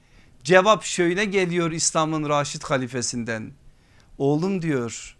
Cevap 0.44 0.84
şöyle 0.84 1.24
geliyor 1.24 1.72
İslam'ın 1.72 2.28
Raşid 2.28 2.62
halifesinden. 2.62 3.52
Oğlum 4.18 4.62
diyor 4.62 5.16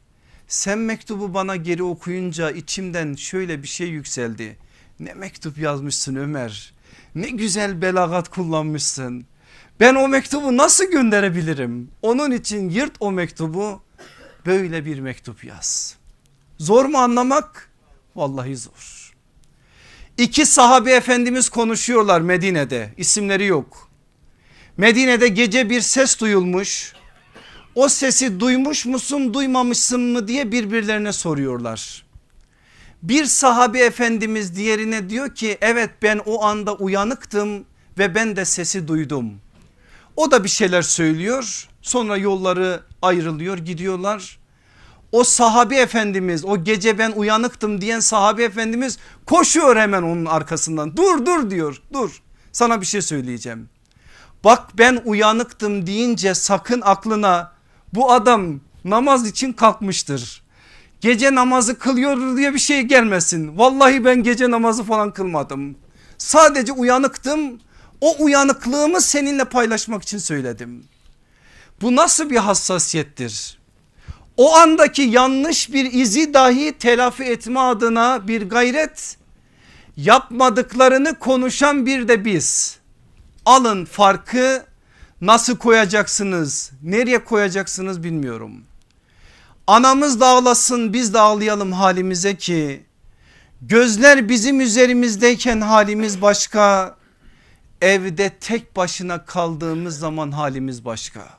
sen 0.49 0.79
mektubu 0.79 1.35
bana 1.35 1.57
geri 1.57 1.83
okuyunca 1.83 2.51
içimden 2.51 3.15
şöyle 3.15 3.63
bir 3.63 3.69
şey 3.69 3.89
yükseldi. 3.89 4.57
Ne 5.01 5.15
mektup 5.15 5.59
yazmışsın 5.59 6.17
Ömer. 6.17 6.75
Ne 7.17 7.29
güzel 7.31 7.83
belagat 7.83 8.29
kullanmışsın. 8.29 9.27
Ben 9.81 9.95
o 9.95 10.09
mektubu 10.09 10.57
nasıl 10.57 10.85
gönderebilirim? 10.85 11.91
Onun 12.03 12.31
için 12.31 12.71
yırt 12.71 12.93
o 13.01 13.13
mektubu 13.13 13.83
böyle 14.47 14.85
bir 14.85 15.01
mektup 15.01 15.45
yaz. 15.45 15.97
Zor 16.59 16.85
mu 16.85 16.99
anlamak? 16.99 17.71
Vallahi 18.17 18.57
zor. 18.57 19.13
İki 20.19 20.47
sahabe 20.47 20.93
efendimiz 20.93 21.49
konuşuyorlar 21.49 22.21
Medine'de 22.21 22.95
isimleri 22.97 23.47
yok. 23.47 23.91
Medine'de 24.77 25.29
gece 25.29 25.71
bir 25.71 25.81
ses 25.81 26.21
duyulmuş. 26.21 26.93
O 27.75 27.89
sesi 27.89 28.41
duymuş 28.41 28.87
musun 28.87 29.35
duymamışsın 29.35 30.01
mı 30.01 30.29
diye 30.29 30.53
birbirlerine 30.53 31.13
soruyorlar. 31.13 32.06
Bir 33.09 33.25
sahabe 33.25 33.81
efendimiz 33.81 34.57
diğerine 34.57 35.11
diyor 35.11 35.35
ki 35.35 35.59
evet 35.61 35.91
ben 36.03 36.21
o 36.27 36.45
anda 36.45 36.75
uyanıktım 36.75 37.65
ve 37.99 38.15
ben 38.15 38.37
de 38.37 38.45
sesi 38.45 38.89
duydum. 38.89 39.33
O 40.17 40.31
da 40.31 40.45
bir 40.45 40.49
şeyler 40.49 40.83
söylüyor 40.83 41.69
sonra 41.83 42.17
yolları 42.17 42.81
ayrılıyor 43.03 43.59
gidiyorlar. 43.59 44.39
O 45.13 45.25
sahabi 45.25 45.75
efendimiz 45.75 46.45
o 46.45 46.65
gece 46.65 46.99
ben 46.99 47.13
uyanıktım 47.13 47.81
diyen 47.81 48.01
sahabi 48.01 48.43
efendimiz 48.43 48.99
koşuyor 49.27 49.77
hemen 49.77 50.03
onun 50.03 50.25
arkasından. 50.25 50.97
Dur 50.97 51.27
dur 51.27 51.51
diyor 51.51 51.83
dur 51.93 52.23
sana 52.53 52.81
bir 52.81 52.87
şey 52.87 53.03
söyleyeceğim. 53.03 53.69
Bak 54.45 54.79
ben 54.79 55.03
uyanıktım 55.05 55.87
deyince 55.87 56.35
sakın 56.35 56.81
aklına 56.85 57.53
bu 57.95 58.13
adam 58.13 58.61
namaz 58.85 59.29
için 59.29 59.53
kalkmıştır. 59.53 60.46
Gece 61.07 61.35
namazı 61.35 61.79
kılıyor 61.79 62.37
diye 62.37 62.55
bir 62.55 62.59
şey 62.59 62.83
gelmesin. 62.83 63.59
Vallahi 63.59 64.05
ben 64.05 64.23
gece 64.23 64.51
namazı 64.51 64.85
falan 64.85 65.13
kılmadım. 65.13 65.77
Sadece 66.19 66.73
uyanıktım. 66.73 67.61
O 68.01 68.25
uyanıklığımı 68.25 69.01
seninle 69.01 69.45
paylaşmak 69.45 70.03
için 70.03 70.19
söyledim. 70.19 70.85
Bu 71.81 71.97
nasıl 71.97 72.31
bir 72.31 72.37
hassasiyettir? 72.37 73.59
O 74.37 74.55
andaki 74.57 75.03
yanlış 75.03 75.73
bir 75.73 75.93
izi 75.93 76.35
dahi 76.35 76.73
telafi 76.79 77.25
etme 77.25 77.61
adına 77.61 78.29
bir 78.29 78.49
gayret 78.49 79.17
yapmadıklarını 79.97 81.19
konuşan 81.19 81.87
bir 81.87 82.09
de 82.09 82.25
biz. 82.25 82.79
Alın 83.45 83.85
farkı 83.85 84.65
nasıl 85.21 85.57
koyacaksınız 85.57 86.71
nereye 86.83 87.25
koyacaksınız 87.25 88.03
bilmiyorum. 88.03 88.65
Anamız 89.67 90.21
da 90.21 90.27
ağlasın 90.27 90.93
biz 90.93 91.15
de 91.15 91.21
ağlayalım 91.21 91.73
halimize 91.73 92.37
ki 92.37 92.85
gözler 93.63 94.29
bizim 94.29 94.61
üzerimizdeyken 94.61 95.61
halimiz 95.61 96.23
başka 96.23 96.97
evde 97.81 98.31
tek 98.41 98.77
başına 98.77 99.25
kaldığımız 99.25 99.99
zaman 99.99 100.31
halimiz 100.33 100.85
başka. 100.85 101.39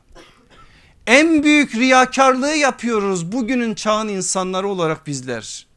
En 1.08 1.44
büyük 1.44 1.76
riyakarlığı 1.76 2.56
yapıyoruz 2.56 3.32
bugünün 3.32 3.76
çağın 3.76 4.08
insanları 4.08 4.68
olarak 4.68 5.08
bizler. 5.08 5.68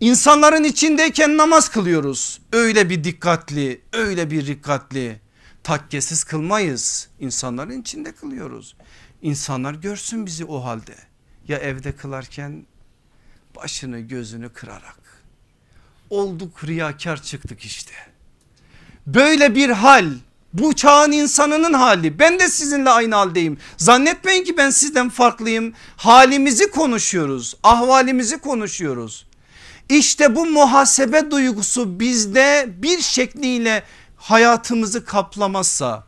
İnsanların 0.00 0.64
içindeyken 0.64 1.36
namaz 1.36 1.68
kılıyoruz. 1.68 2.40
Öyle 2.52 2.90
bir 2.90 3.04
dikkatli, 3.04 3.80
öyle 3.92 4.30
bir 4.30 4.46
dikkatli. 4.46 5.20
Takkesiz 5.64 6.24
kılmayız. 6.24 7.08
İnsanların 7.20 7.80
içinde 7.80 8.12
kılıyoruz. 8.12 8.76
İnsanlar 9.22 9.74
görsün 9.74 10.26
bizi 10.26 10.44
o 10.44 10.64
halde. 10.64 11.05
Ya 11.48 11.58
evde 11.58 11.96
kılarken 11.96 12.66
başını 13.56 14.00
gözünü 14.00 14.48
kırarak. 14.48 15.22
Olduk 16.10 16.64
riyakar 16.64 17.22
çıktık 17.22 17.64
işte. 17.64 17.92
Böyle 19.06 19.54
bir 19.54 19.70
hal 19.70 20.10
bu 20.52 20.74
çağın 20.74 21.12
insanının 21.12 21.72
hali 21.72 22.18
ben 22.18 22.38
de 22.38 22.48
sizinle 22.48 22.90
aynı 22.90 23.14
haldeyim 23.14 23.58
zannetmeyin 23.76 24.44
ki 24.44 24.56
ben 24.56 24.70
sizden 24.70 25.08
farklıyım 25.08 25.72
halimizi 25.96 26.70
konuşuyoruz 26.70 27.54
ahvalimizi 27.62 28.38
konuşuyoruz 28.38 29.26
İşte 29.88 30.36
bu 30.36 30.46
muhasebe 30.46 31.30
duygusu 31.30 32.00
bizde 32.00 32.68
bir 32.68 33.00
şekliyle 33.00 33.82
hayatımızı 34.16 35.04
kaplamazsa 35.04 36.06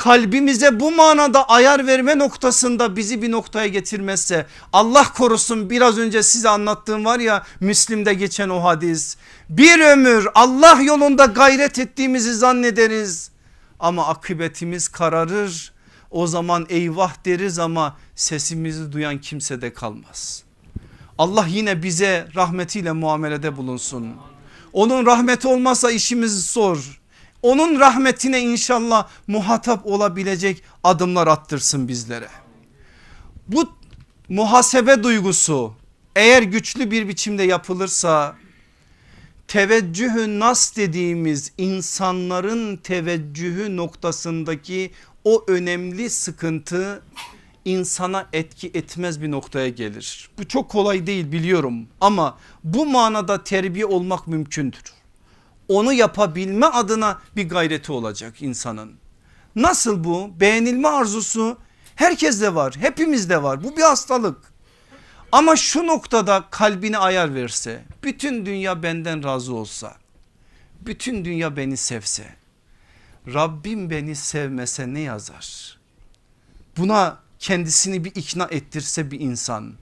kalbimize 0.00 0.80
bu 0.80 0.90
manada 0.90 1.48
ayar 1.48 1.86
verme 1.86 2.18
noktasında 2.18 2.96
bizi 2.96 3.22
bir 3.22 3.30
noktaya 3.30 3.66
getirmezse 3.66 4.46
Allah 4.72 5.12
korusun 5.12 5.70
biraz 5.70 5.98
önce 5.98 6.22
size 6.22 6.48
anlattığım 6.48 7.04
var 7.04 7.18
ya 7.18 7.44
Müslim'de 7.60 8.14
geçen 8.14 8.48
o 8.48 8.64
hadis 8.64 9.16
bir 9.48 9.80
ömür 9.80 10.28
Allah 10.34 10.80
yolunda 10.82 11.24
gayret 11.24 11.78
ettiğimizi 11.78 12.34
zannederiz 12.34 13.30
ama 13.80 14.06
akıbetimiz 14.06 14.88
kararır 14.88 15.72
o 16.10 16.26
zaman 16.26 16.66
eyvah 16.68 17.24
deriz 17.24 17.58
ama 17.58 17.96
sesimizi 18.14 18.92
duyan 18.92 19.18
kimse 19.18 19.60
de 19.60 19.72
kalmaz. 19.72 20.42
Allah 21.18 21.46
yine 21.48 21.82
bize 21.82 22.28
rahmetiyle 22.34 22.92
muamelede 22.92 23.56
bulunsun. 23.56 24.08
Onun 24.72 25.06
rahmeti 25.06 25.48
olmazsa 25.48 25.90
işimiz 25.90 26.46
zor. 26.46 26.99
Onun 27.42 27.80
rahmetine 27.80 28.40
inşallah 28.40 29.08
muhatap 29.26 29.86
olabilecek 29.86 30.62
adımlar 30.84 31.26
attırsın 31.26 31.88
bizlere. 31.88 32.28
Bu 33.48 33.72
muhasebe 34.28 35.02
duygusu 35.02 35.74
eğer 36.16 36.42
güçlü 36.42 36.90
bir 36.90 37.08
biçimde 37.08 37.42
yapılırsa 37.42 38.36
teveccühü 39.48 40.38
nas 40.38 40.76
dediğimiz 40.76 41.52
insanların 41.58 42.76
teveccühü 42.76 43.76
noktasındaki 43.76 44.90
o 45.24 45.44
önemli 45.48 46.10
sıkıntı 46.10 47.02
insana 47.64 48.28
etki 48.32 48.70
etmez 48.74 49.22
bir 49.22 49.30
noktaya 49.30 49.68
gelir. 49.68 50.30
Bu 50.38 50.48
çok 50.48 50.70
kolay 50.70 51.06
değil 51.06 51.32
biliyorum 51.32 51.86
ama 52.00 52.38
bu 52.64 52.86
manada 52.86 53.44
terbiye 53.44 53.86
olmak 53.86 54.26
mümkündür. 54.26 54.99
Onu 55.70 55.92
yapabilme 55.92 56.66
adına 56.66 57.20
bir 57.36 57.48
gayreti 57.48 57.92
olacak 57.92 58.42
insanın. 58.42 58.92
Nasıl 59.56 60.04
bu? 60.04 60.40
Beğenilme 60.40 60.88
arzusu 60.88 61.58
herkeste 61.94 62.54
var, 62.54 62.76
hepimizde 62.76 63.42
var. 63.42 63.64
Bu 63.64 63.76
bir 63.76 63.82
hastalık. 63.82 64.38
Ama 65.32 65.56
şu 65.56 65.86
noktada 65.86 66.44
kalbini 66.50 66.98
ayar 66.98 67.34
verse, 67.34 67.84
bütün 68.02 68.46
dünya 68.46 68.82
benden 68.82 69.24
razı 69.24 69.54
olsa, 69.54 69.94
bütün 70.80 71.24
dünya 71.24 71.56
beni 71.56 71.76
sevse, 71.76 72.34
Rabbim 73.34 73.90
beni 73.90 74.16
sevmese 74.16 74.94
ne 74.94 75.00
yazar? 75.00 75.78
Buna 76.76 77.18
kendisini 77.38 78.04
bir 78.04 78.14
ikna 78.14 78.48
ettirse 78.50 79.10
bir 79.10 79.20
insan, 79.20 79.72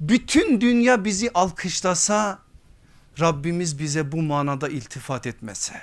bütün 0.00 0.60
dünya 0.60 1.04
bizi 1.04 1.30
alkışlasa, 1.34 2.38
Rabbimiz 3.20 3.78
bize 3.78 4.12
bu 4.12 4.22
manada 4.22 4.68
iltifat 4.68 5.26
etmese. 5.26 5.74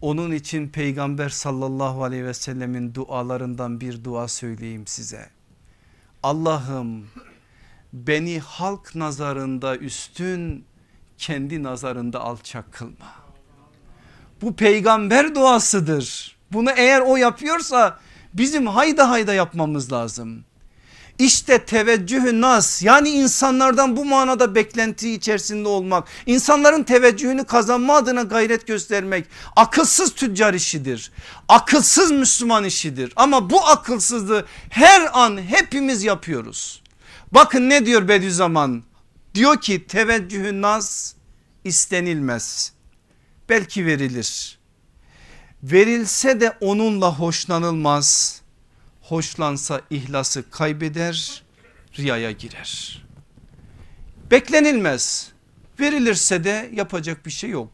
Onun 0.00 0.32
için 0.32 0.68
peygamber 0.68 1.28
sallallahu 1.28 2.04
aleyhi 2.04 2.24
ve 2.24 2.34
sellemin 2.34 2.94
dualarından 2.94 3.80
bir 3.80 4.04
dua 4.04 4.28
söyleyeyim 4.28 4.86
size. 4.86 5.30
Allah'ım 6.22 7.06
beni 7.92 8.40
halk 8.40 8.94
nazarında 8.94 9.76
üstün 9.76 10.64
kendi 11.18 11.62
nazarında 11.62 12.20
alçak 12.20 12.72
kılma. 12.72 13.14
Bu 14.42 14.56
peygamber 14.56 15.34
duasıdır. 15.34 16.36
Bunu 16.52 16.70
eğer 16.70 17.00
o 17.00 17.16
yapıyorsa 17.16 17.98
bizim 18.34 18.66
hayda 18.66 19.10
hayda 19.10 19.34
yapmamız 19.34 19.92
lazım. 19.92 20.44
İşte 21.18 21.64
teveccühü 21.64 22.40
nas 22.40 22.82
yani 22.82 23.08
insanlardan 23.08 23.96
bu 23.96 24.04
manada 24.04 24.54
beklenti 24.54 25.10
içerisinde 25.10 25.68
olmak, 25.68 26.08
insanların 26.26 26.82
teveccühünü 26.82 27.44
kazanma 27.44 27.96
adına 27.96 28.22
gayret 28.22 28.66
göstermek 28.66 29.26
akılsız 29.56 30.14
tüccar 30.14 30.54
işidir. 30.54 31.12
Akılsız 31.48 32.10
Müslüman 32.10 32.64
işidir 32.64 33.12
ama 33.16 33.50
bu 33.50 33.66
akılsızlığı 33.66 34.44
her 34.70 35.08
an 35.12 35.42
hepimiz 35.42 36.02
yapıyoruz. 36.02 36.82
Bakın 37.32 37.70
ne 37.70 37.86
diyor 37.86 38.08
Bediüzzaman? 38.08 38.82
Diyor 39.34 39.60
ki 39.60 39.86
teveccühü 39.86 40.62
naz 40.62 41.14
istenilmez. 41.64 42.72
Belki 43.48 43.86
verilir. 43.86 44.58
Verilse 45.62 46.40
de 46.40 46.56
onunla 46.60 47.18
hoşlanılmaz. 47.18 48.40
Hoşlansa 49.08 49.80
ihlası 49.90 50.50
kaybeder, 50.50 51.42
riyaya 51.98 52.30
girer. 52.30 53.02
Beklenilmez. 54.30 55.32
Verilirse 55.80 56.44
de 56.44 56.70
yapacak 56.74 57.26
bir 57.26 57.30
şey 57.30 57.50
yok. 57.50 57.70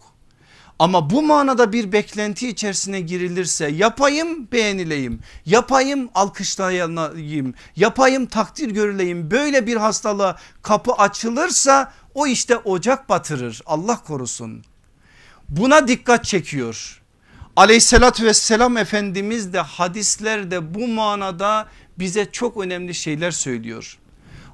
Ama 0.78 1.10
bu 1.10 1.22
manada 1.22 1.72
bir 1.72 1.92
beklenti 1.92 2.48
içerisine 2.48 3.00
girilirse 3.00 3.68
yapayım 3.68 4.52
beğenileyim, 4.52 5.20
yapayım 5.46 6.10
alkışlayayım, 6.14 7.54
yapayım 7.76 8.26
takdir 8.26 8.70
görüleyim. 8.70 9.30
Böyle 9.30 9.66
bir 9.66 9.76
hastalığa 9.76 10.36
kapı 10.62 10.92
açılırsa 10.92 11.92
o 12.14 12.26
işte 12.26 12.56
ocak 12.56 13.08
batırır 13.08 13.60
Allah 13.66 14.02
korusun. 14.02 14.64
Buna 15.48 15.88
dikkat 15.88 16.24
çekiyor. 16.24 16.99
Aleyhissalatü 17.60 18.24
vesselam 18.24 18.76
Efendimiz 18.76 19.52
de 19.52 19.60
hadislerde 19.60 20.74
bu 20.74 20.88
manada 20.88 21.68
bize 21.98 22.28
çok 22.32 22.56
önemli 22.56 22.94
şeyler 22.94 23.30
söylüyor. 23.30 23.98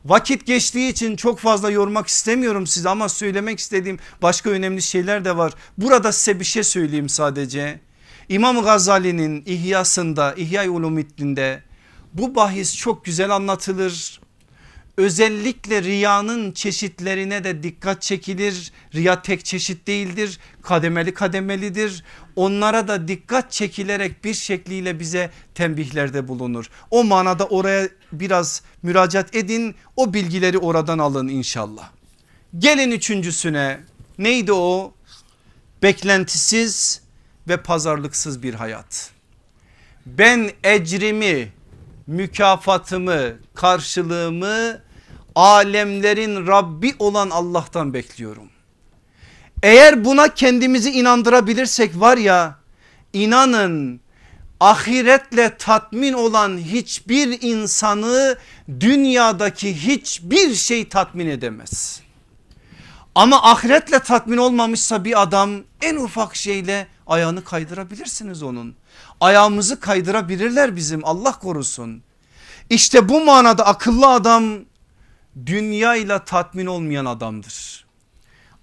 Vakit 0.04 0.46
geçtiği 0.46 0.90
için 0.90 1.16
çok 1.16 1.38
fazla 1.38 1.70
yormak 1.70 2.06
istemiyorum 2.06 2.66
size 2.66 2.88
ama 2.88 3.08
söylemek 3.08 3.58
istediğim 3.58 3.98
başka 4.22 4.50
önemli 4.50 4.82
şeyler 4.82 5.24
de 5.24 5.36
var. 5.36 5.52
Burada 5.78 6.12
size 6.12 6.40
bir 6.40 6.44
şey 6.44 6.62
söyleyeyim 6.62 7.08
sadece. 7.08 7.80
İmam 8.28 8.62
Gazali'nin 8.62 9.42
İhyasında 9.46 10.34
İhya-i 10.34 10.70
Ulumiddin'de 10.70 11.62
bu 12.14 12.34
bahis 12.34 12.76
çok 12.76 13.04
güzel 13.04 13.30
anlatılır. 13.30 14.20
Özellikle 14.96 15.82
riyanın 15.82 16.52
çeşitlerine 16.52 17.44
de 17.44 17.62
dikkat 17.62 18.02
çekilir. 18.02 18.72
Riya 18.94 19.22
tek 19.22 19.44
çeşit 19.44 19.86
değildir. 19.86 20.38
Kademeli 20.62 21.14
kademelidir. 21.14 22.04
Onlara 22.36 22.88
da 22.88 23.08
dikkat 23.08 23.52
çekilerek 23.52 24.24
bir 24.24 24.34
şekliyle 24.34 25.00
bize 25.00 25.30
tembihlerde 25.54 26.28
bulunur. 26.28 26.70
O 26.90 27.04
manada 27.04 27.44
oraya 27.44 27.88
biraz 28.12 28.62
müracaat 28.82 29.36
edin. 29.36 29.74
O 29.96 30.14
bilgileri 30.14 30.58
oradan 30.58 30.98
alın 30.98 31.28
inşallah. 31.28 31.90
Gelin 32.58 32.90
üçüncüsüne 32.90 33.80
neydi 34.18 34.52
o? 34.52 34.94
Beklentisiz 35.82 37.02
ve 37.48 37.56
pazarlıksız 37.56 38.42
bir 38.42 38.54
hayat. 38.54 39.10
Ben 40.06 40.50
ecrimi, 40.64 41.52
mükafatımı, 42.06 43.32
karşılığımı 43.54 44.80
alemlerin 45.34 46.46
Rabbi 46.46 46.94
olan 46.98 47.30
Allah'tan 47.30 47.94
bekliyorum. 47.94 48.48
Eğer 49.66 50.04
buna 50.04 50.34
kendimizi 50.34 50.90
inandırabilirsek 50.90 52.00
var 52.00 52.16
ya 52.16 52.58
inanın 53.12 54.00
ahiretle 54.60 55.56
tatmin 55.56 56.12
olan 56.12 56.58
hiçbir 56.58 57.42
insanı 57.42 58.38
dünyadaki 58.80 59.86
hiçbir 59.86 60.54
şey 60.54 60.88
tatmin 60.88 61.26
edemez. 61.26 62.00
Ama 63.14 63.42
ahiretle 63.42 63.98
tatmin 63.98 64.36
olmamışsa 64.36 65.04
bir 65.04 65.22
adam 65.22 65.50
en 65.82 65.96
ufak 65.96 66.36
şeyle 66.36 66.86
ayağını 67.06 67.44
kaydırabilirsiniz 67.44 68.42
onun. 68.42 68.74
Ayağımızı 69.20 69.80
kaydırabilirler 69.80 70.76
bizim 70.76 71.04
Allah 71.04 71.38
korusun. 71.38 72.02
İşte 72.70 73.08
bu 73.08 73.24
manada 73.24 73.66
akıllı 73.66 74.08
adam 74.08 74.44
dünyayla 75.46 76.24
tatmin 76.24 76.66
olmayan 76.66 77.04
adamdır. 77.04 77.85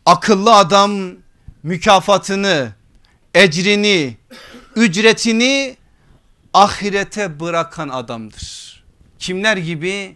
Akıllı 0.05 0.55
adam 0.55 0.91
mükafatını, 1.63 2.71
ecrini, 3.33 4.17
ücretini 4.75 5.77
ahirete 6.53 7.39
bırakan 7.39 7.89
adamdır. 7.89 8.83
Kimler 9.19 9.57
gibi? 9.57 10.15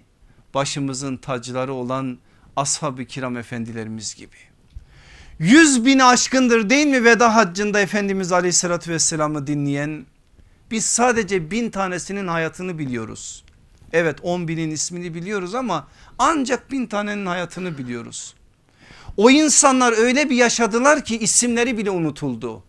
Başımızın 0.54 1.18
tacları 1.18 1.74
olan 1.74 2.18
ashab-ı 2.56 3.06
kiram 3.06 3.38
efendilerimiz 3.38 4.16
gibi. 4.16 4.36
Yüz 5.40 5.86
bin 5.86 6.00
aşkındır 6.00 6.70
değil 6.70 6.88
mi 6.88 7.04
veda 7.04 7.36
haccında 7.36 7.80
Efendimiz 7.80 8.32
aleyhissalatü 8.32 8.92
vesselam'ı 8.92 9.48
dinleyen? 9.48 10.06
Biz 10.72 10.86
sadece 10.86 11.52
bin 11.52 11.70
tanesinin 11.70 12.28
hayatını 12.28 12.78
biliyoruz. 12.78 13.44
Evet 13.94 14.20
on 14.24 14.48
binin 14.48 14.72
ismini 14.72 15.14
biliyoruz 15.14 15.56
ama 15.56 15.88
ancak 16.20 16.72
bin 16.72 16.88
tanenin 16.88 17.26
hayatını 17.26 17.78
biliyoruz. 17.78 18.34
O 19.18 19.30
insanlar 19.30 19.94
öyle 19.98 20.30
bir 20.30 20.36
yaşadılar 20.36 21.06
ki 21.06 21.18
isimleri 21.18 21.78
bile 21.78 21.92
unutuldu. 21.92 22.64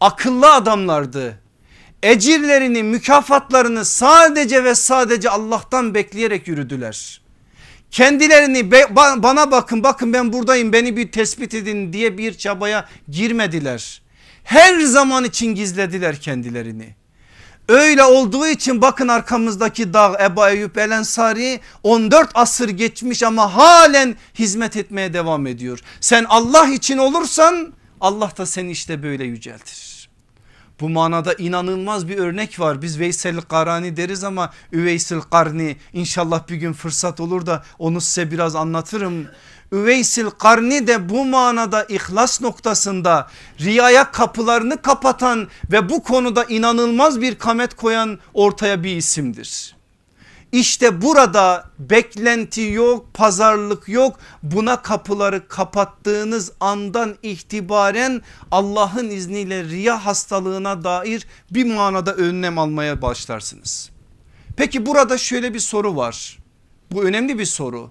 Akıllı 0.00 0.52
adamlardı. 0.52 1.40
Ecirlerini 2.02 2.82
mükafatlarını 2.82 3.84
sadece 3.84 4.64
ve 4.64 4.74
sadece 4.74 5.30
Allah'tan 5.30 5.94
bekleyerek 5.94 6.48
yürüdüler. 6.48 7.20
Kendilerini 7.90 8.70
bana 9.22 9.50
bakın 9.50 9.82
bakın 9.82 10.12
ben 10.12 10.32
buradayım 10.32 10.72
beni 10.72 10.96
bir 10.96 11.12
tespit 11.12 11.54
edin 11.54 11.92
diye 11.92 12.18
bir 12.18 12.34
çabaya 12.34 12.88
girmediler. 13.08 14.02
Her 14.44 14.80
zaman 14.80 15.24
için 15.24 15.54
gizlediler 15.54 16.20
kendilerini. 16.20 16.94
Öyle 17.68 18.02
olduğu 18.02 18.46
için 18.46 18.82
bakın 18.82 19.08
arkamızdaki 19.08 19.92
dağ 19.92 20.18
Ebu 20.20 20.48
Eyyub 20.48 20.76
El 20.76 20.90
Ensari 20.90 21.60
14 21.82 22.30
asır 22.34 22.68
geçmiş 22.68 23.22
ama 23.22 23.54
halen 23.54 24.16
hizmet 24.38 24.76
etmeye 24.76 25.12
devam 25.12 25.46
ediyor. 25.46 25.80
Sen 26.00 26.24
Allah 26.28 26.68
için 26.68 26.98
olursan 26.98 27.72
Allah 28.00 28.30
da 28.38 28.46
seni 28.46 28.70
işte 28.70 29.02
böyle 29.02 29.24
yüceltir. 29.24 30.08
Bu 30.80 30.88
manada 30.88 31.34
inanılmaz 31.34 32.08
bir 32.08 32.18
örnek 32.18 32.60
var. 32.60 32.82
Biz 32.82 32.98
Veysel 32.98 33.40
Karani 33.40 33.96
deriz 33.96 34.24
ama 34.24 34.52
Üveysil 34.72 35.20
Karni 35.20 35.76
inşallah 35.92 36.48
bir 36.48 36.56
gün 36.56 36.72
fırsat 36.72 37.20
olur 37.20 37.46
da 37.46 37.64
onu 37.78 38.00
size 38.00 38.30
biraz 38.30 38.56
anlatırım. 38.56 39.26
Üveysil 39.74 40.30
Karni 40.30 40.86
de 40.86 41.08
bu 41.08 41.24
manada 41.24 41.84
ihlas 41.84 42.40
noktasında 42.40 43.30
riyaya 43.60 44.10
kapılarını 44.10 44.82
kapatan 44.82 45.48
ve 45.72 45.88
bu 45.88 46.02
konuda 46.02 46.44
inanılmaz 46.44 47.20
bir 47.20 47.34
kamet 47.34 47.74
koyan 47.74 48.18
ortaya 48.34 48.82
bir 48.84 48.96
isimdir. 48.96 49.76
İşte 50.52 51.02
burada 51.02 51.70
beklenti 51.78 52.60
yok, 52.60 53.14
pazarlık 53.14 53.88
yok. 53.88 54.18
Buna 54.42 54.82
kapıları 54.82 55.48
kapattığınız 55.48 56.52
andan 56.60 57.14
itibaren 57.22 58.22
Allah'ın 58.50 59.10
izniyle 59.10 59.64
riya 59.64 60.06
hastalığına 60.06 60.84
dair 60.84 61.26
bir 61.50 61.74
manada 61.74 62.14
önlem 62.14 62.58
almaya 62.58 63.02
başlarsınız. 63.02 63.90
Peki 64.56 64.86
burada 64.86 65.18
şöyle 65.18 65.54
bir 65.54 65.60
soru 65.60 65.96
var. 65.96 66.38
Bu 66.92 67.02
önemli 67.02 67.38
bir 67.38 67.46
soru 67.46 67.90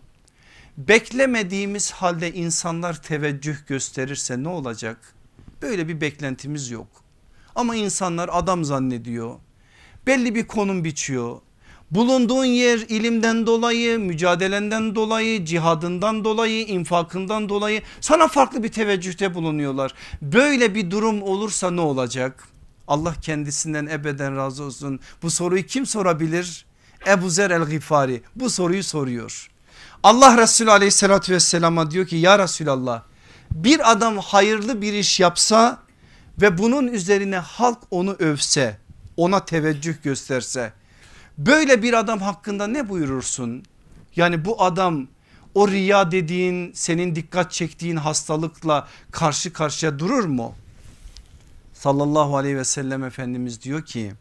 beklemediğimiz 0.78 1.92
halde 1.92 2.34
insanlar 2.34 3.02
teveccüh 3.02 3.68
gösterirse 3.68 4.44
ne 4.44 4.48
olacak? 4.48 4.98
Böyle 5.62 5.88
bir 5.88 6.02
beklentimiz 6.02 6.72
yok. 6.72 6.88
Ama 7.56 7.76
insanlar 7.76 8.30
adam 8.32 8.64
zannediyor. 8.64 9.36
Belli 10.08 10.36
bir 10.36 10.48
konum 10.48 10.84
biçiyor. 10.84 11.40
Bulunduğun 11.92 12.46
yer 12.46 12.80
ilimden 12.80 13.48
dolayı, 13.48 14.00
mücadelenden 14.00 14.96
dolayı, 14.96 15.46
cihadından 15.46 16.24
dolayı, 16.24 16.66
infakından 16.66 17.50
dolayı 17.50 17.82
sana 18.02 18.28
farklı 18.28 18.64
bir 18.64 18.72
teveccühte 18.72 19.34
bulunuyorlar. 19.34 19.94
Böyle 20.22 20.76
bir 20.76 20.92
durum 20.92 21.22
olursa 21.22 21.72
ne 21.72 21.82
olacak? 21.82 22.44
Allah 22.88 23.14
kendisinden 23.22 23.86
ebeden 23.86 24.38
razı 24.38 24.64
olsun. 24.64 25.00
Bu 25.22 25.32
soruyu 25.32 25.64
kim 25.66 25.86
sorabilir? 25.86 26.66
Ebu 27.08 27.30
Zer 27.30 27.52
el 27.52 27.70
Gifari 27.70 28.22
bu 28.36 28.50
soruyu 28.50 28.84
soruyor. 28.84 29.53
Allah 30.04 30.38
Resulü 30.38 30.72
aleyhissalatü 30.72 31.34
vesselama 31.34 31.92
diyor 31.92 32.08
ki 32.08 32.16
ya 32.16 32.40
Resulallah 32.40 33.04
bir 33.52 33.92
adam 33.92 34.18
hayırlı 34.18 34.82
bir 34.82 34.94
iş 34.94 35.20
yapsa 35.20 35.80
ve 36.42 36.58
bunun 36.58 36.88
üzerine 36.88 37.38
halk 37.38 37.78
onu 37.92 38.12
övse 38.12 38.78
ona 39.18 39.46
teveccüh 39.46 40.04
gösterse 40.04 40.74
böyle 41.38 41.84
bir 41.84 41.94
adam 41.94 42.20
hakkında 42.20 42.68
ne 42.68 42.90
buyurursun? 42.90 43.64
Yani 44.16 44.46
bu 44.46 44.64
adam 44.64 45.08
o 45.56 45.68
riya 45.68 46.12
dediğin 46.12 46.72
senin 46.74 47.16
dikkat 47.16 47.52
çektiğin 47.52 47.96
hastalıkla 47.96 48.88
karşı 49.12 49.54
karşıya 49.54 50.00
durur 50.00 50.26
mu? 50.26 50.56
Sallallahu 51.74 52.38
aleyhi 52.38 52.58
ve 52.58 52.66
sellem 52.66 53.04
Efendimiz 53.04 53.62
diyor 53.62 53.86
ki 53.86 54.14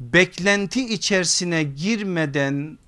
beklenti 0.00 0.94
içerisine 0.94 1.62
girmeden 1.62 2.78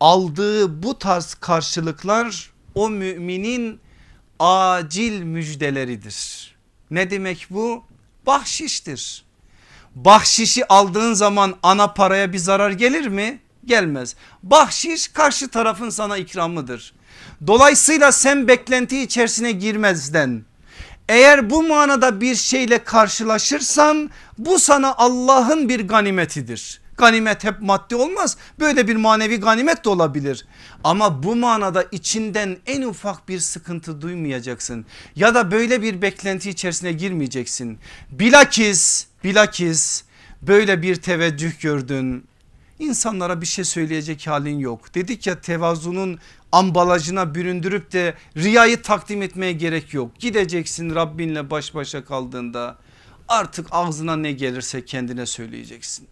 aldığı 0.00 0.82
bu 0.82 0.98
tarz 0.98 1.34
karşılıklar 1.34 2.50
o 2.74 2.90
müminin 2.90 3.80
acil 4.38 5.22
müjdeleridir. 5.22 6.54
Ne 6.90 7.10
demek 7.10 7.46
bu? 7.50 7.84
Bahşiştir. 8.26 9.24
Bahşişi 9.94 10.66
aldığın 10.68 11.14
zaman 11.14 11.54
ana 11.62 11.92
paraya 11.92 12.32
bir 12.32 12.38
zarar 12.38 12.70
gelir 12.70 13.06
mi? 13.06 13.38
Gelmez. 13.64 14.16
Bahşiş 14.42 15.08
karşı 15.08 15.48
tarafın 15.48 15.90
sana 15.90 16.16
ikramıdır. 16.16 16.94
Dolayısıyla 17.46 18.12
sen 18.12 18.48
beklenti 18.48 19.02
içerisine 19.02 19.52
girmezden 19.52 20.44
eğer 21.08 21.50
bu 21.50 21.62
manada 21.62 22.20
bir 22.20 22.34
şeyle 22.34 22.84
karşılaşırsan 22.84 24.10
bu 24.38 24.58
sana 24.58 24.94
Allah'ın 24.94 25.68
bir 25.68 25.88
ganimetidir 25.88 26.80
Ganimet 26.96 27.44
hep 27.44 27.60
maddi 27.60 27.96
olmaz. 27.96 28.36
Böyle 28.60 28.88
bir 28.88 28.96
manevi 28.96 29.40
ganimet 29.40 29.84
de 29.84 29.88
olabilir. 29.88 30.46
Ama 30.84 31.22
bu 31.22 31.36
manada 31.36 31.84
içinden 31.92 32.56
en 32.66 32.82
ufak 32.82 33.28
bir 33.28 33.38
sıkıntı 33.38 34.00
duymayacaksın. 34.00 34.86
Ya 35.16 35.34
da 35.34 35.50
böyle 35.50 35.82
bir 35.82 36.02
beklenti 36.02 36.50
içerisine 36.50 36.92
girmeyeceksin. 36.92 37.78
Bilakis, 38.10 39.06
bilakis 39.24 40.04
böyle 40.42 40.82
bir 40.82 40.96
teveccüh 40.96 41.60
gördün. 41.60 42.24
İnsanlara 42.78 43.40
bir 43.40 43.46
şey 43.46 43.64
söyleyecek 43.64 44.26
halin 44.26 44.58
yok. 44.58 44.94
Dedik 44.94 45.26
ya 45.26 45.40
tevazunun 45.40 46.18
ambalajına 46.52 47.34
büründürüp 47.34 47.92
de 47.92 48.14
riyayı 48.36 48.82
takdim 48.82 49.22
etmeye 49.22 49.52
gerek 49.52 49.94
yok. 49.94 50.18
Gideceksin 50.18 50.94
Rabbinle 50.94 51.50
baş 51.50 51.74
başa 51.74 52.04
kaldığında 52.04 52.78
artık 53.28 53.66
ağzına 53.70 54.16
ne 54.16 54.32
gelirse 54.32 54.84
kendine 54.84 55.26
söyleyeceksin. 55.26 56.08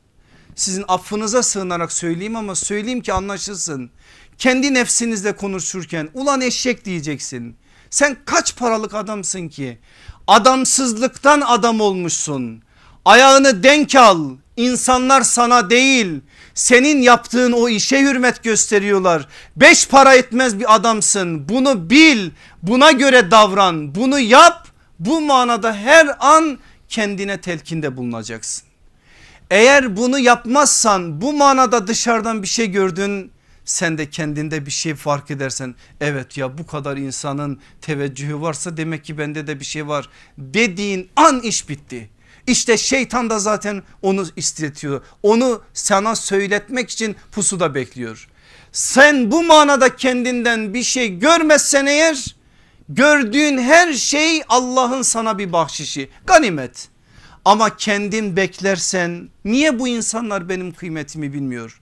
Sizin 0.55 0.85
affınıza 0.89 1.43
sığınarak 1.43 1.93
söyleyeyim 1.93 2.37
ama 2.37 2.55
söyleyeyim 2.55 3.01
ki 3.01 3.13
anlaşılsın. 3.13 3.91
Kendi 4.39 4.75
nefsinizle 4.75 5.37
konuşurken 5.37 6.09
ulan 6.15 6.41
eşek 6.41 6.85
diyeceksin. 6.85 7.57
Sen 7.91 8.17
kaç 8.25 8.57
paralık 8.57 8.95
adamsın 8.95 9.49
ki? 9.49 9.79
Adamsızlıktan 10.27 11.41
adam 11.41 11.81
olmuşsun. 11.81 12.63
Ayağını 13.05 13.63
denk 13.63 13.95
al. 13.95 14.31
İnsanlar 14.57 15.23
sana 15.23 15.71
değil 15.71 16.21
senin 16.55 17.03
yaptığın 17.03 17.53
o 17.53 17.69
işe 17.69 18.01
hürmet 18.01 18.45
gösteriyorlar. 18.45 19.29
Beş 19.57 19.89
para 19.89 20.15
etmez 20.15 20.59
bir 20.59 20.75
adamsın. 20.75 21.49
Bunu 21.49 21.91
bil. 21.91 22.31
Buna 22.63 22.93
göre 22.93 23.31
davran. 23.31 23.95
Bunu 23.95 24.21
yap. 24.21 24.69
Bu 24.99 25.21
manada 25.21 25.75
her 25.75 26.17
an 26.21 26.59
kendine 26.89 27.41
telkinde 27.41 27.97
bulunacaksın. 27.97 28.74
Eğer 29.55 29.97
bunu 29.97 30.19
yapmazsan 30.19 31.21
bu 31.21 31.33
manada 31.33 31.87
dışarıdan 31.87 32.43
bir 32.43 32.49
şey 32.49 32.71
gördün 32.71 33.33
sen 33.65 33.99
de 33.99 34.11
kendinde 34.11 34.67
bir 34.67 34.71
şey 34.71 34.95
fark 34.95 35.31
edersen 35.31 35.75
evet 36.01 36.37
ya 36.37 36.59
bu 36.59 36.67
kadar 36.67 36.97
insanın 36.97 37.61
teveccühü 37.81 38.41
varsa 38.41 38.77
demek 38.77 39.05
ki 39.05 39.19
bende 39.19 39.47
de 39.47 39.61
bir 39.61 39.65
şey 39.65 39.89
var 39.89 40.09
dediğin 40.39 41.11
an 41.17 41.41
iş 41.41 41.69
bitti. 41.69 42.11
İşte 42.47 42.77
şeytan 42.77 43.31
da 43.31 43.39
zaten 43.39 43.83
onu 44.03 44.27
istetiyor. 44.37 45.03
Onu 45.23 45.63
sana 45.75 46.17
söyletmek 46.17 46.91
için 46.91 47.17
pusuda 47.33 47.75
bekliyor. 47.75 48.29
Sen 48.73 49.31
bu 49.31 49.43
manada 49.43 49.97
kendinden 49.97 50.75
bir 50.75 50.83
şey 50.83 51.19
görmezsen 51.19 51.87
eğer 51.87 52.37
gördüğün 52.89 53.59
her 53.59 53.93
şey 53.93 54.43
Allah'ın 54.49 55.03
sana 55.03 55.39
bir 55.39 55.53
bahşişi 55.53 56.11
ganimet. 56.27 56.94
Ama 57.45 57.77
kendin 57.77 58.37
beklersen 58.37 59.29
niye 59.45 59.79
bu 59.79 59.89
insanlar 59.89 60.49
benim 60.49 60.73
kıymetimi 60.73 61.33
bilmiyor? 61.33 61.81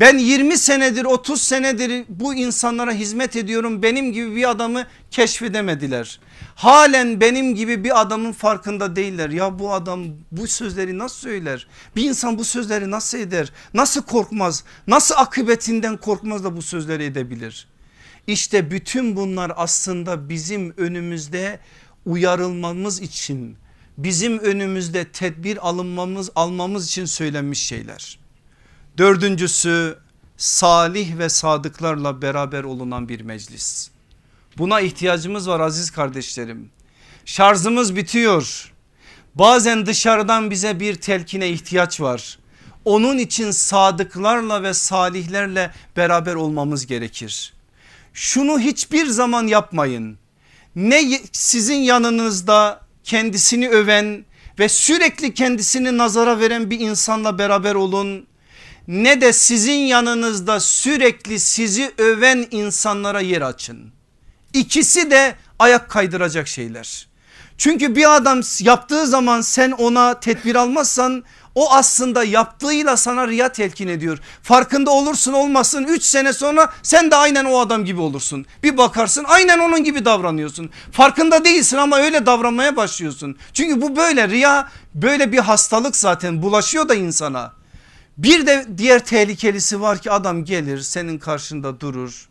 Ben 0.00 0.18
20 0.18 0.58
senedir 0.58 1.04
30 1.04 1.42
senedir 1.42 2.04
bu 2.08 2.34
insanlara 2.34 2.92
hizmet 2.92 3.36
ediyorum 3.36 3.82
benim 3.82 4.12
gibi 4.12 4.36
bir 4.36 4.50
adamı 4.50 4.86
keşfedemediler. 5.10 6.20
Halen 6.54 7.20
benim 7.20 7.54
gibi 7.54 7.84
bir 7.84 8.00
adamın 8.00 8.32
farkında 8.32 8.96
değiller. 8.96 9.30
Ya 9.30 9.58
bu 9.58 9.72
adam 9.72 10.04
bu 10.32 10.46
sözleri 10.46 10.98
nasıl 10.98 11.16
söyler? 11.16 11.66
Bir 11.96 12.04
insan 12.04 12.38
bu 12.38 12.44
sözleri 12.44 12.90
nasıl 12.90 13.18
eder? 13.18 13.52
Nasıl 13.74 14.02
korkmaz? 14.02 14.64
Nasıl 14.86 15.14
akıbetinden 15.18 15.96
korkmaz 15.96 16.44
da 16.44 16.56
bu 16.56 16.62
sözleri 16.62 17.04
edebilir? 17.04 17.68
İşte 18.26 18.70
bütün 18.70 19.16
bunlar 19.16 19.52
aslında 19.56 20.28
bizim 20.28 20.74
önümüzde 20.76 21.60
uyarılmamız 22.06 23.02
için 23.02 23.56
bizim 23.98 24.38
önümüzde 24.38 25.04
tedbir 25.04 25.68
alınmamız 25.68 26.30
almamız 26.34 26.86
için 26.86 27.04
söylenmiş 27.04 27.62
şeyler. 27.62 28.18
Dördüncüsü 28.98 29.98
salih 30.36 31.18
ve 31.18 31.28
sadıklarla 31.28 32.22
beraber 32.22 32.64
olunan 32.64 33.08
bir 33.08 33.20
meclis. 33.20 33.90
Buna 34.58 34.80
ihtiyacımız 34.80 35.48
var 35.48 35.60
aziz 35.60 35.90
kardeşlerim. 35.90 36.70
Şarjımız 37.24 37.96
bitiyor. 37.96 38.72
Bazen 39.34 39.86
dışarıdan 39.86 40.50
bize 40.50 40.80
bir 40.80 40.94
telkine 40.94 41.48
ihtiyaç 41.48 42.00
var. 42.00 42.38
Onun 42.84 43.18
için 43.18 43.50
sadıklarla 43.50 44.62
ve 44.62 44.74
salihlerle 44.74 45.70
beraber 45.96 46.34
olmamız 46.34 46.86
gerekir. 46.86 47.54
Şunu 48.12 48.60
hiçbir 48.60 49.06
zaman 49.06 49.46
yapmayın. 49.46 50.18
Ne 50.76 51.20
sizin 51.32 51.78
yanınızda 51.78 52.83
kendisini 53.04 53.68
öven 53.68 54.24
ve 54.58 54.68
sürekli 54.68 55.34
kendisini 55.34 55.98
nazara 55.98 56.40
veren 56.40 56.70
bir 56.70 56.80
insanla 56.80 57.38
beraber 57.38 57.74
olun 57.74 58.26
ne 58.88 59.20
de 59.20 59.32
sizin 59.32 59.78
yanınızda 59.78 60.60
sürekli 60.60 61.40
sizi 61.40 61.92
öven 61.98 62.46
insanlara 62.50 63.20
yer 63.20 63.42
açın. 63.42 63.92
İkisi 64.52 65.10
de 65.10 65.34
ayak 65.58 65.90
kaydıracak 65.90 66.48
şeyler. 66.48 67.08
Çünkü 67.58 67.96
bir 67.96 68.16
adam 68.16 68.40
yaptığı 68.60 69.06
zaman 69.06 69.40
sen 69.40 69.70
ona 69.70 70.20
tedbir 70.20 70.54
almazsan 70.54 71.24
o 71.54 71.72
aslında 71.72 72.24
yaptığıyla 72.24 72.96
sana 72.96 73.28
riya 73.28 73.52
telkin 73.52 73.88
ediyor. 73.88 74.18
Farkında 74.42 74.90
olursun 74.90 75.32
olmasın 75.32 75.84
3 75.84 76.02
sene 76.02 76.32
sonra 76.32 76.72
sen 76.82 77.10
de 77.10 77.16
aynen 77.16 77.44
o 77.44 77.58
adam 77.58 77.84
gibi 77.84 78.00
olursun. 78.00 78.46
Bir 78.62 78.76
bakarsın 78.76 79.24
aynen 79.28 79.58
onun 79.58 79.84
gibi 79.84 80.04
davranıyorsun. 80.04 80.70
Farkında 80.92 81.44
değilsin 81.44 81.76
ama 81.76 81.98
öyle 81.98 82.26
davranmaya 82.26 82.76
başlıyorsun. 82.76 83.36
Çünkü 83.52 83.82
bu 83.82 83.96
böyle 83.96 84.28
riya 84.28 84.68
böyle 84.94 85.32
bir 85.32 85.38
hastalık 85.38 85.96
zaten 85.96 86.42
bulaşıyor 86.42 86.88
da 86.88 86.94
insana. 86.94 87.52
Bir 88.18 88.46
de 88.46 88.66
diğer 88.78 89.04
tehlikelisi 89.04 89.80
var 89.80 89.98
ki 89.98 90.10
adam 90.10 90.44
gelir 90.44 90.80
senin 90.80 91.18
karşında 91.18 91.80
durur. 91.80 92.28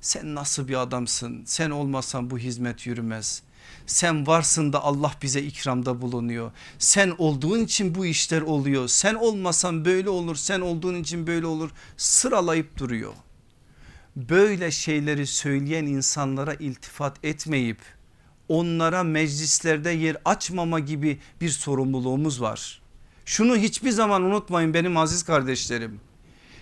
Sen 0.00 0.34
nasıl 0.34 0.68
bir 0.68 0.82
adamsın? 0.82 1.42
Sen 1.46 1.70
olmasan 1.70 2.30
bu 2.30 2.38
hizmet 2.38 2.86
yürümez. 2.86 3.42
Sen 3.90 4.26
varsın 4.26 4.72
da 4.72 4.84
Allah 4.84 5.12
bize 5.22 5.42
ikramda 5.42 6.02
bulunuyor. 6.02 6.52
Sen 6.78 7.14
olduğun 7.18 7.60
için 7.64 7.94
bu 7.94 8.06
işler 8.06 8.40
oluyor. 8.40 8.88
Sen 8.88 9.14
olmasan 9.14 9.84
böyle 9.84 10.08
olur. 10.08 10.36
Sen 10.36 10.60
olduğun 10.60 10.94
için 10.94 11.26
böyle 11.26 11.46
olur. 11.46 11.70
Sıralayıp 11.96 12.78
duruyor. 12.78 13.12
Böyle 14.16 14.70
şeyleri 14.70 15.26
söyleyen 15.26 15.86
insanlara 15.86 16.54
iltifat 16.54 17.24
etmeyip 17.24 17.78
onlara 18.48 19.02
meclislerde 19.02 19.90
yer 19.90 20.16
açmama 20.24 20.80
gibi 20.80 21.18
bir 21.40 21.48
sorumluluğumuz 21.48 22.40
var. 22.40 22.82
Şunu 23.24 23.56
hiçbir 23.56 23.90
zaman 23.90 24.22
unutmayın 24.22 24.74
benim 24.74 24.96
aziz 24.96 25.22
kardeşlerim. 25.22 26.00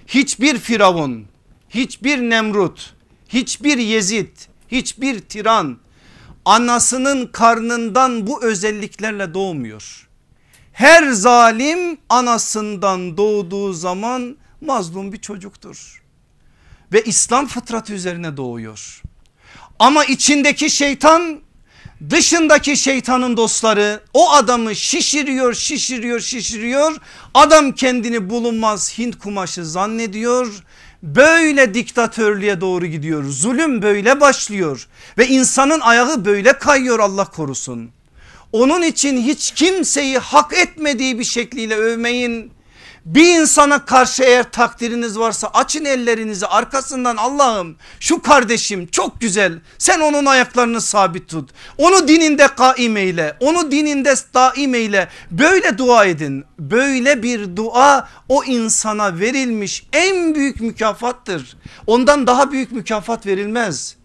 Hiçbir 0.07 0.59
firavun, 0.59 1.27
hiçbir 1.69 2.19
Nemrut, 2.19 2.95
hiçbir 3.29 3.79
Yezid, 3.79 4.37
hiçbir 4.69 5.21
tiran 5.21 5.79
anasının 6.49 7.27
karnından 7.27 8.27
bu 8.27 8.45
özelliklerle 8.45 9.35
doğmuyor. 9.35 10.09
Her 10.73 11.11
zalim 11.11 11.99
anasından 12.09 13.17
doğduğu 13.17 13.73
zaman 13.73 14.37
mazlum 14.61 15.13
bir 15.13 15.21
çocuktur. 15.21 16.03
Ve 16.93 17.03
İslam 17.03 17.47
fıtratı 17.47 17.93
üzerine 17.93 18.37
doğuyor. 18.37 19.03
Ama 19.79 20.05
içindeki 20.05 20.71
şeytan 20.71 21.41
dışındaki 22.11 22.77
şeytanın 22.77 23.37
dostları 23.37 24.01
o 24.15 24.31
adamı 24.33 24.77
şişiriyor 24.77 25.55
şişiriyor 25.55 26.21
şişiriyor 26.21 26.97
adam 27.35 27.73
kendini 27.73 28.31
bulunmaz 28.31 28.99
Hint 28.99 29.19
kumaşı 29.19 29.67
zannediyor 29.67 30.65
böyle 31.03 31.75
diktatörlüğe 31.75 32.61
doğru 32.61 32.87
gidiyor. 32.87 33.25
Zulüm 33.25 33.83
böyle 33.83 34.21
başlıyor. 34.21 34.89
Ve 35.19 35.29
insanın 35.29 35.81
ayağı 35.81 36.25
böyle 36.25 36.53
kayıyor 36.53 36.99
Allah 36.99 37.25
korusun. 37.25 37.91
Onun 38.53 38.83
için 38.83 39.17
hiç 39.17 39.51
kimseyi 39.51 40.19
hak 40.19 40.53
etmediği 40.53 41.19
bir 41.19 41.25
şekliyle 41.25 41.77
övmeyin 41.77 42.53
bir 43.05 43.41
insana 43.41 43.85
karşı 43.85 44.23
eğer 44.23 44.51
takdiriniz 44.51 45.19
varsa 45.19 45.51
açın 45.55 45.85
ellerinizi 45.85 46.47
arkasından 46.47 47.17
Allah'ım 47.17 47.77
şu 48.01 48.23
kardeşim 48.23 48.87
çok 48.87 49.21
güzel 49.21 49.61
sen 49.79 50.01
onun 50.01 50.27
ayaklarını 50.27 50.81
sabit 50.81 51.29
tut. 51.29 51.51
Onu 51.79 52.09
dininde 52.09 52.49
kaim 52.49 52.97
eyle 52.97 53.37
onu 53.41 53.71
dininde 53.71 54.15
daim 54.35 54.75
eyle 54.75 55.09
böyle 55.31 55.79
dua 55.79 56.05
edin. 56.05 56.45
Böyle 56.59 57.23
bir 57.23 57.57
dua 57.57 58.09
o 58.29 58.45
insana 58.45 59.19
verilmiş 59.19 59.87
en 59.93 60.35
büyük 60.35 60.61
mükafattır. 60.61 61.57
Ondan 61.87 62.27
daha 62.27 62.53
büyük 62.53 62.73
mükafat 62.73 63.27
verilmez. 63.27 63.99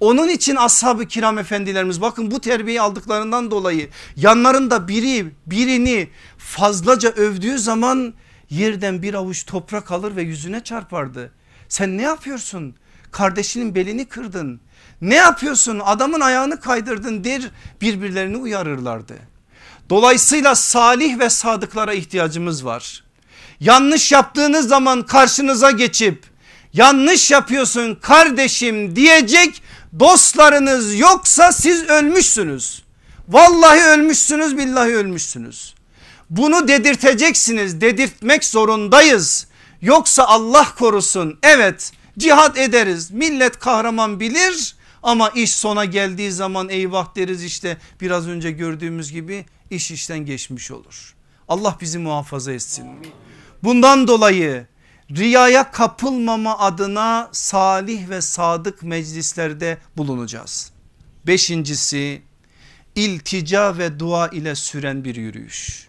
Onun 0.00 0.28
için 0.28 0.56
ashab-ı 0.56 1.06
kiram 1.06 1.38
efendilerimiz 1.38 2.00
bakın 2.00 2.30
bu 2.30 2.40
terbiyeyi 2.40 2.80
aldıklarından 2.80 3.50
dolayı 3.50 3.88
yanlarında 4.16 4.88
biri 4.88 5.26
birini 5.46 6.08
fazlaca 6.38 7.08
övdüğü 7.08 7.58
zaman 7.58 8.14
yerden 8.50 9.02
bir 9.02 9.14
avuç 9.14 9.46
toprak 9.46 9.90
alır 9.90 10.16
ve 10.16 10.22
yüzüne 10.22 10.64
çarpardı. 10.64 11.32
Sen 11.68 11.98
ne 11.98 12.02
yapıyorsun? 12.02 12.74
Kardeşinin 13.10 13.74
belini 13.74 14.04
kırdın. 14.04 14.60
Ne 15.00 15.14
yapıyorsun? 15.14 15.80
Adamın 15.84 16.20
ayağını 16.20 16.60
kaydırdın 16.60 17.24
der 17.24 17.42
birbirlerini 17.80 18.36
uyarırlardı. 18.36 19.14
Dolayısıyla 19.90 20.54
salih 20.54 21.18
ve 21.18 21.30
sadıklara 21.30 21.92
ihtiyacımız 21.92 22.64
var. 22.64 23.04
Yanlış 23.60 24.12
yaptığınız 24.12 24.68
zaman 24.68 25.02
karşınıza 25.02 25.70
geçip 25.70 26.24
yanlış 26.72 27.30
yapıyorsun 27.30 27.94
kardeşim 27.94 28.96
diyecek 28.96 29.62
dostlarınız 30.00 30.98
yoksa 30.98 31.52
siz 31.52 31.84
ölmüşsünüz. 31.84 32.82
Vallahi 33.28 33.80
ölmüşsünüz 33.80 34.56
billahi 34.56 34.96
ölmüşsünüz. 34.96 35.77
Bunu 36.30 36.68
dedirteceksiniz 36.68 37.80
dedirtmek 37.80 38.44
zorundayız. 38.44 39.46
Yoksa 39.80 40.24
Allah 40.24 40.74
korusun 40.78 41.38
evet 41.42 41.92
cihat 42.18 42.58
ederiz 42.58 43.10
millet 43.10 43.58
kahraman 43.58 44.20
bilir 44.20 44.76
ama 45.02 45.28
iş 45.28 45.54
sona 45.54 45.84
geldiği 45.84 46.32
zaman 46.32 46.68
eyvah 46.68 47.16
deriz 47.16 47.44
işte 47.44 47.76
biraz 48.00 48.28
önce 48.28 48.50
gördüğümüz 48.50 49.12
gibi 49.12 49.46
iş 49.70 49.90
işten 49.90 50.18
geçmiş 50.18 50.70
olur. 50.70 51.14
Allah 51.48 51.76
bizi 51.80 51.98
muhafaza 51.98 52.52
etsin. 52.52 52.86
Bundan 53.62 54.08
dolayı 54.08 54.66
riyaya 55.10 55.70
kapılmama 55.70 56.58
adına 56.58 57.28
salih 57.32 58.08
ve 58.08 58.20
sadık 58.20 58.82
meclislerde 58.82 59.78
bulunacağız. 59.96 60.72
Beşincisi 61.26 62.22
iltica 62.94 63.78
ve 63.78 63.98
dua 63.98 64.28
ile 64.28 64.54
süren 64.54 65.04
bir 65.04 65.16
yürüyüş. 65.16 65.87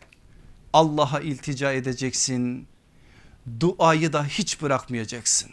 Allah'a 0.74 1.20
iltica 1.20 1.72
edeceksin. 1.72 2.68
Duayı 3.60 4.14
da 4.14 4.26
hiç 4.26 4.62
bırakmayacaksın. 4.62 5.52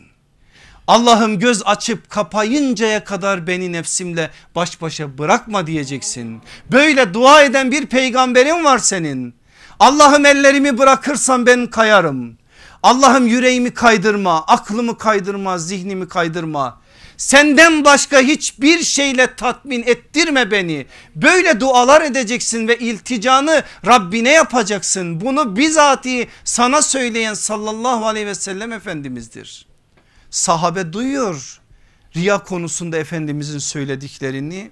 Allah'ım 0.87 1.39
göz 1.39 1.63
açıp 1.67 2.11
kapayıncaya 2.11 3.05
kadar 3.05 3.47
beni 3.47 3.73
nefsimle 3.73 4.31
baş 4.55 4.83
başa 4.83 5.19
bırakma 5.19 5.67
diyeceksin. 5.67 6.43
Böyle 6.73 7.15
dua 7.15 7.43
eden 7.43 7.71
bir 7.71 7.87
peygamberin 7.87 8.65
var 8.65 8.79
senin. 8.79 9.35
Allah'ım 9.81 10.27
ellerimi 10.27 10.79
bırakırsan 10.79 11.47
ben 11.47 11.67
kayarım. 11.67 12.39
Allah'ım 12.83 13.27
yüreğimi 13.27 13.75
kaydırma, 13.75 14.45
aklımı 14.47 14.99
kaydırma, 14.99 15.59
zihnimi 15.59 16.09
kaydırma. 16.09 16.81
Senden 17.17 17.85
başka 17.85 18.21
hiçbir 18.21 18.83
şeyle 18.83 19.35
tatmin 19.37 19.83
ettirme 19.83 20.51
beni. 20.51 20.87
Böyle 21.15 21.61
dualar 21.61 22.03
edeceksin 22.03 22.69
ve 22.69 22.79
ilticanı 22.79 23.63
Rabbine 23.87 24.33
yapacaksın. 24.33 25.21
Bunu 25.21 25.57
bizatihi 25.57 26.29
sana 26.45 26.83
söyleyen 26.83 27.35
sallallahu 27.35 28.07
aleyhi 28.07 28.27
ve 28.27 28.35
sellem 28.35 28.73
Efendimiz'dir. 28.73 29.67
Sahabe 30.31 30.93
duyuyor 30.93 31.61
riya 32.17 32.43
konusunda 32.43 32.97
Efendimizin 32.97 33.59
söylediklerini. 33.59 34.71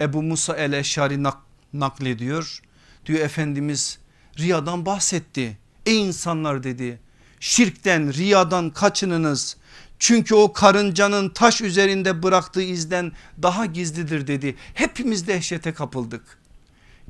Ebu 0.00 0.22
Musa 0.22 0.56
el-Eşari 0.56 1.22
nak 1.22 1.36
naklediyor. 1.72 2.62
Diyor 3.06 3.20
Efendimiz 3.20 3.98
riyadan 4.38 4.86
bahsetti. 4.86 5.58
Ey 5.86 6.02
insanlar 6.02 6.62
dedi 6.62 6.98
şirkten 7.40 8.14
riyadan 8.14 8.70
kaçınınız. 8.70 9.56
Çünkü 9.98 10.34
o 10.34 10.52
karıncanın 10.52 11.28
taş 11.28 11.60
üzerinde 11.60 12.22
bıraktığı 12.22 12.62
izden 12.62 13.12
daha 13.42 13.66
gizlidir 13.66 14.26
dedi. 14.26 14.56
Hepimiz 14.74 15.26
dehşete 15.26 15.72
kapıldık. 15.72 16.38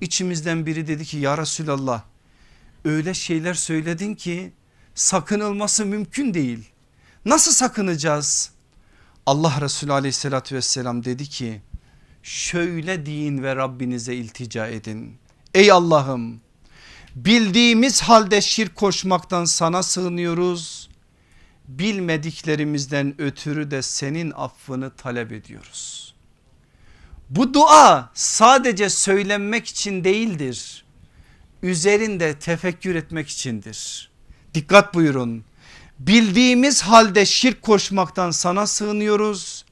İçimizden 0.00 0.66
biri 0.66 0.86
dedi 0.86 1.04
ki 1.04 1.16
ya 1.16 1.38
Resulallah 1.38 2.02
öyle 2.84 3.14
şeyler 3.14 3.54
söyledin 3.54 4.14
ki 4.14 4.52
sakınılması 4.94 5.86
mümkün 5.86 6.34
değil. 6.34 6.70
Nasıl 7.24 7.52
sakınacağız? 7.52 8.50
Allah 9.26 9.60
Resulü 9.60 9.92
aleyhissalatü 9.92 10.56
vesselam 10.56 11.04
dedi 11.04 11.28
ki 11.28 11.62
şöyle 12.22 13.06
deyin 13.06 13.42
ve 13.42 13.56
Rabbinize 13.56 14.14
iltica 14.14 14.66
edin. 14.66 15.16
Ey 15.54 15.72
Allah'ım 15.72 16.40
bildiğimiz 17.16 18.02
halde 18.02 18.40
şirk 18.40 18.76
koşmaktan 18.76 19.44
sana 19.44 19.82
sığınıyoruz. 19.82 20.87
Bilmediklerimizden 21.68 23.14
ötürü 23.18 23.70
de 23.70 23.82
senin 23.82 24.32
affını 24.36 24.90
talep 24.90 25.32
ediyoruz. 25.32 26.14
Bu 27.30 27.54
dua 27.54 28.10
sadece 28.14 28.90
söylenmek 28.90 29.66
için 29.66 30.04
değildir. 30.04 30.84
Üzerinde 31.62 32.38
tefekkür 32.38 32.94
etmek 32.94 33.28
içindir. 33.28 34.10
Dikkat 34.54 34.94
buyurun 34.94 35.44
bildiğimiz 35.98 36.82
halde 36.82 37.26
şirk 37.26 37.62
koşmaktan 37.62 38.30
sana 38.30 38.66
sığınıyoruz. 38.66 39.64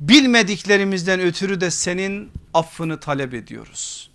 Bilmediklerimizden 0.00 1.20
ötürü 1.20 1.60
de 1.60 1.70
senin 1.70 2.30
affını 2.54 3.00
talep 3.00 3.34
ediyoruz. 3.34 4.10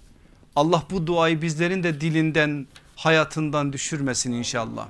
Allah 0.56 0.84
bu 0.92 1.08
duayı 1.08 1.42
bizlerin 1.42 1.84
de 1.84 2.02
dilinden 2.02 2.68
hayatından 2.96 3.74
düşürmesin 3.74 4.32
inşallah. 4.32 4.88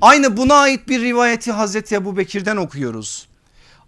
Aynı 0.00 0.36
buna 0.36 0.54
ait 0.54 0.88
bir 0.88 1.00
rivayeti 1.00 1.52
Hazreti 1.52 1.94
Ebu 1.94 2.16
Bekir'den 2.16 2.56
okuyoruz. 2.56 3.28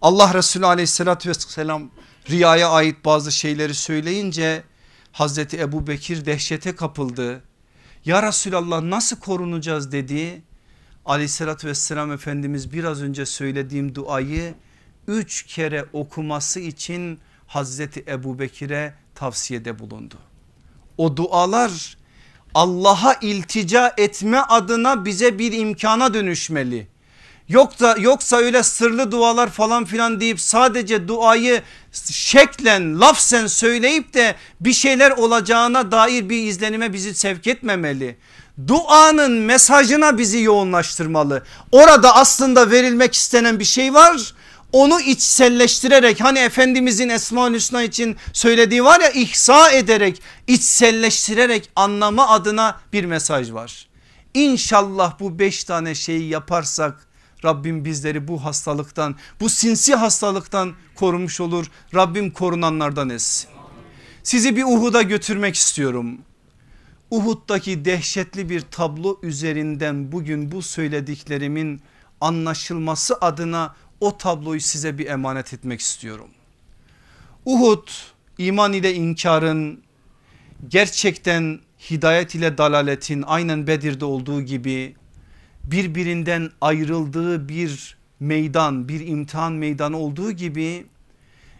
Allah 0.01 0.33
Resulü 0.33 0.65
aleyhissalatü 0.65 1.29
vesselam 1.29 1.89
riyaya 2.29 2.69
ait 2.69 3.05
bazı 3.05 3.31
şeyleri 3.31 3.75
söyleyince 3.75 4.63
Hazreti 5.11 5.59
Ebu 5.59 5.87
Bekir 5.87 6.25
dehşete 6.25 6.75
kapıldı. 6.75 7.43
Ya 8.05 8.23
Resulallah 8.27 8.81
nasıl 8.81 9.19
korunacağız 9.19 9.91
dedi 9.91 10.41
aleyhissalatü 11.05 11.67
vesselam 11.67 12.11
Efendimiz 12.11 12.73
biraz 12.73 13.01
önce 13.01 13.25
söylediğim 13.25 13.95
duayı 13.95 14.55
üç 15.07 15.43
kere 15.43 15.85
okuması 15.93 16.59
için 16.59 17.19
Hazreti 17.47 18.03
Ebu 18.07 18.39
Bekir'e 18.39 18.93
tavsiyede 19.15 19.79
bulundu. 19.79 20.15
O 20.97 21.17
dualar 21.17 21.97
Allah'a 22.53 23.13
iltica 23.21 23.93
etme 23.97 24.39
adına 24.39 25.05
bize 25.05 25.39
bir 25.39 25.51
imkana 25.53 26.13
dönüşmeli. 26.13 26.87
Yoksa, 27.49 27.95
yoksa 27.99 28.37
öyle 28.37 28.63
sırlı 28.63 29.11
dualar 29.11 29.49
falan 29.49 29.85
filan 29.85 30.19
deyip 30.19 30.41
sadece 30.41 31.07
duayı 31.07 31.61
şeklen 32.11 32.99
lafzen 33.01 33.47
söyleyip 33.47 34.13
de 34.13 34.35
bir 34.61 34.73
şeyler 34.73 35.11
olacağına 35.11 35.91
dair 35.91 36.29
bir 36.29 36.47
izlenime 36.47 36.93
bizi 36.93 37.15
sevk 37.15 37.47
etmemeli 37.47 38.17
duanın 38.67 39.31
mesajına 39.31 40.17
bizi 40.17 40.41
yoğunlaştırmalı. 40.41 41.43
Orada 41.71 42.15
aslında 42.15 42.71
verilmek 42.71 43.15
istenen 43.15 43.59
bir 43.59 43.65
şey 43.65 43.93
var. 43.93 44.33
Onu 44.73 45.01
içselleştirerek 45.01 46.21
hani 46.21 46.39
Efendimizin 46.39 47.09
Esma-ül 47.09 47.53
Hüsna 47.53 47.83
için 47.83 48.17
söylediği 48.33 48.83
var 48.83 48.99
ya 48.99 49.09
ihsa 49.09 49.71
ederek 49.71 50.21
içselleştirerek 50.47 51.69
anlama 51.75 52.27
adına 52.27 52.79
bir 52.93 53.05
mesaj 53.05 53.53
var. 53.53 53.87
İnşallah 54.33 55.19
bu 55.19 55.39
beş 55.39 55.63
tane 55.63 55.95
şeyi 55.95 56.29
yaparsak 56.29 57.07
Rabbim 57.45 57.85
bizleri 57.85 58.27
bu 58.27 58.45
hastalıktan 58.45 59.15
bu 59.39 59.49
sinsi 59.49 59.95
hastalıktan 59.95 60.73
korumuş 60.95 61.41
olur. 61.41 61.65
Rabbim 61.95 62.31
korunanlardan 62.31 63.09
etsin. 63.09 63.49
Sizi 64.23 64.55
bir 64.55 64.63
Uhud'a 64.63 65.01
götürmek 65.01 65.55
istiyorum. 65.55 66.17
Uhud'daki 67.11 67.85
dehşetli 67.85 68.49
bir 68.49 68.61
tablo 68.61 69.19
üzerinden 69.23 70.11
bugün 70.11 70.51
bu 70.51 70.61
söylediklerimin 70.61 71.81
anlaşılması 72.21 73.15
adına 73.21 73.75
o 74.03 74.17
tabloyu 74.17 74.61
size 74.61 74.97
bir 74.97 75.05
emanet 75.05 75.53
etmek 75.53 75.79
istiyorum. 75.79 76.29
Uhud 77.45 77.87
iman 78.37 78.73
ile 78.73 78.93
inkarın 78.93 79.83
gerçekten 80.67 81.59
hidayet 81.89 82.35
ile 82.35 82.57
dalaletin 82.57 83.23
aynen 83.27 83.67
Bedir'de 83.67 84.05
olduğu 84.05 84.41
gibi 84.41 84.95
birbirinden 85.63 86.51
ayrıldığı 86.61 87.49
bir 87.49 87.97
meydan 88.19 88.89
bir 88.89 89.07
imtihan 89.07 89.53
meydanı 89.53 89.97
olduğu 89.97 90.31
gibi 90.31 90.85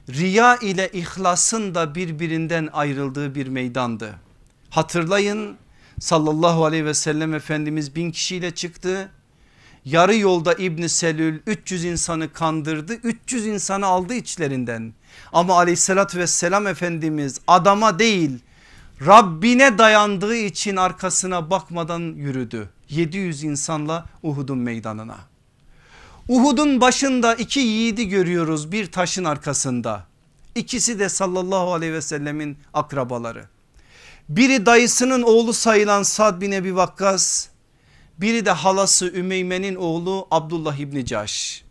riya 0.10 0.58
ile 0.58 0.90
ihlasın 0.94 1.76
da 1.76 1.96
birbirinden 1.96 2.70
ayrıldığı 2.74 3.36
bir 3.36 3.48
meydandı. 3.48 4.16
Hatırlayın 4.70 5.58
sallallahu 6.00 6.66
aleyhi 6.66 6.86
ve 6.86 6.94
sellem 6.94 7.34
Efendimiz 7.34 7.96
bin 7.96 8.12
kişiyle 8.12 8.52
çıktı. 8.52 9.12
Yarı 9.86 10.16
yolda 10.16 10.54
İbni 10.54 10.90
Selül 10.90 11.40
300 11.48 11.86
insanı 11.86 12.34
kandırdı 12.34 12.94
300 12.94 13.46
insanı 13.48 13.86
aldı 13.86 14.14
içlerinden. 14.14 14.94
Ama 15.34 15.58
aleyhissalatü 15.58 16.20
vesselam 16.20 16.68
Efendimiz 16.68 17.40
adama 17.48 18.00
değil 18.00 18.40
Rabbine 19.06 19.78
dayandığı 19.78 20.36
için 20.36 20.76
arkasına 20.76 21.50
bakmadan 21.50 22.00
yürüdü. 22.00 22.70
700 22.90 23.44
insanla 23.44 24.06
Uhud'un 24.24 24.58
meydanına. 24.58 25.18
Uhud'un 26.28 26.82
başında 26.82 27.36
iki 27.36 27.60
yiğidi 27.60 28.10
görüyoruz 28.10 28.72
bir 28.72 28.92
taşın 28.92 29.24
arkasında. 29.24 30.06
İkisi 30.56 31.00
de 31.00 31.10
sallallahu 31.10 31.74
aleyhi 31.74 31.94
ve 31.94 32.02
sellemin 32.02 32.58
akrabaları. 32.74 33.46
Biri 34.30 34.66
dayısının 34.66 35.22
oğlu 35.22 35.54
sayılan 35.54 36.04
Sad 36.04 36.42
bin 36.42 36.52
Ebi 36.52 36.76
Vakkas. 36.76 37.48
Biri 38.18 38.46
de 38.46 38.52
halası 38.52 39.14
Ümeyme'nin 39.14 39.76
oğlu 39.76 40.28
Abdullah 40.32 40.78
İbni 40.78 41.06
Caş. 41.06 41.64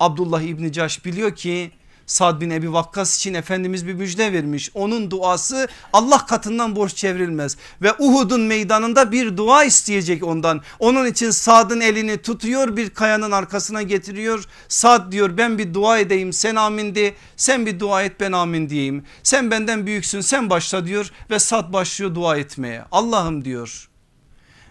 Abdullah 0.00 0.42
İbni 0.42 0.72
Caş 0.72 1.04
biliyor 1.04 1.36
ki 1.36 1.70
Sad 2.06 2.40
bin 2.40 2.50
Ebi 2.50 2.72
Vakkas 2.72 3.16
için 3.16 3.34
Efendimiz 3.34 3.86
bir 3.86 3.94
müjde 3.94 4.32
vermiş. 4.32 4.70
Onun 4.74 5.10
duası 5.10 5.68
Allah 5.92 6.26
katından 6.26 6.76
borç 6.76 6.94
çevrilmez. 6.94 7.56
Ve 7.82 7.92
Uhud'un 7.98 8.40
meydanında 8.40 9.12
bir 9.12 9.36
dua 9.36 9.64
isteyecek 9.64 10.24
ondan. 10.24 10.62
Onun 10.78 11.06
için 11.06 11.30
Sad'ın 11.30 11.80
elini 11.80 12.18
tutuyor 12.18 12.76
bir 12.76 12.90
kayanın 12.90 13.30
arkasına 13.30 13.82
getiriyor. 13.82 14.44
Sad 14.68 15.12
diyor 15.12 15.36
ben 15.36 15.58
bir 15.58 15.74
dua 15.74 15.98
edeyim 15.98 16.32
sen 16.32 16.56
amin 16.56 16.94
de 16.94 17.14
sen 17.36 17.66
bir 17.66 17.80
dua 17.80 18.02
et 18.02 18.20
ben 18.20 18.32
amin 18.32 18.68
diyeyim. 18.68 19.04
Sen 19.22 19.50
benden 19.50 19.86
büyüksün 19.86 20.20
sen 20.20 20.50
başla 20.50 20.86
diyor 20.86 21.10
ve 21.30 21.38
Sad 21.38 21.72
başlıyor 21.72 22.14
dua 22.14 22.36
etmeye. 22.36 22.84
Allah'ım 22.92 23.44
diyor 23.44 23.88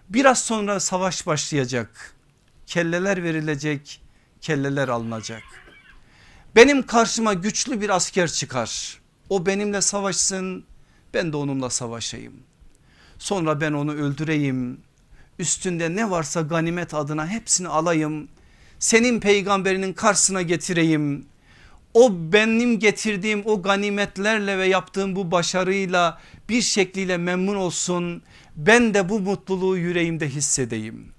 biraz 0.10 0.44
sonra 0.44 0.80
savaş 0.80 1.28
başlayacak. 1.28 2.16
Kelleler 2.68 3.24
verilecek 3.24 4.02
kelleler 4.42 4.88
alınacak. 4.88 5.44
Benim 6.56 6.86
karşıma 6.86 7.34
güçlü 7.34 7.82
bir 7.82 7.90
asker 7.90 8.28
çıkar. 8.28 9.00
O 9.30 9.46
benimle 9.46 9.82
savaşsın 9.82 10.64
ben 11.14 11.34
de 11.34 11.38
onunla 11.38 11.70
savaşayım. 11.70 12.34
Sonra 13.20 13.62
ben 13.62 13.72
onu 13.72 13.94
öldüreyim. 13.94 14.78
Üstünde 15.40 15.96
ne 15.96 16.10
varsa 16.10 16.42
ganimet 16.42 16.94
adına 16.94 17.28
hepsini 17.28 17.68
alayım. 17.68 18.28
Senin 18.80 19.20
peygamberinin 19.20 19.94
karşısına 19.94 20.42
getireyim. 20.42 21.26
O 21.94 22.12
benim 22.14 22.80
getirdiğim 22.80 23.42
o 23.46 23.62
ganimetlerle 23.62 24.58
ve 24.58 24.66
yaptığım 24.68 25.16
bu 25.16 25.32
başarıyla 25.32 26.22
bir 26.50 26.62
şekliyle 26.62 27.18
memnun 27.18 27.56
olsun. 27.56 28.24
Ben 28.56 28.94
de 28.94 29.10
bu 29.10 29.20
mutluluğu 29.20 29.78
yüreğimde 29.78 30.30
hissedeyim. 30.30 31.12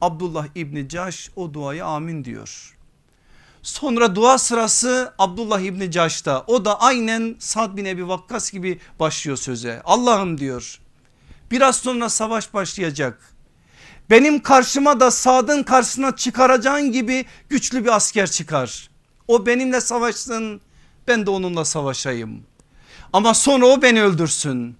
Abdullah 0.00 0.46
İbni 0.54 0.88
Caş 0.88 1.30
o 1.36 1.54
duaya 1.54 1.86
amin 1.86 2.24
diyor. 2.24 2.76
Sonra 3.62 4.14
dua 4.14 4.38
sırası 4.38 5.14
Abdullah 5.18 5.60
İbni 5.60 5.90
Caş'ta 5.90 6.44
o 6.46 6.64
da 6.64 6.80
aynen 6.80 7.36
Sad 7.38 7.76
bin 7.76 7.84
Ebi 7.84 8.08
Vakkas 8.08 8.50
gibi 8.52 8.80
başlıyor 9.00 9.36
söze. 9.36 9.82
Allah'ım 9.84 10.38
diyor 10.38 10.80
biraz 11.50 11.76
sonra 11.76 12.08
savaş 12.08 12.54
başlayacak. 12.54 13.34
Benim 14.10 14.42
karşıma 14.42 15.00
da 15.00 15.10
Sad'ın 15.10 15.62
karşısına 15.62 16.16
çıkaracağın 16.16 16.92
gibi 16.92 17.24
güçlü 17.48 17.84
bir 17.84 17.96
asker 17.96 18.30
çıkar. 18.30 18.90
O 19.28 19.46
benimle 19.46 19.80
savaşsın 19.80 20.60
ben 21.08 21.26
de 21.26 21.30
onunla 21.30 21.64
savaşayım. 21.64 22.42
Ama 23.12 23.34
sonra 23.34 23.66
o 23.66 23.82
beni 23.82 24.02
öldürsün. 24.02 24.76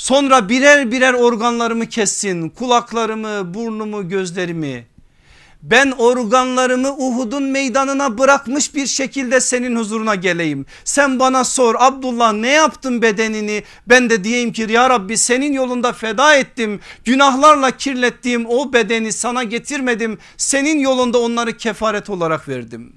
Sonra 0.00 0.48
birer 0.48 0.90
birer 0.92 1.14
organlarımı 1.14 1.86
kessin 1.86 2.48
kulaklarımı 2.48 3.54
burnumu 3.54 4.08
gözlerimi 4.08 4.86
ben 5.62 5.90
organlarımı 5.90 6.96
Uhud'un 6.96 7.42
meydanına 7.42 8.18
bırakmış 8.18 8.74
bir 8.74 8.86
şekilde 8.86 9.40
senin 9.40 9.76
huzuruna 9.76 10.14
geleyim. 10.14 10.66
Sen 10.84 11.18
bana 11.18 11.44
sor 11.44 11.74
Abdullah 11.78 12.32
ne 12.32 12.48
yaptın 12.48 13.02
bedenini 13.02 13.62
ben 13.86 14.10
de 14.10 14.24
diyeyim 14.24 14.52
ki 14.52 14.66
ya 14.70 14.90
Rabbi 14.90 15.18
senin 15.18 15.52
yolunda 15.52 15.92
feda 15.92 16.36
ettim. 16.36 16.80
Günahlarla 17.04 17.70
kirlettiğim 17.70 18.46
o 18.46 18.72
bedeni 18.72 19.12
sana 19.12 19.42
getirmedim. 19.42 20.18
Senin 20.36 20.78
yolunda 20.78 21.18
onları 21.18 21.56
kefaret 21.56 22.10
olarak 22.10 22.48
verdim. 22.48 22.92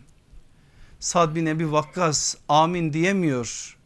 Sad 1.00 1.36
bin 1.36 1.46
Ebi 1.46 1.72
Vakkas 1.72 2.36
amin 2.50 2.94
diyemiyor. 2.94 3.78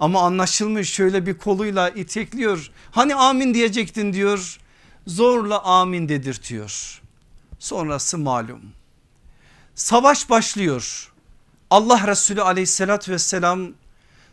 Ama 0.00 0.22
anlaşılmış 0.22 0.90
şöyle 0.90 1.26
bir 1.26 1.38
koluyla 1.38 1.88
itekliyor. 1.88 2.70
Hani 2.90 3.14
amin 3.14 3.54
diyecektin 3.54 4.12
diyor. 4.12 4.58
Zorla 5.06 5.62
amin 5.62 6.08
dedirtiyor. 6.08 7.00
Sonrası 7.58 8.18
malum. 8.18 8.60
Savaş 9.74 10.30
başlıyor. 10.30 11.12
Allah 11.70 12.06
Resulü 12.06 12.42
aleyhissalatü 12.42 13.12
vesselam 13.12 13.68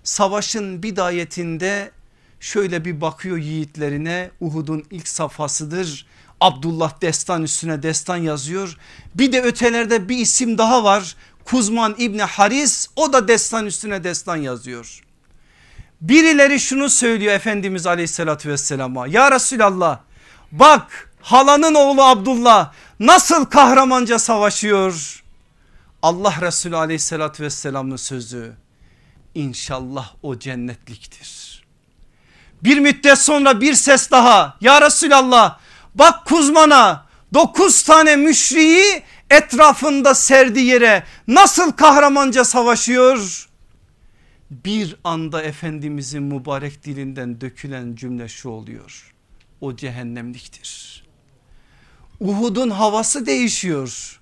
savaşın 0.04 0.84
bidayetinde 0.84 1.92
şöyle 2.40 2.86
bir 2.86 3.02
bakıyor 3.02 3.38
yiğitlerine 3.38 4.32
Uhud'un 4.40 4.84
ilk 4.92 5.08
safhasıdır. 5.08 6.08
Abdullah 6.42 7.02
destan 7.02 7.44
üstüne 7.44 7.84
destan 7.84 8.18
yazıyor. 8.18 8.78
Bir 9.16 9.32
de 9.32 9.42
ötelerde 9.42 10.10
bir 10.10 10.18
isim 10.18 10.58
daha 10.58 10.84
var. 10.84 11.16
Kuzman 11.46 11.96
İbni 11.98 12.24
Haris 12.24 12.88
o 12.96 13.14
da 13.14 13.28
destan 13.28 13.66
üstüne 13.66 14.04
destan 14.04 14.38
yazıyor. 14.38 15.07
Birileri 16.02 16.60
şunu 16.60 16.90
söylüyor 16.90 17.34
Efendimiz 17.34 17.88
aleyhissalatü 17.88 18.50
vesselama 18.50 19.08
ya 19.08 19.32
Resulallah 19.32 20.00
bak 20.52 21.12
halanın 21.22 21.74
oğlu 21.74 22.04
Abdullah 22.04 22.72
nasıl 23.00 23.46
kahramanca 23.46 24.20
savaşıyor. 24.20 25.24
Allah 26.02 26.34
Resulü 26.42 26.78
aleyhissalatü 26.78 27.44
vesselamın 27.44 27.96
sözü 27.96 28.54
inşallah 29.36 30.14
o 30.24 30.40
cennetliktir. 30.40 31.64
Bir 32.64 32.80
müddet 32.80 33.18
sonra 33.18 33.62
bir 33.62 33.74
ses 33.74 34.12
daha 34.12 34.58
ya 34.62 34.82
Resulallah 34.82 35.60
bak 35.96 36.26
Kuzman'a 36.26 37.06
dokuz 37.34 37.84
tane 37.84 38.16
müşriyi 38.16 39.04
etrafında 39.30 40.16
serdi 40.16 40.60
yere 40.60 41.04
nasıl 41.28 41.72
kahramanca 41.72 42.44
savaşıyor. 42.44 43.47
Bir 44.52 44.96
anda 45.04 45.42
Efendimizin 45.42 46.24
mübarek 46.24 46.84
dilinden 46.84 47.42
dökülen 47.42 47.96
cümle 47.96 48.28
şu 48.28 48.50
oluyor. 48.50 49.14
O 49.62 49.76
cehennemliktir. 49.76 51.04
Uhud'un 52.20 52.70
havası 52.70 53.26
değişiyor. 53.26 54.20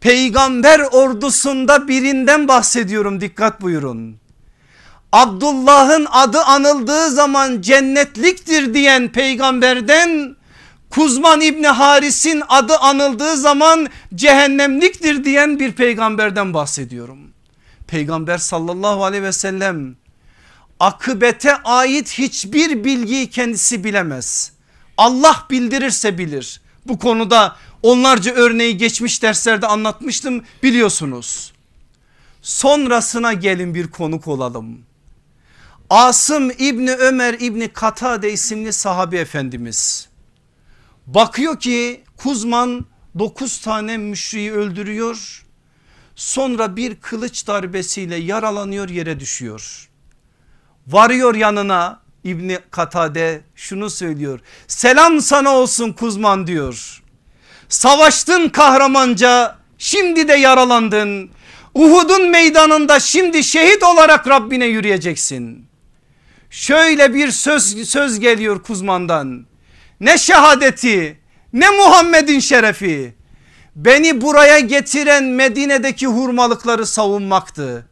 Peygamber 0.00 0.80
ordusunda 0.80 1.88
birinden 1.88 2.48
bahsediyorum 2.48 3.20
dikkat 3.20 3.60
buyurun. 3.60 4.16
Abdullah'ın 5.12 6.06
adı 6.10 6.40
anıldığı 6.40 7.10
zaman 7.10 7.60
cennetliktir 7.60 8.74
diyen 8.74 9.12
peygamberden 9.12 10.36
Kuzman 10.90 11.40
İbni 11.40 11.66
Haris'in 11.66 12.42
adı 12.48 12.76
anıldığı 12.76 13.36
zaman 13.36 13.88
cehennemliktir 14.14 15.24
diyen 15.24 15.58
bir 15.58 15.72
peygamberden 15.72 16.54
bahsediyorum. 16.54 17.33
Peygamber 17.86 18.38
sallallahu 18.38 19.04
aleyhi 19.04 19.22
ve 19.22 19.32
sellem 19.32 19.96
akıbete 20.80 21.56
ait 21.56 22.18
hiçbir 22.18 22.84
bilgiyi 22.84 23.30
kendisi 23.30 23.84
bilemez. 23.84 24.52
Allah 24.96 25.46
bildirirse 25.50 26.18
bilir. 26.18 26.60
Bu 26.86 26.98
konuda 26.98 27.56
onlarca 27.82 28.32
örneği 28.34 28.76
geçmiş 28.76 29.22
derslerde 29.22 29.66
anlatmıştım 29.66 30.44
biliyorsunuz. 30.62 31.52
Sonrasına 32.42 33.32
gelin 33.32 33.74
bir 33.74 33.90
konuk 33.90 34.28
olalım. 34.28 34.78
Asım 35.90 36.50
İbni 36.50 36.90
Ömer 36.92 37.34
İbni 37.34 37.68
Katade 37.68 38.32
isimli 38.32 38.72
sahabi 38.72 39.16
efendimiz. 39.16 40.08
Bakıyor 41.06 41.60
ki 41.60 42.04
Kuzman 42.16 42.86
9 43.18 43.58
tane 43.58 43.96
müşriyi 43.96 44.52
öldürüyor. 44.52 45.43
Sonra 46.16 46.76
bir 46.76 46.94
kılıç 46.94 47.46
darbesiyle 47.46 48.16
yaralanıyor 48.16 48.88
yere 48.88 49.20
düşüyor. 49.20 49.88
Varıyor 50.86 51.34
yanına 51.34 52.00
İbni 52.24 52.58
Katade 52.70 53.40
şunu 53.54 53.90
söylüyor. 53.90 54.40
Selam 54.66 55.20
sana 55.20 55.50
olsun 55.50 55.92
Kuzman 55.92 56.46
diyor. 56.46 57.02
Savaştın 57.68 58.48
kahramanca 58.48 59.56
şimdi 59.78 60.28
de 60.28 60.34
yaralandın. 60.34 61.30
Uhud'un 61.74 62.30
meydanında 62.30 63.00
şimdi 63.00 63.44
şehit 63.44 63.82
olarak 63.82 64.28
Rabbine 64.28 64.66
yürüyeceksin. 64.66 65.66
Şöyle 66.50 67.14
bir 67.14 67.30
söz, 67.30 67.88
söz 67.88 68.20
geliyor 68.20 68.62
Kuzman'dan. 68.62 69.46
Ne 70.00 70.18
şehadeti 70.18 71.20
ne 71.52 71.70
Muhammed'in 71.70 72.40
şerefi. 72.40 73.14
Beni 73.76 74.20
buraya 74.20 74.58
getiren 74.58 75.24
Medine'deki 75.24 76.06
hurmalıkları 76.06 76.86
savunmaktı. 76.86 77.86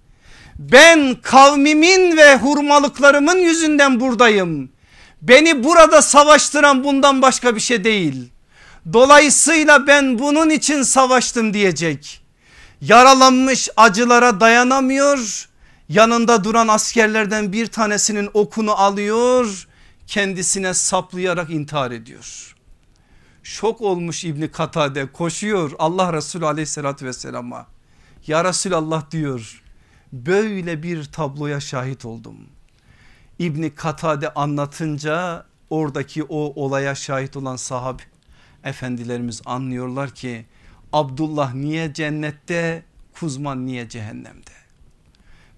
Ben 0.59 1.15
kavmimin 1.23 2.17
ve 2.17 2.37
hurmalıklarımın 2.37 3.39
yüzünden 3.39 4.01
buradayım. 4.01 4.71
Beni 5.23 5.65
burada 5.65 6.03
savaştıran 6.03 6.85
bundan 6.85 7.23
başka 7.23 7.55
bir 7.55 7.61
şey 7.61 7.85
değil. 7.85 8.31
Dolayısıyla 8.93 9.87
ben 9.87 10.19
bunun 10.19 10.51
için 10.51 10.83
savaştım 10.83 11.55
diyecek. 11.55 12.23
Yaralanmış 12.81 13.69
acılara 13.77 14.41
dayanamıyor. 14.41 15.49
Yanında 15.89 16.45
duran 16.45 16.69
askerlerden 16.69 17.53
bir 17.53 17.67
tanesinin 17.67 18.31
okunu 18.35 18.73
alıyor. 18.73 19.69
Kendisine 20.07 20.75
saplayarak 20.75 21.51
intihar 21.51 21.91
ediyor. 21.91 22.55
Şok 23.43 23.81
olmuş 23.81 24.25
İbni 24.25 24.51
Katade 24.51 25.13
koşuyor 25.13 25.73
Allah 25.79 26.13
Resulü 26.13 26.47
aleyhissalatü 26.47 27.07
vesselama. 27.07 27.67
Ya 28.27 28.45
Resulallah 28.45 29.11
diyor 29.11 29.63
böyle 30.13 30.83
bir 30.83 31.05
tabloya 31.05 31.61
şahit 31.61 32.05
oldum. 32.05 32.37
İbni 33.39 33.75
Katade 33.75 34.35
anlatınca 34.35 35.47
oradaki 35.71 36.25
o 36.25 36.65
olaya 36.65 36.95
şahit 36.95 37.37
olan 37.37 37.57
sahabe 37.57 38.03
efendilerimiz 38.65 39.43
anlıyorlar 39.45 40.11
ki 40.11 40.47
Abdullah 40.93 41.55
niye 41.55 41.95
cennette 41.95 42.85
Kuzman 43.21 43.67
niye 43.67 43.89
cehennemde? 43.89 44.51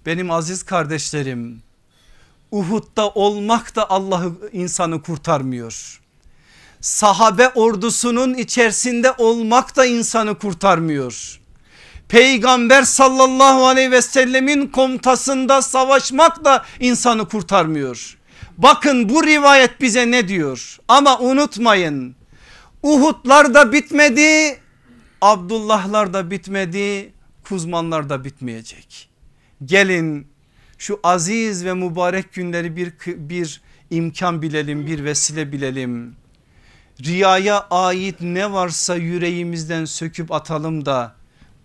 Benim 0.06 0.30
aziz 0.30 0.62
kardeşlerim 0.62 1.62
Uhud'da 2.50 3.10
olmak 3.10 3.76
da 3.76 3.90
Allah'ı 3.90 4.50
insanı 4.52 5.02
kurtarmıyor. 5.02 6.03
Sahabe 6.84 7.48
ordusunun 7.48 8.34
içerisinde 8.34 9.12
olmak 9.18 9.76
da 9.76 9.86
insanı 9.86 10.38
kurtarmıyor. 10.38 11.40
Peygamber 12.08 12.82
sallallahu 12.82 13.66
aleyhi 13.66 13.90
ve 13.90 14.02
sellemin 14.02 14.66
komutasında 14.66 15.62
savaşmak 15.62 16.44
da 16.44 16.64
insanı 16.80 17.28
kurtarmıyor. 17.28 18.18
Bakın 18.58 19.08
bu 19.08 19.26
rivayet 19.26 19.80
bize 19.80 20.10
ne 20.10 20.28
diyor 20.28 20.78
ama 20.88 21.18
unutmayın 21.18 22.16
Uhudlar 22.82 23.54
da 23.54 23.72
bitmedi 23.72 24.60
Abdullahlar 25.20 26.14
da 26.14 26.30
bitmedi 26.30 27.12
Kuzmanlar 27.48 28.08
da 28.08 28.24
bitmeyecek. 28.24 29.08
Gelin 29.64 30.26
şu 30.78 31.00
aziz 31.02 31.64
ve 31.64 31.74
mübarek 31.74 32.32
günleri 32.32 32.76
bir, 32.76 32.92
bir 33.06 33.60
imkan 33.90 34.42
bilelim 34.42 34.86
bir 34.86 35.04
vesile 35.04 35.52
bilelim. 35.52 36.23
Riyaya 37.02 37.66
ait 37.70 38.20
ne 38.20 38.52
varsa 38.52 38.96
yüreğimizden 38.96 39.84
söküp 39.84 40.32
atalım 40.32 40.86
da 40.86 41.14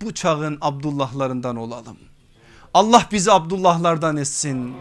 bu 0.02 0.14
çağın 0.14 0.58
Abdullahlarından 0.62 1.56
olalım. 1.56 1.98
Allah 2.74 3.06
bizi 3.12 3.32
Abdullahlardan 3.32 4.18
etsin. 4.18 4.74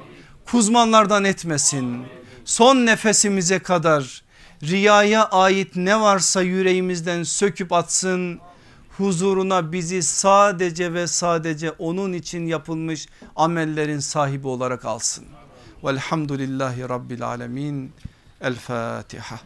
Kuzmanlardan 0.47 1.25
etmesin. 1.25 2.07
Son 2.45 2.77
nefesimize 2.77 3.59
kadar 3.59 4.23
riyaya 4.63 5.25
ait 5.25 5.77
ne 5.77 6.01
varsa 6.01 6.43
yüreğimizden 6.43 7.23
söküp 7.23 7.73
atsın. 7.73 8.41
Huzuruna 8.97 9.73
bizi 9.73 10.03
sadece 10.03 10.95
ve 10.95 11.07
sadece 11.07 11.71
onun 11.71 12.13
için 12.13 12.47
yapılmış 12.47 13.07
amellerin 13.37 14.01
sahibi 14.01 14.49
olarak 14.49 14.85
alsın. 14.85 15.25
Velhamdülillahi 15.85 16.89
Rabbil 16.89 17.23
Alemin. 17.23 17.93
El 18.41 18.55
Fatiha. 18.55 19.41